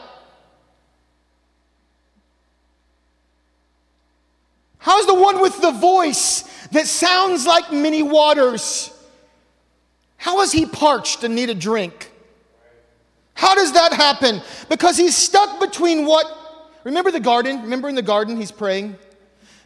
How's 4.77 5.05
the 5.07 5.15
one 5.15 5.41
with 5.41 5.61
the 5.61 5.71
voice 5.71 6.41
that 6.71 6.87
sounds 6.87 7.47
like 7.47 7.71
many 7.71 8.03
waters? 8.03 8.91
How 10.17 10.41
is 10.41 10.51
he 10.51 10.65
parched 10.65 11.23
and 11.23 11.35
need 11.35 11.49
a 11.49 11.55
drink? 11.55 12.11
How 13.33 13.55
does 13.55 13.73
that 13.73 13.93
happen? 13.93 14.41
Because 14.69 14.97
he's 14.97 15.15
stuck 15.15 15.59
between 15.59 16.05
what? 16.05 16.25
Remember 16.83 17.11
the 17.11 17.19
garden? 17.19 17.61
Remember 17.63 17.89
in 17.89 17.95
the 17.95 18.01
garden 18.01 18.37
he's 18.37 18.51
praying? 18.51 18.95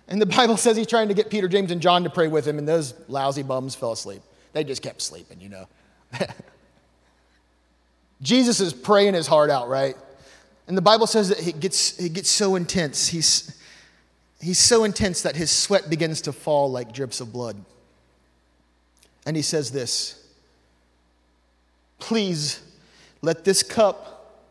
And 0.08 0.22
the 0.22 0.26
Bible 0.26 0.58
says 0.58 0.78
he's 0.78 0.88
trying 0.88 1.08
to 1.10 1.14
get 1.14 1.30
Peter, 1.30 1.48
James, 1.48 1.72
and 1.72 1.82
John 1.82 2.04
to 2.04 2.10
pray 2.10 2.28
with 2.28 2.48
him, 2.48 2.58
and 2.58 2.68
those 2.68 2.94
lousy 3.08 3.44
bums 3.44 3.76
fell 3.76 3.92
asleep. 3.92 4.22
They 4.54 4.64
just 4.64 4.82
kept 4.82 5.02
sleeping, 5.02 5.40
you 5.40 5.50
know. 5.50 5.68
Jesus 8.22 8.60
is 8.60 8.74
praying 8.74 9.14
his 9.14 9.28
heart 9.28 9.50
out, 9.50 9.70
right? 9.70 9.96
And 10.68 10.76
the 10.76 10.82
Bible 10.82 11.08
says 11.08 11.30
that 11.30 11.40
he 11.40 11.52
gets, 11.52 11.98
he 11.98 12.10
gets 12.10 12.30
so 12.30 12.56
intense. 12.56 13.08
He's, 13.08 13.62
he's 14.42 14.60
so 14.60 14.84
intense 14.84 15.22
that 15.22 15.36
his 15.36 15.52
sweat 15.52 15.90
begins 15.90 16.22
to 16.22 16.34
fall 16.34 16.72
like 16.72 16.92
drips 16.92 17.22
of 17.22 17.32
blood. 17.32 17.64
And 19.26 19.36
he 19.36 19.42
says 19.42 19.72
this 19.72 20.24
Please 22.00 22.62
let 23.22 23.44
this 23.44 23.64
cup 23.64 24.44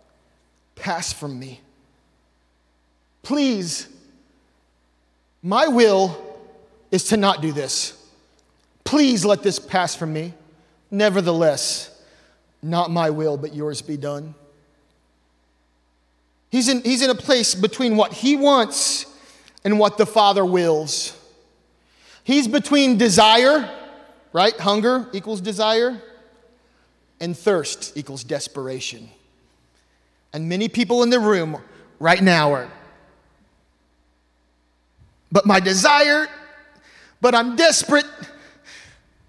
pass 0.75 1.13
from 1.13 1.39
me. 1.39 1.61
Please, 3.23 3.89
my 5.43 5.69
will 5.69 6.39
is 6.91 7.05
to 7.05 7.17
not 7.17 7.43
do 7.43 7.53
this. 7.53 7.93
Please 8.85 9.25
let 9.25 9.43
this 9.43 9.59
pass 9.59 9.95
from 9.95 10.13
me. 10.13 10.33
Nevertheless, 10.91 11.91
not 12.63 12.91
my 12.91 13.11
will, 13.11 13.37
but 13.37 13.55
yours 13.55 13.83
be 13.83 13.97
done. 13.97 14.35
He's 16.51 16.69
in, 16.69 16.83
he's 16.83 17.03
in 17.03 17.11
a 17.11 17.15
place 17.15 17.55
between 17.55 17.97
what 17.97 18.13
he 18.13 18.37
wants 18.37 19.07
and 19.65 19.79
what 19.79 19.99
the 19.99 20.07
Father 20.07 20.45
wills. 20.45 21.21
He's 22.23 22.49
between 22.49 22.97
desire, 22.97 23.69
right? 24.33 24.59
Hunger 24.59 25.09
equals 25.13 25.41
desire, 25.41 26.01
and 27.21 27.37
thirst 27.37 27.97
equals 27.97 28.25
desperation. 28.25 29.09
And 30.33 30.49
many 30.49 30.69
people 30.69 31.03
in 31.03 31.11
the 31.11 31.21
room 31.21 31.61
right 31.99 32.23
now 32.23 32.53
are, 32.53 32.71
but 35.31 35.47
my 35.47 35.61
desire, 35.61 36.29
but 37.21 37.35
I'm 37.35 37.57
desperate, 37.57 38.07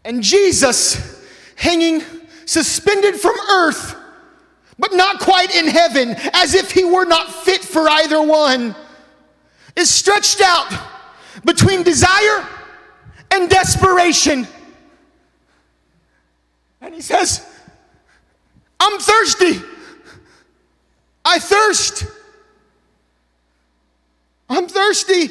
and 0.06 0.22
Jesus 0.22 1.24
hanging 1.56 2.02
suspended 2.46 3.16
from 3.16 3.36
earth, 3.50 3.96
but 4.80 4.94
not 4.94 5.20
quite 5.20 5.56
in 5.56 5.68
heaven, 5.68 6.16
as 6.34 6.54
if 6.54 6.72
he 6.72 6.86
were 6.86 7.06
not 7.06 7.34
fit 7.34 7.64
for 7.64 7.90
either 7.90 8.22
one, 8.22 8.76
is 9.76 9.90
stretched 9.90 10.42
out 10.42 10.72
between 11.46 11.84
desire 11.84 12.48
and 13.32 13.50
desperation. 13.50 14.48
And 16.82 16.94
he 16.94 17.02
says, 17.02 17.46
I'm 18.80 19.00
thirsty. 19.00 19.60
I 21.26 21.40
thirst. 21.40 22.06
I'm 24.50 24.68
thirsty. 24.68 25.30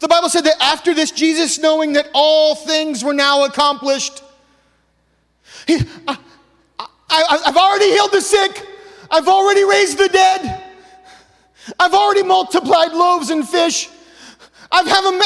The 0.00 0.08
Bible 0.08 0.28
said 0.28 0.44
that 0.44 0.54
after 0.60 0.94
this, 0.94 1.10
Jesus, 1.10 1.58
knowing 1.58 1.94
that 1.94 2.08
all 2.14 2.54
things 2.54 3.02
were 3.02 3.14
now 3.14 3.44
accomplished, 3.44 4.22
he, 5.66 5.80
I, 6.06 6.18
I, 6.78 7.40
I've 7.46 7.56
already 7.56 7.90
healed 7.90 8.12
the 8.12 8.20
sick, 8.20 8.66
I've 9.10 9.28
already 9.28 9.64
raised 9.64 9.98
the 9.98 10.08
dead, 10.08 10.62
I've 11.78 11.94
already 11.94 12.22
multiplied 12.22 12.92
loaves 12.92 13.30
and 13.30 13.46
fish. 13.46 13.88
I've 14.70 14.86
have 14.86 15.04
a, 15.04 15.18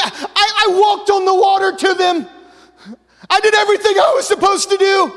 walked 0.67 1.09
on 1.09 1.25
the 1.25 1.33
water 1.33 1.75
to 1.75 1.93
them. 1.93 2.27
I 3.29 3.39
did 3.39 3.53
everything 3.55 3.93
I 3.97 4.13
was 4.15 4.27
supposed 4.27 4.69
to 4.69 4.77
do. 4.77 5.11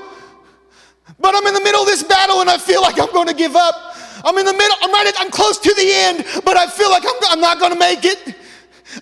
But 1.19 1.35
I'm 1.35 1.47
in 1.47 1.55
the 1.55 1.61
middle 1.61 1.83
of 1.83 1.87
this 1.87 2.03
battle 2.03 2.41
and 2.41 2.51
I 2.51 2.59
feel 2.59 2.83
like 2.83 2.99
I'm 2.99 3.13
going 3.13 3.29
to 3.29 3.35
give 3.35 3.57
up. 3.57 3.75
I'm 4.25 4.37
in 4.39 4.45
the 4.45 4.53
middle, 4.53 4.77
I'm 4.83 4.93
right 4.93 5.07
at, 5.07 5.15
I'm 5.19 5.31
close 5.31 5.59
to 5.59 5.75
the 5.75 5.89
end, 5.93 6.25
but 6.45 6.57
I 6.57 6.67
feel 6.67 6.91
like 6.91 7.05
I'm, 7.05 7.15
I'm 7.31 7.41
not 7.41 7.59
going 7.61 7.73
to 7.73 7.79
make 7.79 8.05
it. 8.05 8.35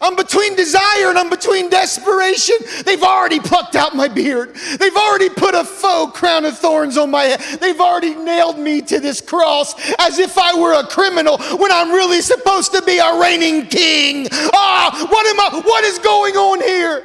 I'm 0.01 0.17
between 0.17 0.57
desire 0.57 1.09
and 1.09 1.19
I'm 1.19 1.31
between 1.31 1.71
desperation. 1.71 2.57
They've 2.85 3.03
already 3.03 3.39
plucked 3.39 3.77
out 3.77 3.95
my 3.95 4.09
beard. 4.09 4.55
They've 4.55 4.97
already 4.97 5.29
put 5.29 5.55
a 5.55 5.65
faux 5.65 6.19
crown 6.19 6.45
of 6.45 6.59
thorns 6.59 6.97
on 6.97 7.11
my 7.11 7.25
head. 7.25 7.61
They've 7.61 7.81
already 7.81 8.15
nailed 8.15 8.59
me 8.59 8.81
to 8.83 8.99
this 8.99 9.21
cross 9.21 9.75
as 9.99 10.19
if 10.19 10.39
I 10.39 10.59
were 10.59 10.73
a 10.73 10.87
criminal 10.87 11.39
when 11.39 11.71
I'm 11.71 11.91
really 11.91 12.23
supposed 12.23 12.73
to 12.73 12.83
be 12.83 12.99
a 12.99 13.21
reigning 13.21 13.67
king. 13.67 14.29
Ah, 14.33 15.07
what 15.11 15.27
am 15.27 15.41
I? 15.41 15.61
What 15.65 15.85
is 15.85 15.99
going 15.99 16.35
on 16.35 16.61
here? 16.61 17.05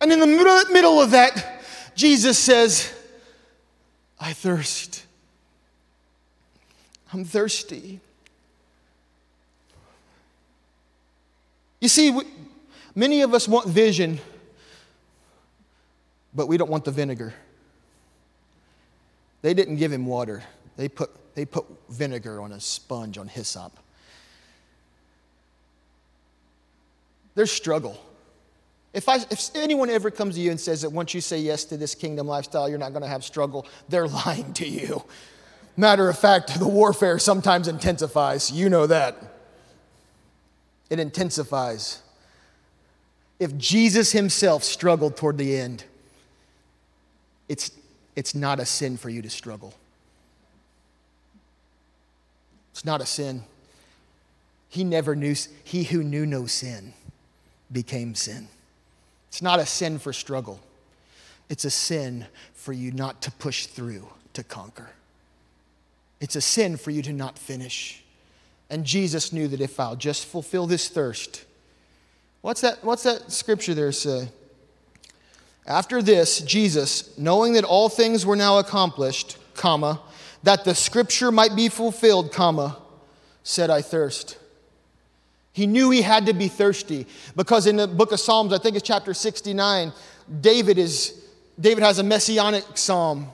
And 0.00 0.12
in 0.12 0.20
the 0.20 0.26
middle 0.72 1.00
of 1.00 1.10
that, 1.12 1.62
Jesus 1.94 2.38
says, 2.38 2.92
I 4.20 4.32
thirst. 4.32 5.04
I'm 7.12 7.24
thirsty. 7.24 8.00
You 11.86 11.88
see, 11.88 12.10
we, 12.10 12.24
many 12.96 13.22
of 13.22 13.32
us 13.32 13.46
want 13.46 13.68
vision, 13.68 14.18
but 16.34 16.48
we 16.48 16.56
don't 16.56 16.68
want 16.68 16.84
the 16.84 16.90
vinegar. 16.90 17.32
They 19.42 19.54
didn't 19.54 19.76
give 19.76 19.92
him 19.92 20.04
water, 20.04 20.42
they 20.76 20.88
put, 20.88 21.10
they 21.36 21.44
put 21.44 21.64
vinegar 21.88 22.40
on 22.40 22.50
a 22.50 22.58
sponge 22.58 23.18
on 23.18 23.28
hyssop. 23.28 23.70
There's 27.36 27.52
struggle. 27.52 28.04
If, 28.92 29.08
I, 29.08 29.18
if 29.30 29.54
anyone 29.54 29.88
ever 29.88 30.10
comes 30.10 30.34
to 30.34 30.40
you 30.40 30.50
and 30.50 30.58
says 30.58 30.82
that 30.82 30.90
once 30.90 31.14
you 31.14 31.20
say 31.20 31.38
yes 31.38 31.62
to 31.66 31.76
this 31.76 31.94
kingdom 31.94 32.26
lifestyle, 32.26 32.68
you're 32.68 32.80
not 32.80 32.90
going 32.90 33.02
to 33.02 33.08
have 33.08 33.22
struggle, 33.22 33.64
they're 33.88 34.08
lying 34.26 34.52
to 34.54 34.66
you. 34.66 35.04
Matter 35.76 36.08
of 36.08 36.18
fact, 36.18 36.58
the 36.58 36.66
warfare 36.66 37.20
sometimes 37.20 37.68
intensifies. 37.68 38.50
You 38.50 38.70
know 38.70 38.88
that. 38.88 39.35
It 40.88 40.98
intensifies. 40.98 42.02
If 43.38 43.56
Jesus 43.56 44.12
himself 44.12 44.64
struggled 44.64 45.16
toward 45.16 45.38
the 45.38 45.56
end, 45.56 45.84
it's, 47.48 47.70
it's 48.14 48.34
not 48.34 48.60
a 48.60 48.66
sin 48.66 48.96
for 48.96 49.10
you 49.10 49.22
to 49.22 49.30
struggle. 49.30 49.74
It's 52.72 52.84
not 52.84 53.00
a 53.00 53.06
sin. 53.06 53.42
He 54.68 54.84
never 54.84 55.16
knew, 55.16 55.34
he 55.64 55.84
who 55.84 56.02
knew 56.02 56.26
no 56.26 56.46
sin 56.46 56.92
became 57.72 58.14
sin. 58.14 58.48
It's 59.28 59.42
not 59.42 59.58
a 59.60 59.66
sin 59.66 59.98
for 59.98 60.12
struggle, 60.12 60.60
it's 61.48 61.64
a 61.64 61.70
sin 61.70 62.26
for 62.54 62.72
you 62.72 62.90
not 62.90 63.22
to 63.22 63.30
push 63.30 63.66
through 63.66 64.08
to 64.32 64.42
conquer. 64.42 64.90
It's 66.20 66.36
a 66.36 66.40
sin 66.40 66.76
for 66.76 66.90
you 66.90 67.02
to 67.02 67.12
not 67.12 67.38
finish. 67.38 68.02
And 68.68 68.84
Jesus 68.84 69.32
knew 69.32 69.48
that 69.48 69.60
if 69.60 69.78
I'll 69.78 69.96
just 69.96 70.26
fulfill 70.26 70.66
this 70.66 70.88
thirst, 70.88 71.44
what's 72.40 72.60
that, 72.62 72.82
what's 72.82 73.04
that 73.04 73.30
scripture 73.30 73.74
there 73.74 73.92
say? 73.92 74.28
After 75.66 76.02
this, 76.02 76.40
Jesus, 76.40 77.16
knowing 77.18 77.54
that 77.54 77.64
all 77.64 77.88
things 77.88 78.24
were 78.24 78.36
now 78.36 78.58
accomplished, 78.58 79.36
comma, 79.54 80.00
that 80.42 80.64
the 80.64 80.74
scripture 80.74 81.32
might 81.32 81.56
be 81.56 81.68
fulfilled, 81.68 82.32
comma, 82.32 82.78
said, 83.42 83.70
I 83.70 83.82
thirst. 83.82 84.38
He 85.52 85.66
knew 85.66 85.90
he 85.90 86.02
had 86.02 86.26
to 86.26 86.34
be 86.34 86.48
thirsty 86.48 87.06
because 87.34 87.66
in 87.66 87.76
the 87.76 87.88
book 87.88 88.12
of 88.12 88.20
Psalms, 88.20 88.52
I 88.52 88.58
think 88.58 88.76
it's 88.76 88.86
chapter 88.86 89.14
69, 89.14 89.92
David 90.40 90.78
is 90.78 91.26
David 91.58 91.82
has 91.82 91.98
a 91.98 92.02
messianic 92.02 92.64
psalm. 92.76 93.28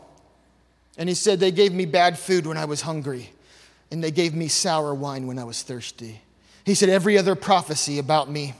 And 0.96 1.08
he 1.08 1.14
said, 1.14 1.40
They 1.40 1.50
gave 1.50 1.72
me 1.72 1.86
bad 1.86 2.18
food 2.18 2.46
when 2.46 2.56
I 2.56 2.64
was 2.64 2.82
hungry, 2.82 3.32
and 3.92 4.02
they 4.02 4.10
gave 4.10 4.34
me 4.34 4.48
sour 4.48 4.94
wine 4.94 5.26
when 5.26 5.38
I 5.38 5.44
was 5.44 5.62
thirsty. 5.62 6.22
He 6.64 6.74
said, 6.74 6.88
Every 6.88 7.18
other 7.18 7.34
prophecy 7.34 7.98
about 7.98 8.30
me 8.30 8.54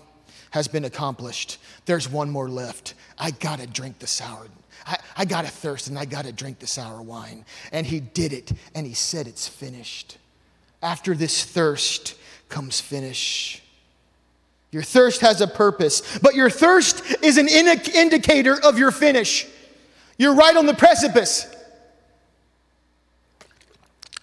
has 0.50 0.68
been 0.68 0.84
accomplished. 0.84 1.56
There's 1.86 2.08
one 2.08 2.30
more 2.30 2.50
left. 2.50 2.92
I 3.18 3.30
gotta 3.30 3.66
drink 3.66 3.98
the 3.98 4.06
sour. 4.06 4.46
I, 4.86 4.98
I 5.16 5.24
gotta 5.24 5.48
thirst 5.48 5.88
and 5.88 5.98
I 5.98 6.04
gotta 6.04 6.32
drink 6.32 6.58
the 6.58 6.66
sour 6.66 7.00
wine. 7.00 7.46
And 7.72 7.86
he 7.86 7.98
did 7.98 8.34
it, 8.34 8.52
and 8.74 8.86
he 8.86 8.92
said, 8.92 9.26
It's 9.26 9.48
finished. 9.48 10.18
After 10.82 11.14
this 11.14 11.44
thirst, 11.44 12.14
comes 12.50 12.78
finish. 12.80 13.62
Your 14.70 14.82
thirst 14.82 15.22
has 15.22 15.40
a 15.40 15.46
purpose, 15.46 16.18
but 16.18 16.34
your 16.34 16.50
thirst 16.50 17.02
is 17.22 17.38
an 17.38 17.48
indicator 17.48 18.60
of 18.62 18.78
your 18.78 18.90
finish. 18.90 19.46
You're 20.18 20.34
right 20.34 20.56
on 20.56 20.66
the 20.66 20.74
precipice. 20.74 21.46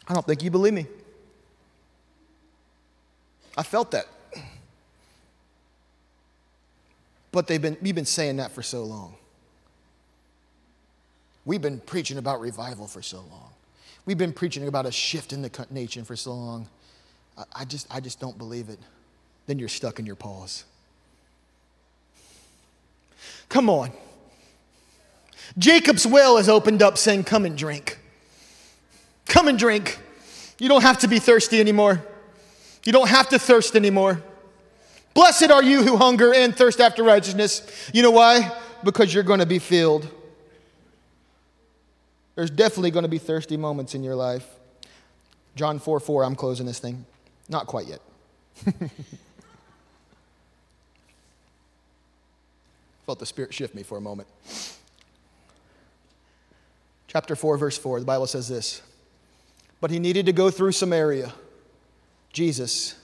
I 0.08 0.14
don't 0.14 0.26
think 0.26 0.44
you 0.44 0.52
believe 0.52 0.74
me. 0.74 0.86
I 3.60 3.64
felt 3.64 3.92
that. 3.92 4.08
But 7.34 7.48
they've 7.48 7.62
been, 7.62 7.76
we've 7.82 7.94
been 7.94 8.06
saying 8.06 8.38
that 8.38 8.54
for 8.54 8.64
so 8.64 8.86
long. 8.86 9.16
We've 11.44 11.62
been 11.62 11.82
preaching 11.82 12.18
about 12.18 12.40
revival 12.40 12.88
for 12.88 13.02
so 13.02 13.18
long. 13.18 13.50
We've 14.06 14.18
been 14.18 14.32
preaching 14.32 14.66
about 14.66 14.86
a 14.86 14.94
shift 14.94 15.34
in 15.34 15.42
the 15.42 15.68
nation 15.72 16.06
for 16.06 16.16
so 16.16 16.34
long. 16.34 16.70
I 17.54 17.66
just, 17.66 17.94
I 17.94 18.00
just 18.00 18.22
don't 18.22 18.38
believe 18.38 18.70
it. 18.70 18.80
Then 19.46 19.60
you're 19.60 19.68
stuck 19.68 20.00
in 20.00 20.06
your 20.06 20.16
pause. 20.16 20.64
Come 23.50 23.70
on. 23.70 23.92
Jacob's 25.58 26.08
well 26.08 26.38
is 26.38 26.48
opened 26.48 26.82
up 26.82 26.98
saying, 26.98 27.26
Come 27.26 27.44
and 27.44 27.58
drink. 27.58 28.00
Come 29.28 29.50
and 29.50 29.60
drink. 29.60 30.00
You 30.60 30.70
don't 30.70 30.84
have 30.84 31.00
to 31.00 31.10
be 31.10 31.20
thirsty 31.20 31.60
anymore. 31.60 32.06
You 32.86 32.92
don't 32.92 33.10
have 33.10 33.30
to 33.30 33.40
thirst 33.40 33.76
anymore. 33.76 34.22
Blessed 35.14 35.52
are 35.52 35.64
you 35.64 35.84
who 35.84 35.98
hunger 35.98 36.34
and 36.34 36.56
thirst 36.56 36.80
after 36.80 37.04
righteousness. 37.04 37.90
You 37.94 38.04
know 38.04 38.12
why? 38.12 38.56
Because 38.84 39.14
you're 39.14 39.24
going 39.24 39.42
to 39.42 39.46
be 39.46 39.60
filled. 39.60 40.10
There's 42.36 42.50
definitely 42.50 42.92
going 42.92 43.04
to 43.04 43.10
be 43.10 43.18
thirsty 43.18 43.58
moments 43.58 43.96
in 43.96 44.04
your 44.04 44.16
life. 44.16 44.48
John 45.56 45.78
4 45.80 46.00
4, 46.00 46.24
I'm 46.24 46.36
closing 46.36 46.66
this 46.66 46.80
thing. 46.80 47.06
Not 47.50 47.68
quite 47.68 47.88
yet. 47.88 48.00
Felt 53.06 53.20
the 53.20 53.26
Spirit 53.26 53.54
shift 53.54 53.76
me 53.76 53.84
for 53.84 53.98
a 53.98 54.02
moment. 54.02 54.30
Chapter 57.08 57.36
4, 57.36 57.58
verse 57.58 57.78
4, 57.78 58.00
the 58.00 58.06
Bible 58.06 58.28
says 58.28 58.48
this 58.48 58.82
But 59.82 59.92
he 59.92 60.00
needed 60.00 60.28
to 60.28 60.32
go 60.32 60.50
through 60.50 60.72
Samaria, 60.74 61.34
Jesus. 62.34 62.96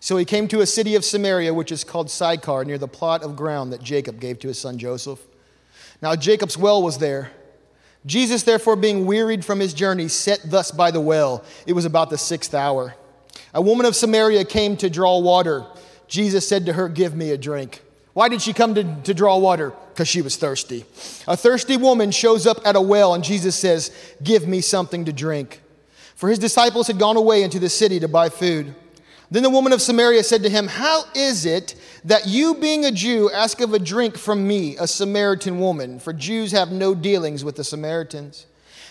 So 0.00 0.16
he 0.16 0.24
came 0.24 0.48
to 0.48 0.60
a 0.60 0.66
city 0.66 0.94
of 0.94 1.04
Samaria, 1.04 1.52
which 1.52 1.72
is 1.72 1.84
called 1.84 2.10
Sychar, 2.10 2.64
near 2.64 2.78
the 2.78 2.88
plot 2.88 3.22
of 3.22 3.36
ground 3.36 3.72
that 3.72 3.82
Jacob 3.82 4.20
gave 4.20 4.38
to 4.40 4.48
his 4.48 4.58
son 4.58 4.78
Joseph. 4.78 5.20
Now 6.00 6.14
Jacob's 6.14 6.56
well 6.56 6.82
was 6.82 6.98
there. 6.98 7.32
Jesus, 8.06 8.44
therefore, 8.44 8.76
being 8.76 9.06
wearied 9.06 9.44
from 9.44 9.58
his 9.58 9.74
journey, 9.74 10.08
sat 10.08 10.40
thus 10.44 10.70
by 10.70 10.90
the 10.90 11.00
well. 11.00 11.44
It 11.66 11.72
was 11.72 11.84
about 11.84 12.10
the 12.10 12.18
sixth 12.18 12.54
hour. 12.54 12.94
A 13.52 13.60
woman 13.60 13.86
of 13.86 13.96
Samaria 13.96 14.44
came 14.44 14.76
to 14.78 14.88
draw 14.88 15.18
water. 15.18 15.66
Jesus 16.06 16.46
said 16.48 16.66
to 16.66 16.72
her, 16.74 16.88
Give 16.88 17.14
me 17.14 17.30
a 17.30 17.38
drink. 17.38 17.82
Why 18.14 18.28
did 18.28 18.40
she 18.40 18.52
come 18.52 18.74
to, 18.74 19.00
to 19.02 19.14
draw 19.14 19.38
water? 19.38 19.72
Because 19.90 20.08
she 20.08 20.22
was 20.22 20.36
thirsty. 20.36 20.84
A 21.26 21.36
thirsty 21.36 21.76
woman 21.76 22.10
shows 22.10 22.46
up 22.46 22.58
at 22.64 22.76
a 22.76 22.80
well, 22.80 23.14
and 23.14 23.22
Jesus 23.22 23.56
says, 23.56 23.90
Give 24.22 24.46
me 24.46 24.60
something 24.60 25.04
to 25.04 25.12
drink. 25.12 25.60
For 26.18 26.28
his 26.28 26.40
disciples 26.40 26.88
had 26.88 26.98
gone 26.98 27.16
away 27.16 27.44
into 27.44 27.60
the 27.60 27.68
city 27.68 28.00
to 28.00 28.08
buy 28.08 28.28
food. 28.28 28.74
Then 29.30 29.44
the 29.44 29.50
woman 29.50 29.72
of 29.72 29.80
Samaria 29.80 30.24
said 30.24 30.42
to 30.42 30.48
him, 30.48 30.66
How 30.66 31.04
is 31.14 31.46
it 31.46 31.76
that 32.04 32.26
you, 32.26 32.56
being 32.56 32.84
a 32.84 32.90
Jew, 32.90 33.30
ask 33.30 33.60
of 33.60 33.72
a 33.72 33.78
drink 33.78 34.18
from 34.18 34.44
me, 34.44 34.76
a 34.78 34.88
Samaritan 34.88 35.60
woman? 35.60 36.00
For 36.00 36.12
Jews 36.12 36.50
have 36.50 36.72
no 36.72 36.92
dealings 36.92 37.44
with 37.44 37.54
the 37.54 37.62
Samaritans. 37.62 38.46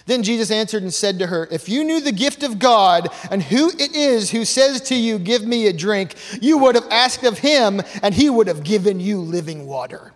Then 0.05 0.23
Jesus 0.23 0.51
answered 0.51 0.83
and 0.83 0.93
said 0.93 1.19
to 1.19 1.27
her, 1.27 1.49
If 1.51 1.67
you 1.67 1.83
knew 1.83 1.99
the 1.99 2.13
gift 2.13 2.43
of 2.43 2.59
God 2.59 3.09
and 3.29 3.43
who 3.43 3.71
it 3.71 3.93
is 3.93 4.31
who 4.31 4.45
says 4.45 4.79
to 4.83 4.95
you, 4.95 5.19
Give 5.19 5.45
me 5.45 5.67
a 5.67 5.73
drink, 5.73 6.15
you 6.41 6.57
would 6.59 6.75
have 6.75 6.87
asked 6.89 7.25
of 7.25 7.39
him, 7.39 7.81
and 8.01 8.15
he 8.15 8.29
would 8.29 8.47
have 8.47 8.63
given 8.63 9.01
you 9.01 9.19
living 9.19 9.67
water. 9.67 10.13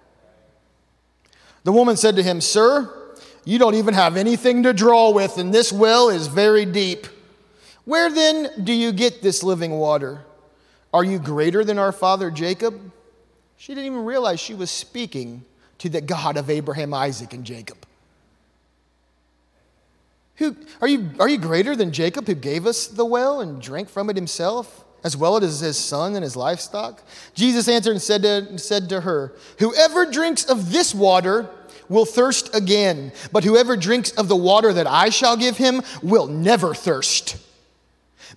The 1.66 1.74
woman 1.74 1.98
said 1.98 2.16
to 2.16 2.24
him, 2.24 2.40
Sir, 2.40 3.01
you 3.44 3.58
don't 3.58 3.76
even 3.76 3.94
have 3.94 4.18
anything 4.18 4.64
to 4.64 4.74
draw 4.74 5.12
with, 5.12 5.38
and 5.38 5.54
this 5.54 5.72
well 5.72 6.10
is 6.10 6.28
very 6.28 6.66
deep. 6.66 7.08
Where 7.86 8.12
then 8.12 8.50
do 8.64 8.74
you 8.74 8.92
get 8.92 9.22
this 9.22 9.44
living 9.44 9.72
water? 9.72 10.22
Are 10.94 11.04
you 11.04 11.20
greater 11.20 11.64
than 11.64 11.80
our 11.80 11.92
father 11.92 12.30
Jacob? 12.30 12.92
She 13.58 13.74
didn't 13.74 13.88
even 13.88 14.06
realize 14.06 14.40
she 14.40 14.54
was 14.54 14.70
speaking 14.70 15.44
to 15.80 15.90
the 15.90 16.02
God 16.02 16.38
of 16.38 16.50
Abraham, 16.50 16.94
Isaac, 16.94 17.34
and 17.34 17.44
Jacob. 17.44 17.78
Who, 20.36 20.56
are, 20.82 20.88
you, 20.88 21.12
are 21.20 21.30
you 21.30 21.38
greater 21.38 21.76
than 21.76 21.92
Jacob, 21.92 22.28
who 22.28 22.36
gave 22.36 22.66
us 22.66 22.88
the 22.88 23.06
well 23.06 23.42
and 23.42 23.62
drank 23.62 23.90
from 23.90 24.10
it 24.10 24.16
himself, 24.16 24.84
as 25.04 25.16
well 25.16 25.38
as 25.38 25.60
his 25.60 25.78
son 25.78 26.16
and 26.16 26.24
his 26.24 26.36
livestock? 26.36 27.04
Jesus 27.36 27.68
answered 27.68 27.92
and 27.92 28.02
said 28.02 28.24
to, 28.24 28.58
said 28.58 28.90
to 28.90 29.02
her, 29.02 29.34
Whoever 29.60 30.10
drinks 30.10 30.44
of 30.44 30.72
this 30.72 30.96
water 30.96 31.50
will 31.90 32.06
thirst 32.06 32.56
again, 32.56 33.12
but 33.32 33.44
whoever 33.44 33.76
drinks 33.76 34.12
of 34.12 34.28
the 34.28 34.36
water 34.36 34.74
that 34.74 34.88
I 34.88 35.10
shall 35.10 35.38
give 35.38 35.58
him 35.58 35.82
will 36.02 36.28
never 36.28 36.74
thirst. 36.74 37.38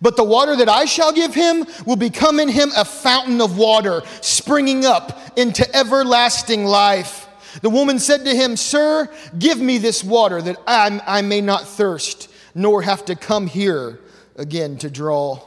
But 0.00 0.16
the 0.16 0.24
water 0.24 0.56
that 0.56 0.68
I 0.68 0.84
shall 0.84 1.12
give 1.12 1.34
him 1.34 1.64
will 1.86 1.96
become 1.96 2.40
in 2.40 2.48
him 2.48 2.70
a 2.76 2.84
fountain 2.84 3.40
of 3.40 3.56
water, 3.56 4.02
springing 4.20 4.84
up 4.84 5.38
into 5.38 5.74
everlasting 5.74 6.64
life. 6.64 7.28
The 7.62 7.70
woman 7.70 7.98
said 7.98 8.24
to 8.24 8.34
him, 8.34 8.56
Sir, 8.56 9.08
give 9.38 9.60
me 9.60 9.78
this 9.78 10.02
water 10.02 10.42
that 10.42 10.56
I, 10.66 11.00
I 11.06 11.22
may 11.22 11.40
not 11.40 11.66
thirst, 11.66 12.28
nor 12.54 12.82
have 12.82 13.04
to 13.06 13.14
come 13.14 13.46
here 13.46 14.00
again 14.36 14.76
to 14.78 14.90
draw. 14.90 15.40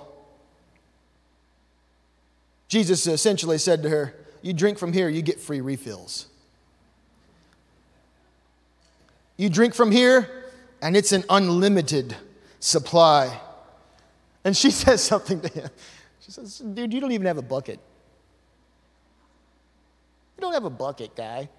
Jesus 2.67 3.05
essentially 3.07 3.57
said 3.57 3.83
to 3.83 3.89
her, 3.89 4.15
You 4.41 4.53
drink 4.53 4.77
from 4.77 4.93
here, 4.93 5.09
you 5.09 5.21
get 5.21 5.39
free 5.39 5.61
refills. 5.61 6.27
You 9.37 9.49
drink 9.49 9.75
from 9.75 9.91
here, 9.91 10.29
and 10.81 10.97
it's 10.97 11.11
an 11.11 11.23
unlimited 11.29 12.15
supply. 12.59 13.39
And 14.43 14.57
she 14.57 14.71
says 14.83 15.03
something 15.03 15.41
to 15.41 15.47
him. 15.47 15.69
She 16.21 16.31
says, 16.31 16.57
Dude, 16.57 16.93
you 16.93 16.99
don't 16.99 17.11
even 17.11 17.27
have 17.27 17.37
a 17.37 17.43
bucket. 17.43 17.79
You 20.37 20.41
don't 20.41 20.53
have 20.53 20.65
a 20.65 20.69
bucket, 20.69 21.15
guy. 21.15 21.49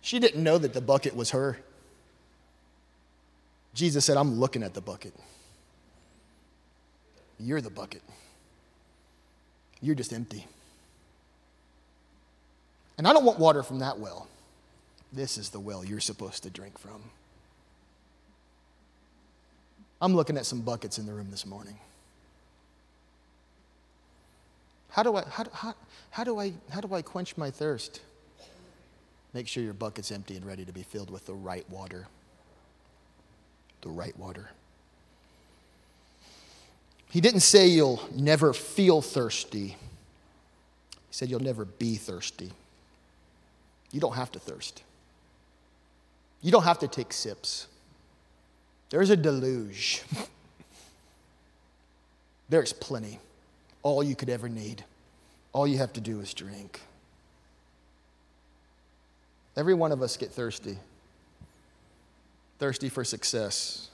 She 0.00 0.18
didn't 0.18 0.42
know 0.42 0.58
that 0.58 0.72
the 0.72 0.80
bucket 0.80 1.16
was 1.16 1.30
her. 1.30 1.58
Jesus 3.74 4.04
said, 4.04 4.16
I'm 4.16 4.38
looking 4.38 4.62
at 4.62 4.74
the 4.74 4.80
bucket. 4.80 5.14
You're 7.38 7.60
the 7.60 7.70
bucket. 7.70 8.02
You're 9.80 9.94
just 9.94 10.12
empty. 10.12 10.46
And 12.96 13.06
I 13.06 13.12
don't 13.12 13.24
want 13.24 13.38
water 13.38 13.62
from 13.62 13.78
that 13.78 13.98
well. 13.98 14.26
This 15.12 15.38
is 15.38 15.50
the 15.50 15.60
well 15.60 15.84
you're 15.84 16.00
supposed 16.00 16.42
to 16.42 16.50
drink 16.50 16.78
from. 16.78 17.02
I'm 20.00 20.14
looking 20.14 20.36
at 20.36 20.46
some 20.46 20.60
buckets 20.60 20.98
in 20.98 21.06
the 21.06 21.12
room 21.12 21.28
this 21.30 21.44
morning. 21.44 21.76
How 24.90 25.02
do 25.02 25.16
I, 25.16 25.24
how, 25.28 25.44
how, 25.52 25.74
how, 26.10 26.24
do 26.24 26.38
I, 26.38 26.52
how 26.70 26.80
do 26.80 26.94
I 26.94 27.02
quench 27.02 27.36
my 27.36 27.50
thirst? 27.50 28.00
Make 29.34 29.46
sure 29.46 29.62
your 29.62 29.74
bucket's 29.74 30.10
empty 30.10 30.36
and 30.36 30.46
ready 30.46 30.64
to 30.64 30.72
be 30.72 30.82
filled 30.82 31.10
with 31.10 31.26
the 31.26 31.34
right 31.34 31.68
water. 31.70 32.06
The 33.82 33.90
right 33.90 34.16
water. 34.18 34.50
He 37.10 37.20
didn't 37.20 37.40
say 37.40 37.66
you'll 37.66 38.02
never 38.14 38.52
feel 38.52 39.00
thirsty. 39.00 39.68
He 39.68 39.76
said 41.10 41.30
you'll 41.30 41.40
never 41.40 41.64
be 41.64 41.96
thirsty. 41.96 42.50
You 43.90 44.00
don't 44.00 44.14
have 44.14 44.30
to 44.32 44.38
thirst. 44.38 44.82
You 46.40 46.52
don't 46.52 46.64
have 46.64 46.78
to 46.80 46.88
take 46.88 47.12
sips. 47.12 47.66
There's 48.90 49.10
a 49.10 49.16
deluge. 49.16 50.02
There's 52.48 52.72
plenty. 52.72 53.18
All 53.82 54.02
you 54.02 54.14
could 54.14 54.30
ever 54.30 54.48
need. 54.48 54.84
All 55.52 55.66
you 55.66 55.78
have 55.78 55.92
to 55.94 56.00
do 56.00 56.20
is 56.20 56.32
drink. 56.32 56.80
Every 59.56 59.74
one 59.74 59.92
of 59.92 60.02
us 60.02 60.16
get 60.16 60.30
thirsty. 60.30 60.78
Thirsty 62.58 62.88
for 62.88 63.04
success. 63.04 63.90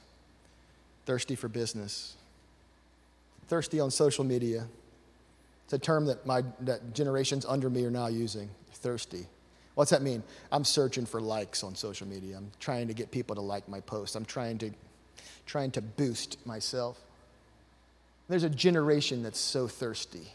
Thirsty 1.06 1.34
for 1.34 1.48
business. 1.48 2.16
Thirsty 3.48 3.80
on 3.80 3.90
social 3.90 4.24
media. 4.24 4.66
It's 5.64 5.72
a 5.72 5.78
term 5.78 6.06
that 6.06 6.26
my 6.26 6.44
that 6.60 6.94
generations 6.94 7.46
under 7.46 7.70
me 7.70 7.84
are 7.84 7.90
now 7.90 8.08
using. 8.08 8.50
Thirsty. 8.74 9.26
What's 9.74 9.90
that 9.90 10.02
mean? 10.02 10.22
I'm 10.52 10.64
searching 10.64 11.04
for 11.04 11.20
likes 11.20 11.64
on 11.64 11.74
social 11.74 12.06
media. 12.06 12.36
I'm 12.36 12.50
trying 12.60 12.88
to 12.88 12.94
get 12.94 13.10
people 13.10 13.34
to 13.34 13.40
like 13.40 13.68
my 13.68 13.80
post. 13.80 14.14
I'm 14.14 14.24
trying 14.24 14.58
to 14.58 14.70
trying 15.46 15.70
to 15.72 15.82
boost 15.82 16.44
myself. 16.46 16.98
There's 18.28 18.44
a 18.44 18.50
generation 18.50 19.22
that's 19.22 19.38
so 19.38 19.68
thirsty, 19.68 20.28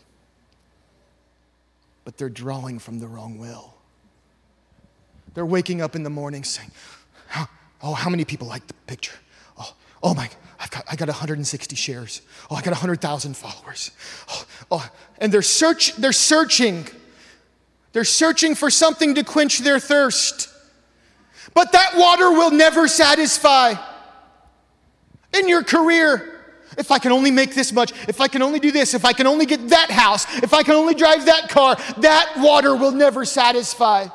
but 2.06 2.18
they're 2.18 2.30
drawing 2.30 2.78
from 2.78 3.00
the 3.00 3.08
wrong 3.08 3.40
well. 3.40 3.74
They're 5.34 5.46
waking 5.46 5.82
up 5.82 5.96
in 5.96 6.04
the 6.04 6.10
morning 6.10 6.44
saying, 6.44 6.72
Oh, 7.82 7.94
how 7.94 8.10
many 8.10 8.26
people 8.26 8.48
like 8.48 8.68
the 8.68 8.74
picture? 8.88 9.16
Oh, 9.58 9.74
oh 10.04 10.14
my, 10.14 10.30
I've 10.60 10.70
got, 10.70 10.84
I 10.92 10.96
got 10.96 11.08
160 11.08 11.76
shares. 11.76 12.22
Oh, 12.50 12.56
I 12.56 12.62
got 12.62 12.72
100,000 12.72 13.38
followers. 13.38 13.92
Oh, 14.30 14.46
oh, 14.72 14.90
and 15.20 15.32
they're, 15.32 15.42
search, 15.42 15.96
they're 15.96 16.12
searching. 16.12 16.88
They're 17.92 18.04
searching 18.04 18.56
for 18.56 18.70
something 18.70 19.16
to 19.16 19.24
quench 19.24 19.60
their 19.60 19.80
thirst. 19.80 20.50
But 21.54 21.72
that 21.72 21.94
water 21.96 22.32
will 22.32 22.52
never 22.52 22.88
satisfy. 22.88 23.74
In 25.34 25.48
your 25.48 25.64
career, 25.64 26.40
if 26.78 26.92
I 26.92 27.00
can 27.00 27.12
only 27.12 27.32
make 27.32 27.56
this 27.56 27.72
much, 27.72 27.92
if 28.08 28.22
I 28.22 28.28
can 28.28 28.42
only 28.42 28.60
do 28.60 28.72
this, 28.72 28.94
if 28.94 29.06
I 29.06 29.14
can 29.14 29.28
only 29.28 29.46
get 29.46 29.70
that 29.70 29.90
house, 29.90 30.26
if 30.44 30.54
I 30.54 30.64
can 30.64 30.76
only 30.76 30.94
drive 30.94 31.26
that 31.26 31.50
car, 31.50 31.76
that 31.98 32.34
water 32.38 32.76
will 32.76 32.92
never 32.92 33.26
satisfy. 33.26 34.08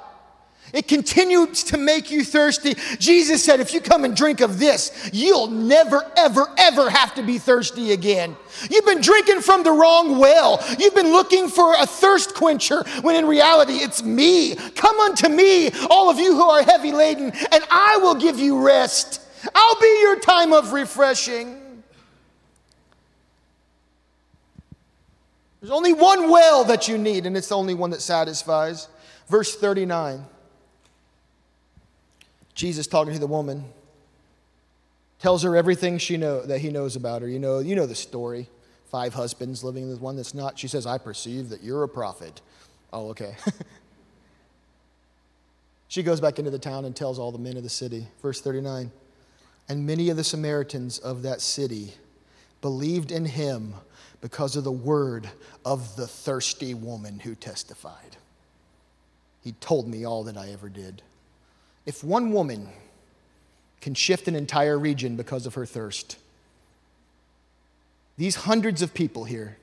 It 0.75 0.89
continues 0.89 1.63
to 1.65 1.79
make 1.79 2.11
you 2.11 2.25
thirsty. 2.25 2.75
Jesus 2.99 3.45
said, 3.45 3.61
if 3.61 3.73
you 3.73 3.81
come 3.81 4.05
and 4.05 4.17
drink 4.17 4.41
of 4.41 4.59
this, 4.59 5.09
you'll 5.13 5.47
never, 5.47 6.03
ever, 6.17 6.49
ever 6.59 6.91
have 6.91 7.15
to 7.15 7.23
be 7.23 7.39
thirsty 7.39 7.93
again. 7.93 8.37
You've 8.69 8.85
been 8.85 9.01
drinking 9.01 9.43
from 9.43 9.63
the 9.63 9.71
wrong 9.71 10.19
well. 10.19 10.61
You've 10.81 10.97
been 10.97 11.13
looking 11.13 11.47
for 11.47 11.75
a 11.79 11.87
thirst 11.87 12.35
quencher 12.35 12.83
when 13.03 13.15
in 13.15 13.25
reality 13.25 13.75
it's 13.75 14.03
me. 14.03 14.57
Come 14.75 14.99
unto 14.99 15.29
me, 15.29 15.71
all 15.91 16.11
of 16.11 16.19
you 16.19 16.35
who 16.35 16.43
are 16.43 16.65
heavy 16.65 16.91
laden, 16.91 17.31
and 17.31 17.65
I 17.71 17.99
will 17.99 18.17
give 18.17 18.41
you 18.41 18.61
rest. 18.61 19.21
I'll 19.55 19.81
be 19.81 20.01
your 20.01 20.19
time 20.19 20.53
of 20.53 20.73
refreshing. 20.73 21.83
There's 25.61 25.71
only 25.71 25.93
one 25.93 26.31
well 26.31 26.65
that 26.65 26.89
you 26.89 26.99
need, 26.99 27.27
and 27.27 27.37
it's 27.37 27.49
the 27.49 27.57
only 27.57 27.75
one 27.75 27.91
that 27.91 28.03
satisfies. 28.03 28.89
Verse 29.29 29.55
39. 29.55 30.34
Jesus 32.55 32.87
talking 32.87 33.13
to 33.13 33.19
the 33.19 33.27
woman 33.27 33.65
tells 35.19 35.43
her 35.43 35.57
everything 35.57 35.99
she 35.99 36.17
know 36.17 36.43
that 36.43 36.61
he 36.61 36.71
knows 36.71 36.97
about 36.97 37.23
her. 37.23 37.29
You 37.29 37.39
know, 37.39 37.59
you 37.59 37.75
know 37.75 37.87
the 37.87 37.95
story. 37.95 38.49
Five 38.91 39.15
husbands 39.15 39.65
living 39.65 39.89
with 39.89 40.01
one 40.01 40.17
that's 40.17 40.35
not. 40.35 40.59
She 40.59 40.69
says, 40.69 40.87
I 40.87 40.99
perceive 40.99 41.49
that 41.49 41.63
you're 41.63 41.83
a 41.83 41.89
prophet. 41.89 42.41
Oh, 42.93 43.09
okay. 43.09 43.35
she 45.89 46.03
goes 46.03 46.21
back 46.21 46.39
into 46.39 46.51
the 46.51 46.59
town 46.59 46.85
and 46.85 46.95
tells 46.95 47.19
all 47.19 47.33
the 47.33 47.39
men 47.39 47.57
of 47.57 47.63
the 47.63 47.69
city. 47.69 48.07
Verse 48.23 48.41
39. 48.41 48.93
And 49.69 49.87
many 49.87 50.11
of 50.11 50.17
the 50.17 50.25
Samaritans 50.25 50.99
of 50.99 51.23
that 51.23 51.41
city 51.41 51.95
believed 52.61 53.11
in 53.11 53.25
him 53.25 53.75
because 54.21 54.57
of 54.57 54.65
the 54.65 54.73
word 54.73 55.29
of 55.65 55.97
the 55.97 56.07
thirsty 56.07 56.75
woman 56.75 57.19
who 57.19 57.35
testified. 57.35 58.17
He 59.43 59.53
told 59.53 59.89
me 59.89 60.05
all 60.05 60.25
that 60.25 60.37
I 60.37 60.51
ever 60.51 60.69
did. 60.69 61.03
If 61.87 62.03
one 62.03 62.33
woman 62.33 62.69
can 63.81 63.95
shift 63.95 64.29
an 64.29 64.35
entire 64.35 64.79
region 64.79 65.17
because 65.17 65.47
of 65.47 65.55
her 65.55 65.67
thirst, 65.67 66.17
these 68.17 68.37
hundreds 68.37 68.81
of 68.81 68.95
people 68.95 69.25
here, 69.25 69.59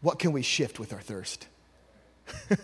what 0.00 0.18
can 0.18 0.32
we 0.32 0.42
shift 0.42 0.78
with 0.78 0.92
our 0.92 1.00
thirst? 1.00 1.46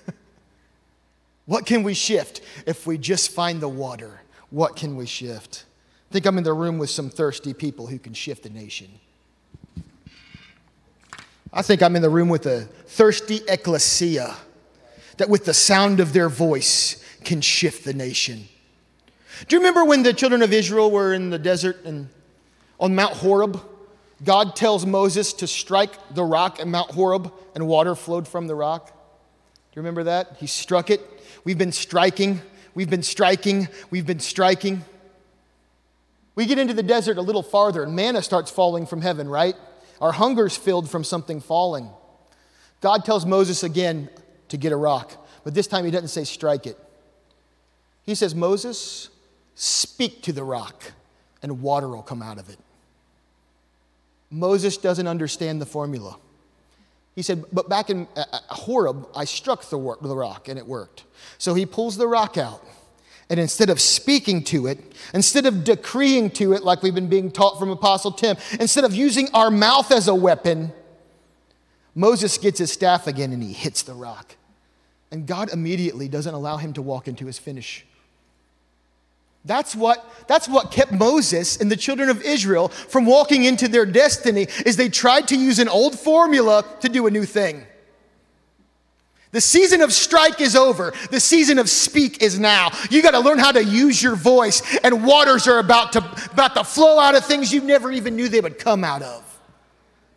what 1.47 1.67
can 1.67 1.83
we 1.83 1.95
shift 1.95 2.41
if 2.67 2.87
we 2.87 2.99
just 2.99 3.31
find 3.31 3.61
the 3.61 3.69
water? 3.69 4.23
What 4.51 4.77
can 4.77 4.97
we 4.97 5.07
shift? 5.07 5.65
I 6.11 6.13
think 6.13 6.27
I'm 6.27 6.39
in 6.39 6.45
the 6.45 6.53
room 6.53 6.79
with 6.79 6.91
some 6.91 7.09
thirsty 7.09 7.55
people 7.55 7.87
who 7.87 7.99
can 7.99 8.15
shift 8.15 8.45
a 8.47 8.51
nation. 8.51 8.91
I 11.53 11.63
think 11.63 11.83
I'm 11.83 11.97
in 11.97 12.03
the 12.03 12.11
room 12.11 12.29
with 12.29 12.47
a 12.47 12.63
thirsty 12.87 13.41
ecclesia 13.49 14.35
that, 15.19 15.29
with 15.29 15.45
the 15.45 15.55
sound 15.55 16.01
of 16.01 16.15
their 16.15 16.31
voice, 16.31 17.03
can 17.25 17.41
shift 17.43 17.85
the 17.85 17.93
nation. 17.93 18.49
Do 19.49 19.57
you 19.57 19.61
remember 19.61 19.85
when 19.85 20.03
the 20.03 20.13
children 20.13 20.43
of 20.43 20.53
Israel 20.53 20.91
were 20.91 21.13
in 21.13 21.31
the 21.31 21.39
desert 21.39 21.85
and 21.85 22.09
on 22.79 22.95
Mount 22.95 23.15
Horeb? 23.15 23.61
God 24.25 24.55
tells 24.55 24.87
Moses 24.87 25.33
to 25.35 25.47
strike 25.47 26.15
the 26.15 26.23
rock 26.23 26.61
at 26.61 26.69
Mount 26.69 26.91
Horeb 26.93 27.33
and 27.55 27.67
water 27.67 27.95
flowed 27.95 28.29
from 28.29 28.47
the 28.47 28.55
rock. 28.55 28.87
Do 28.87 28.93
you 29.75 29.83
remember 29.83 30.05
that? 30.05 30.37
He 30.39 30.47
struck 30.47 30.91
it. 30.91 31.01
We've 31.45 31.59
been 31.59 31.73
striking, 31.73 32.41
we've 32.75 32.91
been 32.91 33.03
striking, 33.03 33.69
we've 33.91 34.07
been 34.07 34.21
striking. 34.21 34.85
We 36.35 36.47
get 36.47 36.59
into 36.59 36.75
the 36.75 36.83
desert 36.83 37.19
a 37.19 37.23
little 37.23 37.43
farther 37.43 37.83
and 37.83 37.97
manna 37.97 38.23
starts 38.23 38.51
falling 38.51 38.87
from 38.87 39.03
heaven, 39.03 39.29
right? 39.29 39.57
Our 40.01 40.13
hunger's 40.13 40.57
filled 40.57 40.91
from 40.91 41.05
something 41.05 41.41
falling. 41.41 41.91
God 42.81 43.05
tells 43.05 43.27
Moses 43.27 43.63
again 43.63 44.09
to 44.49 44.57
get 44.57 44.73
a 44.73 44.77
rock, 44.77 45.13
but 45.45 45.55
this 45.55 45.67
time 45.67 45.85
he 45.85 45.91
doesn't 45.91 46.09
say 46.09 46.25
strike 46.25 46.67
it. 46.67 46.79
He 48.05 48.15
says, 48.15 48.35
Moses, 48.35 49.09
speak 49.63 50.23
to 50.23 50.33
the 50.33 50.43
rock, 50.43 50.93
and 51.41 51.63
water 51.63 51.89
will 51.89 52.03
come 52.03 52.21
out 52.21 52.39
of 52.39 52.49
it. 52.49 52.59
Moses 54.31 54.77
doesn't 54.77 55.07
understand 55.07 55.61
the 55.61 55.67
formula. 55.67 56.17
He 57.15 57.23
said, 57.23 57.45
But 57.53 57.69
back 57.69 57.91
in 57.91 58.09
uh, 58.17 58.25
uh 58.33 58.39
Horeb, 58.49 59.07
I 59.15 59.25
struck 59.25 59.63
the, 59.69 59.79
the 60.01 60.17
rock 60.17 60.49
and 60.49 60.59
it 60.59 60.67
worked. 60.67 61.05
So 61.39 61.55
he 61.55 61.67
pulls 61.67 61.97
the 61.97 62.09
rock 62.09 62.37
out. 62.39 62.67
And 63.29 63.39
instead 63.39 63.71
of 63.71 63.81
speaking 63.81 64.43
to 64.45 64.67
it, 64.67 64.79
instead 65.15 65.47
of 65.47 65.65
decreeing 65.65 66.31
to 66.31 66.55
it 66.55 66.65
like 66.65 66.83
we've 66.83 66.95
been 66.95 67.09
being 67.09 67.31
taught 67.31 67.59
from 67.59 67.71
Apostle 67.71 68.13
Tim, 68.13 68.37
instead 68.59 68.85
of 68.85 68.95
using 68.95 69.29
our 69.33 69.51
mouth 69.51 69.93
as 69.93 70.09
a 70.09 70.15
weapon, 70.15 70.73
Moses 71.95 72.37
gets 72.37 72.59
his 72.59 72.73
staff 72.73 73.07
again 73.07 73.33
and 73.33 73.43
he 73.43 73.53
hits 73.53 73.83
the 73.83 73.95
rock. 73.95 74.37
And 75.11 75.27
God 75.27 75.53
immediately 75.53 76.09
doesn't 76.09 76.35
allow 76.35 76.57
him 76.57 76.73
to 76.73 76.83
walk 76.83 77.07
into 77.07 77.27
his 77.27 77.39
finish. 77.39 77.87
That's 79.45 79.75
what, 79.75 80.09
that's 80.29 80.49
what 80.49 80.71
kept 80.71 80.93
Moses 80.93 81.57
and 81.57 81.71
the 81.71 81.77
children 81.77 82.09
of 82.09 82.23
Israel 82.23 82.69
from 82.69 83.07
walking 83.07 83.45
into 83.45 83.67
their 83.67 83.87
destiny 83.87 84.47
is 84.65 84.77
they 84.77 84.89
tried 84.89 85.29
to 85.29 85.37
use 85.37 85.59
an 85.59 85.69
old 85.69 85.99
formula 85.99 86.65
to 86.81 86.89
do 86.89 87.07
a 87.07 87.11
new 87.11 87.25
thing. 87.25 87.67
The 89.33 89.41
season 89.41 89.81
of 89.81 89.93
strike 89.93 90.41
is 90.41 90.55
over. 90.55 90.93
The 91.11 91.19
season 91.19 91.59
of 91.59 91.69
speak 91.69 92.23
is 92.23 92.39
now. 92.39 92.71
You 92.91 93.03
got 93.03 93.13
to 93.13 93.21
learn 93.21 93.39
how 93.39 93.51
to 93.51 93.65
use 93.65 94.03
your 94.03 94.15
voice, 94.15 94.63
and 94.85 95.05
waters 95.05 95.49
are 95.49 95.59
about 95.59 95.93
to, 95.95 96.01
about 96.31 96.55
to 96.55 96.65
flow 96.65 97.01
out 97.01 97.15
of 97.15 97.25
things 97.25 97.53
you 97.53 97.63
never 97.63 97.91
even 97.91 98.15
knew 98.15 98.29
they 98.29 98.43
would 98.43 98.59
come 98.59 98.85
out 98.85 99.01
of. 99.01 99.41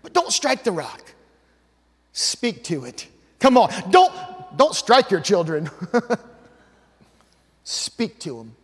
But 0.03 0.13
don't 0.13 0.31
strike 0.31 0.65
the 0.65 0.73
rock. 0.73 1.01
Speak 2.11 2.63
to 2.65 2.83
it. 2.83 3.07
Come 3.39 3.57
on. 3.57 3.71
Don't, 3.89 4.13
don't 4.57 4.75
strike 4.75 5.11
your 5.11 5.21
children. 5.21 5.69
Speak 7.63 8.19
to 8.19 8.37
them. 8.37 8.55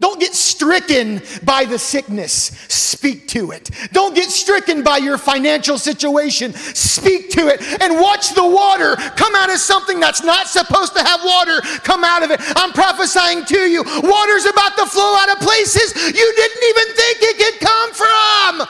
Don't 0.00 0.18
get 0.18 0.34
stricken 0.34 1.22
by 1.44 1.66
the 1.66 1.78
sickness. 1.78 2.52
Speak 2.68 3.28
to 3.28 3.50
it. 3.50 3.70
Don't 3.92 4.14
get 4.14 4.30
stricken 4.30 4.82
by 4.82 4.96
your 4.96 5.18
financial 5.18 5.76
situation. 5.76 6.54
Speak 6.54 7.28
to 7.32 7.48
it 7.48 7.60
and 7.82 8.00
watch 8.00 8.32
the 8.34 8.46
water 8.46 8.96
come 8.96 9.34
out 9.36 9.50
of 9.50 9.58
something 9.58 10.00
that's 10.00 10.22
not 10.22 10.48
supposed 10.48 10.96
to 10.96 11.04
have 11.04 11.22
water 11.22 11.60
come 11.84 12.02
out 12.02 12.22
of 12.22 12.30
it. 12.30 12.40
I'm 12.56 12.72
prophesying 12.72 13.44
to 13.44 13.58
you. 13.58 13.84
Water's 13.84 14.46
about 14.46 14.74
to 14.78 14.86
flow 14.86 15.16
out 15.16 15.32
of 15.32 15.40
places 15.40 15.94
you 15.94 16.32
didn't 16.34 16.64
even 16.64 16.94
think 16.96 17.18
it 17.20 17.36
could 17.38 17.60
come 17.68 17.92
from. 17.92 18.66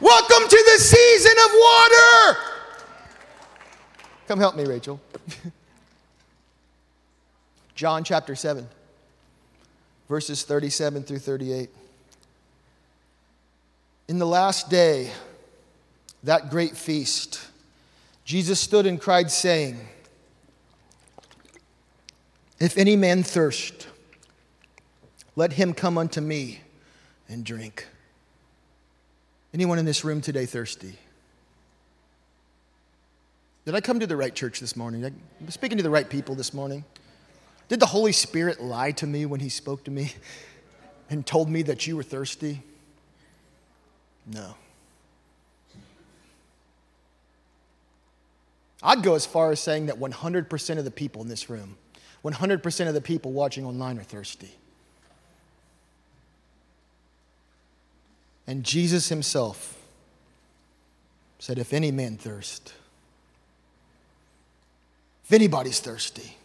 Welcome 0.00 0.48
to 0.48 0.64
the 0.74 0.78
season 0.78 1.36
of 1.44 1.50
water. 1.60 2.38
Come 4.28 4.38
help 4.38 4.54
me, 4.54 4.64
Rachel. 4.64 5.00
John 7.74 8.04
chapter 8.04 8.36
7 8.36 8.68
verses 10.08 10.42
37 10.42 11.02
through 11.02 11.18
38. 11.18 11.70
In 14.08 14.18
the 14.18 14.26
last 14.26 14.70
day, 14.70 15.10
that 16.22 16.50
great 16.50 16.76
feast, 16.76 17.40
Jesus 18.24 18.58
stood 18.58 18.86
and 18.86 19.00
cried, 19.00 19.30
saying, 19.30 19.78
If 22.58 22.76
any 22.76 22.96
man 22.96 23.22
thirst, 23.22 23.86
let 25.36 25.52
him 25.52 25.74
come 25.74 25.98
unto 25.98 26.20
me 26.20 26.60
and 27.28 27.44
drink. 27.44 27.86
Anyone 29.54 29.78
in 29.78 29.84
this 29.84 30.04
room 30.04 30.20
today 30.20 30.46
thirsty? 30.46 30.98
Did 33.64 33.74
I 33.74 33.80
come 33.82 34.00
to 34.00 34.06
the 34.06 34.16
right 34.16 34.34
church 34.34 34.60
this 34.60 34.76
morning? 34.76 35.04
I'm 35.04 35.50
speaking 35.50 35.76
to 35.76 35.82
the 35.82 35.90
right 35.90 36.08
people 36.08 36.34
this 36.34 36.54
morning. 36.54 36.84
Did 37.68 37.80
the 37.80 37.86
Holy 37.86 38.12
Spirit 38.12 38.62
lie 38.62 38.92
to 38.92 39.06
me 39.06 39.26
when 39.26 39.40
He 39.40 39.48
spoke 39.48 39.84
to 39.84 39.90
me 39.90 40.12
and 41.10 41.26
told 41.26 41.48
me 41.48 41.62
that 41.62 41.86
you 41.86 41.96
were 41.96 42.02
thirsty? 42.02 42.62
No. 44.26 44.54
I'd 48.82 49.02
go 49.02 49.14
as 49.14 49.26
far 49.26 49.50
as 49.50 49.60
saying 49.60 49.86
that 49.86 49.98
100% 49.98 50.78
of 50.78 50.84
the 50.84 50.90
people 50.90 51.20
in 51.20 51.28
this 51.28 51.50
room, 51.50 51.76
100% 52.24 52.88
of 52.88 52.94
the 52.94 53.00
people 53.00 53.32
watching 53.32 53.64
online 53.64 53.98
are 53.98 54.04
thirsty. 54.04 54.50
And 58.46 58.64
Jesus 58.64 59.10
himself 59.10 59.76
said, 61.38 61.58
If 61.58 61.74
any 61.74 61.90
man 61.90 62.16
thirst, 62.16 62.72
if 65.24 65.32
anybody's 65.32 65.80
thirsty, 65.80 66.37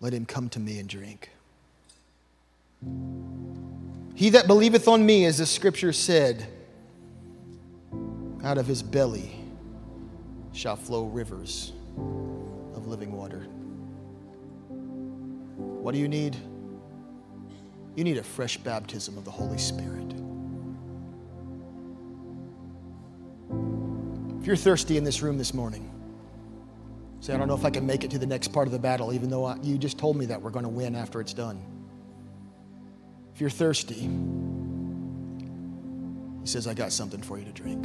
let 0.00 0.12
him 0.12 0.24
come 0.24 0.48
to 0.50 0.60
me 0.60 0.78
and 0.78 0.88
drink. 0.88 1.30
He 4.14 4.30
that 4.30 4.46
believeth 4.46 4.88
on 4.88 5.04
me, 5.04 5.26
as 5.26 5.38
the 5.38 5.46
scripture 5.46 5.92
said, 5.92 6.46
out 8.42 8.58
of 8.58 8.66
his 8.66 8.82
belly 8.82 9.36
shall 10.52 10.76
flow 10.76 11.04
rivers 11.04 11.72
of 12.74 12.86
living 12.86 13.12
water. 13.12 13.46
What 15.56 15.92
do 15.92 15.98
you 15.98 16.08
need? 16.08 16.36
You 17.96 18.04
need 18.04 18.18
a 18.18 18.22
fresh 18.22 18.56
baptism 18.56 19.18
of 19.18 19.24
the 19.24 19.30
Holy 19.30 19.58
Spirit. 19.58 20.14
If 24.40 24.46
you're 24.46 24.56
thirsty 24.56 24.96
in 24.96 25.04
this 25.04 25.20
room 25.20 25.36
this 25.36 25.52
morning, 25.52 25.90
say, 27.20 27.34
I 27.34 27.36
don't 27.36 27.48
know 27.48 27.54
if 27.54 27.64
I 27.64 27.70
can 27.70 27.86
make 27.86 28.02
it 28.02 28.10
to 28.12 28.18
the 28.18 28.26
next 28.26 28.48
part 28.48 28.66
of 28.66 28.72
the 28.72 28.78
battle, 28.78 29.12
even 29.12 29.30
though 29.30 29.44
I, 29.44 29.56
you 29.62 29.78
just 29.78 29.98
told 29.98 30.16
me 30.16 30.26
that 30.26 30.40
we're 30.40 30.50
going 30.50 30.64
to 30.64 30.70
win 30.70 30.96
after 30.96 31.20
it's 31.20 31.34
done. 31.34 31.62
If 33.34 33.40
you're 33.40 33.50
thirsty, 33.50 34.08
he 36.40 36.46
says, 36.46 36.66
I 36.66 36.74
got 36.74 36.92
something 36.92 37.20
for 37.20 37.38
you 37.38 37.44
to 37.44 37.52
drink. 37.52 37.84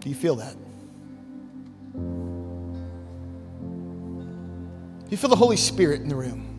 Do 0.00 0.08
you 0.08 0.14
feel 0.14 0.36
that? 0.36 0.54
Do 5.04 5.10
you 5.10 5.16
feel 5.16 5.30
the 5.30 5.36
Holy 5.36 5.56
Spirit 5.56 6.00
in 6.00 6.08
the 6.08 6.16
room? 6.16 6.51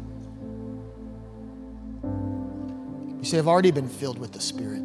I've 3.39 3.47
already 3.47 3.71
been 3.71 3.89
filled 3.89 4.19
with 4.19 4.31
the 4.31 4.39
Spirit. 4.39 4.83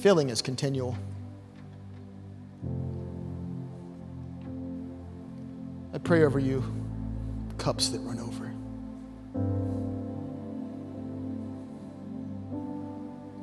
Filling 0.00 0.30
is 0.30 0.42
continual. 0.42 0.96
I 5.94 5.98
pray 5.98 6.24
over 6.24 6.38
you 6.38 6.62
cups 7.58 7.88
that 7.88 7.98
run 8.00 8.20
over. 8.20 8.52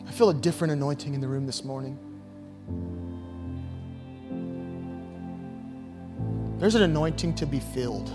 I 0.08 0.12
feel 0.12 0.30
a 0.30 0.34
different 0.34 0.72
anointing 0.72 1.14
in 1.14 1.20
the 1.20 1.28
room 1.28 1.46
this 1.46 1.64
morning. 1.66 2.00
There's 6.60 6.76
an 6.76 6.84
anointing 6.84 7.36
to 7.36 7.46
be 7.46 7.60
filled 7.60 8.10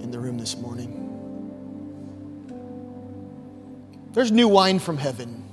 in 0.00 0.10
the 0.10 0.18
room 0.18 0.36
this 0.36 0.56
morning. 0.56 1.05
There's 4.16 4.32
new 4.32 4.48
wine 4.48 4.78
from 4.78 4.96
heaven 4.96 5.44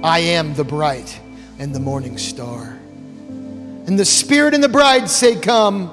I 0.05 0.21
am 0.21 0.55
the 0.55 0.63
bright 0.63 1.21
and 1.59 1.75
the 1.75 1.81
morning 1.81 2.19
star. 2.19 2.79
And 3.89 3.99
the 3.99 4.05
Spirit 4.05 4.55
and 4.55 4.63
the 4.63 4.69
bride 4.69 5.11
say, 5.11 5.41
Come. 5.41 5.91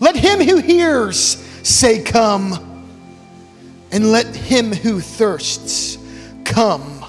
Let 0.00 0.16
him 0.16 0.40
who 0.40 0.62
hears 0.62 1.36
say, 1.62 2.02
Come 2.02 2.67
and 3.98 4.12
let 4.12 4.32
him 4.32 4.72
who 4.72 5.00
thirsts 5.00 5.98
come. 6.44 7.04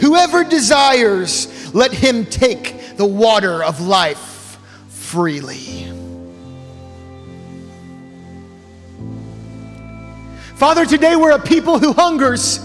Whoever 0.00 0.42
desires, 0.42 1.72
let 1.72 1.92
him 1.92 2.26
take 2.26 2.96
the 2.96 3.06
water 3.06 3.62
of 3.62 3.80
life 3.80 4.58
freely. 4.88 5.86
Father, 10.56 10.84
today 10.84 11.14
we're 11.14 11.30
a 11.30 11.38
people 11.38 11.78
who 11.78 11.92
hungers 11.92 12.58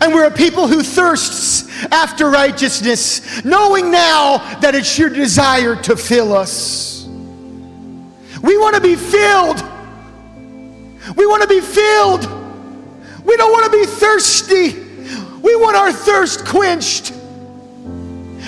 and 0.00 0.14
we're 0.14 0.28
a 0.28 0.30
people 0.30 0.68
who 0.68 0.84
thirsts 0.84 1.68
after 1.90 2.30
righteousness, 2.30 3.44
knowing 3.44 3.90
now 3.90 4.38
that 4.60 4.76
it's 4.76 4.96
your 4.96 5.10
desire 5.10 5.74
to 5.74 5.96
fill 5.96 6.32
us. 6.32 7.04
We 8.40 8.56
want 8.58 8.76
to 8.76 8.80
be 8.80 8.94
filled. 8.94 9.60
We 11.16 11.26
want 11.26 11.42
to 11.42 11.48
be 11.48 11.60
filled. 11.60 12.41
We 13.24 13.36
don't 13.36 13.52
want 13.52 13.72
to 13.72 13.78
be 13.78 13.86
thirsty. 13.86 14.72
We 15.40 15.56
want 15.56 15.76
our 15.76 15.92
thirst 15.92 16.44
quenched. 16.46 17.12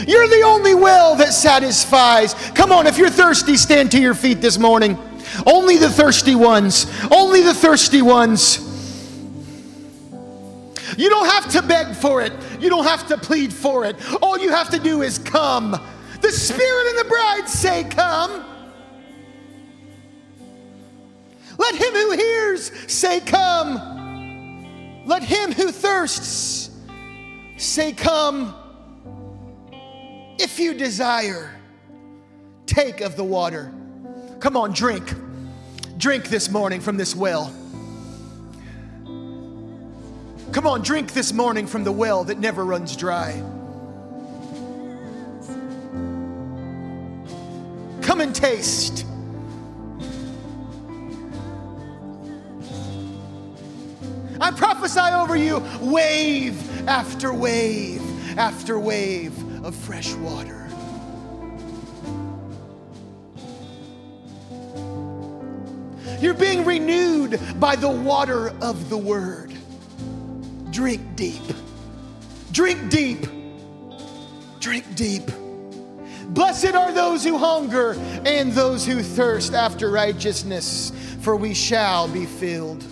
You're 0.07 0.29
the 0.29 0.43
only 0.45 0.75
well 0.75 1.17
that 1.17 1.33
satisfies. 1.33 2.35
Come 2.55 2.73
on, 2.73 2.87
if 2.87 2.99
you're 2.99 3.11
thirsty, 3.11 3.57
stand 3.57 3.93
to 3.93 4.01
your 4.01 4.15
feet 4.15 4.41
this 4.41 4.59
morning. 4.59 4.99
Only 5.47 5.77
the 5.77 5.91
thirsty 5.91 6.35
ones. 6.35 6.87
Only 7.11 7.43
the 7.43 7.55
thirsty 7.55 8.03
ones. 8.03 8.61
You 10.97 11.09
don't 11.11 11.27
have 11.27 11.51
to 11.53 11.63
beg 11.63 11.95
for 11.95 12.23
it. 12.23 12.33
You 12.61 12.69
don't 12.69 12.85
have 12.85 13.09
to 13.09 13.19
plead 13.19 13.53
for 13.53 13.85
it. 13.85 13.97
All 14.23 14.39
you 14.39 14.51
have 14.51 14.71
to 14.71 14.79
do 14.79 15.03
is 15.03 15.19
come. 15.19 15.71
The 16.21 16.31
Spirit 16.31 16.89
and 16.89 16.99
the 16.99 17.09
bride 17.09 17.49
say, 17.49 17.85
Come. 17.85 18.45
Let 21.57 21.75
him 21.75 21.93
who 21.93 22.13
hears 22.13 22.71
say, 22.93 23.21
Come. 23.21 24.04
Let 25.07 25.23
him 25.23 25.53
who 25.53 25.71
thirsts 25.71 26.71
say, 27.57 27.93
Come. 27.93 28.55
If 30.39 30.59
you 30.59 30.75
desire, 30.75 31.55
take 32.67 33.01
of 33.01 33.17
the 33.17 33.25
water. 33.25 33.73
Come 34.41 34.57
on, 34.57 34.73
drink. 34.73 35.15
Drink 35.97 36.29
this 36.29 36.51
morning 36.51 36.81
from 36.81 36.97
this 36.97 37.15
well. 37.15 37.55
Come 40.53 40.67
on, 40.67 40.83
drink 40.83 41.13
this 41.13 41.33
morning 41.33 41.67
from 41.67 41.85
the 41.85 41.93
well 41.93 42.25
that 42.25 42.39
never 42.39 42.65
runs 42.65 42.97
dry. 42.97 43.33
Come 48.03 48.21
and 48.21 48.35
taste. 48.35 49.07
I 54.41 54.51
prophesy 54.51 55.01
over 55.01 55.37
you 55.37 55.63
wave 55.81 56.89
after 56.89 57.33
wave 57.33 58.03
after 58.39 58.79
wave 58.79 59.33
of 59.65 59.75
fresh 59.75 60.13
water. 60.15 60.61
You're 66.21 66.35
being 66.35 66.65
renewed 66.65 67.39
by 67.61 67.77
the 67.77 67.89
water 67.89 68.49
of 68.63 68.89
the 68.89 68.97
word. 68.97 69.55
Drink 70.71 71.17
deep. 71.17 71.43
Drink 72.51 72.91
deep. 72.91 73.27
Drink 74.59 74.95
deep. 74.95 75.31
Blessed 76.29 76.75
are 76.75 76.93
those 76.93 77.23
who 77.23 77.37
hunger 77.37 77.93
and 78.25 78.53
those 78.53 78.87
who 78.87 79.03
thirst 79.03 79.55
after 79.55 79.91
righteousness, 79.91 80.93
for 81.21 81.37
we 81.37 81.53
shall 81.53 82.09
be 82.09 82.27
filled. 82.27 82.83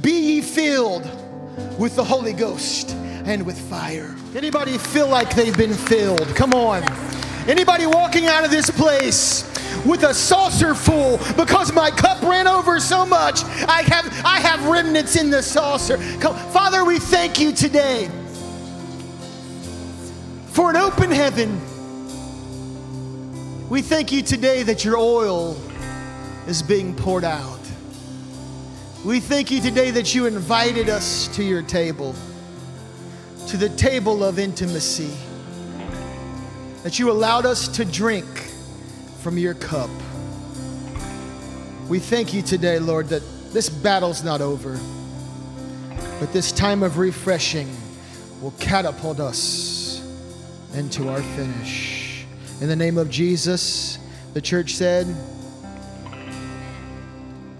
Be 0.00 0.12
ye 0.12 0.40
filled 0.40 1.08
with 1.78 1.96
the 1.96 2.04
Holy 2.04 2.32
Ghost 2.32 2.90
and 3.24 3.44
with 3.44 3.58
fire. 3.68 4.14
Anybody 4.34 4.78
feel 4.78 5.08
like 5.08 5.34
they've 5.34 5.56
been 5.56 5.74
filled? 5.74 6.26
Come 6.34 6.54
on. 6.54 6.82
Anybody 7.48 7.86
walking 7.86 8.26
out 8.26 8.44
of 8.44 8.50
this 8.50 8.70
place 8.70 9.44
with 9.84 10.02
a 10.04 10.14
saucer 10.14 10.74
full 10.74 11.18
because 11.36 11.72
my 11.72 11.90
cup 11.90 12.22
ran 12.22 12.46
over 12.46 12.80
so 12.80 13.04
much. 13.04 13.44
I 13.44 13.82
have 13.82 14.06
I 14.24 14.40
have 14.40 14.66
remnants 14.66 15.16
in 15.16 15.30
the 15.30 15.42
saucer. 15.42 15.96
Come, 16.20 16.36
Father, 16.50 16.84
we 16.84 16.98
thank 16.98 17.40
you 17.40 17.52
today 17.52 18.10
for 20.52 20.70
an 20.70 20.76
open 20.76 21.10
heaven. 21.10 21.60
We 23.68 23.82
thank 23.82 24.12
you 24.12 24.22
today 24.22 24.62
that 24.64 24.84
your 24.84 24.96
oil 24.96 25.56
is 26.46 26.62
being 26.62 26.94
poured 26.94 27.24
out. 27.24 27.59
We 29.02 29.18
thank 29.18 29.50
you 29.50 29.62
today 29.62 29.90
that 29.92 30.14
you 30.14 30.26
invited 30.26 30.90
us 30.90 31.28
to 31.28 31.42
your 31.42 31.62
table, 31.62 32.14
to 33.48 33.56
the 33.56 33.70
table 33.70 34.22
of 34.22 34.38
intimacy, 34.38 35.16
that 36.82 36.98
you 36.98 37.10
allowed 37.10 37.46
us 37.46 37.66
to 37.68 37.86
drink 37.86 38.26
from 39.22 39.38
your 39.38 39.54
cup. 39.54 39.88
We 41.88 41.98
thank 41.98 42.34
you 42.34 42.42
today, 42.42 42.78
Lord, 42.78 43.08
that 43.08 43.22
this 43.54 43.70
battle's 43.70 44.22
not 44.22 44.42
over, 44.42 44.78
but 46.20 46.30
this 46.34 46.52
time 46.52 46.82
of 46.82 46.98
refreshing 46.98 47.74
will 48.42 48.54
catapult 48.58 49.18
us 49.18 50.04
into 50.74 51.08
our 51.08 51.22
finish. 51.22 52.26
In 52.60 52.68
the 52.68 52.76
name 52.76 52.98
of 52.98 53.08
Jesus, 53.08 53.98
the 54.34 54.42
church 54.42 54.74
said, 54.74 55.06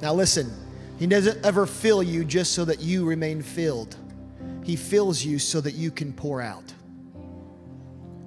Now 0.02 0.12
listen, 0.12 0.59
He 1.00 1.06
doesn't 1.06 1.46
ever 1.46 1.64
fill 1.64 2.02
you 2.02 2.26
just 2.26 2.52
so 2.52 2.66
that 2.66 2.80
you 2.80 3.06
remain 3.06 3.40
filled, 3.40 3.96
He 4.62 4.76
fills 4.76 5.24
you 5.24 5.38
so 5.38 5.58
that 5.62 5.72
you 5.72 5.90
can 5.90 6.12
pour 6.12 6.42
out. 6.42 6.74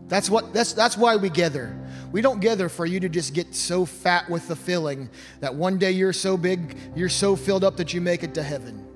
That's 0.08 0.28
what 0.28 0.54
that's 0.54 0.74
that's 0.74 0.98
why 0.98 1.16
we 1.16 1.30
gather. 1.30 1.80
We 2.12 2.22
don't 2.22 2.40
gather 2.40 2.70
for 2.70 2.88
you 2.88 3.00
to 3.00 3.10
just 3.10 3.36
get 3.36 3.54
so 3.54 3.86
fat 3.86 4.28
with 4.28 4.48
the 4.48 4.56
filling 4.56 5.12
that 5.40 5.54
one 5.54 5.78
day 5.78 5.92
you're 5.92 6.14
so 6.14 6.36
big, 6.36 6.76
you're 6.96 7.10
so 7.10 7.36
filled 7.36 7.64
up 7.64 7.78
that 7.78 7.94
you 7.94 8.02
make 8.02 8.24
it 8.24 8.34
to 8.34 8.44
heaven. 8.44 8.88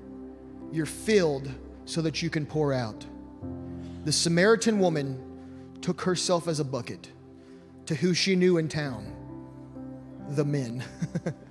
You're 0.72 0.84
filled 0.84 1.48
so 1.84 2.02
that 2.02 2.20
you 2.20 2.30
can 2.30 2.46
pour 2.46 2.72
out. 2.72 3.06
The 4.04 4.12
Samaritan 4.12 4.80
woman 4.80 5.24
took 5.82 6.00
herself 6.00 6.48
as 6.48 6.58
a 6.58 6.64
bucket 6.64 7.12
to 7.86 7.94
who 7.94 8.12
she 8.12 8.34
knew 8.34 8.58
in 8.58 8.68
town 8.68 9.14
the 10.30 10.44
men. 10.44 10.82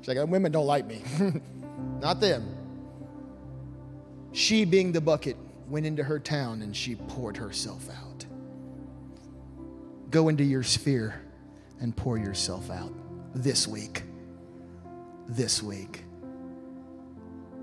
She's 0.00 0.08
like, 0.08 0.26
women 0.28 0.50
don't 0.52 0.66
like 0.66 0.86
me. 0.86 1.02
Not 2.00 2.20
them. 2.20 2.56
She, 4.32 4.64
being 4.64 4.92
the 4.92 5.00
bucket, 5.00 5.36
went 5.68 5.86
into 5.86 6.02
her 6.02 6.18
town 6.18 6.62
and 6.62 6.74
she 6.76 6.96
poured 6.96 7.36
herself 7.36 7.88
out. 7.90 8.24
Go 10.10 10.28
into 10.28 10.44
your 10.44 10.62
sphere 10.62 11.20
and 11.80 11.96
pour 11.96 12.18
yourself 12.18 12.70
out 12.70 12.92
this 13.34 13.68
week. 13.68 14.02
This 15.28 15.62
week. 15.62 16.04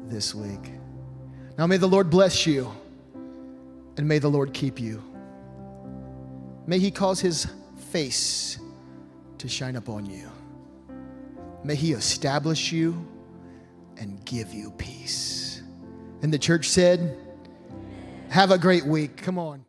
This 0.06 0.34
week. 0.34 0.72
Now, 1.58 1.68
may 1.68 1.78
the 1.78 1.88
Lord 1.88 2.10
bless 2.10 2.46
you 2.46 2.72
and 3.98 4.08
may 4.08 4.20
the 4.20 4.30
Lord 4.30 4.54
keep 4.54 4.80
you. 4.80 5.04
May 6.68 6.80
He 6.80 6.92
cause 6.92 7.20
His 7.20 7.48
face 7.92 8.60
to 9.40 9.48
shine 9.48 9.76
upon 9.76 10.06
you. 10.06 10.27
May 11.68 11.76
He 11.76 11.92
establish 11.92 12.72
you 12.72 13.06
and 13.98 14.24
give 14.24 14.54
you 14.54 14.72
peace. 14.72 15.62
And 16.22 16.34
the 16.34 16.40
church 16.40 16.70
said, 16.70 17.18
Have 18.30 18.52
a 18.52 18.58
great 18.58 18.86
week. 18.86 19.18
Come 19.18 19.38
on. 19.38 19.66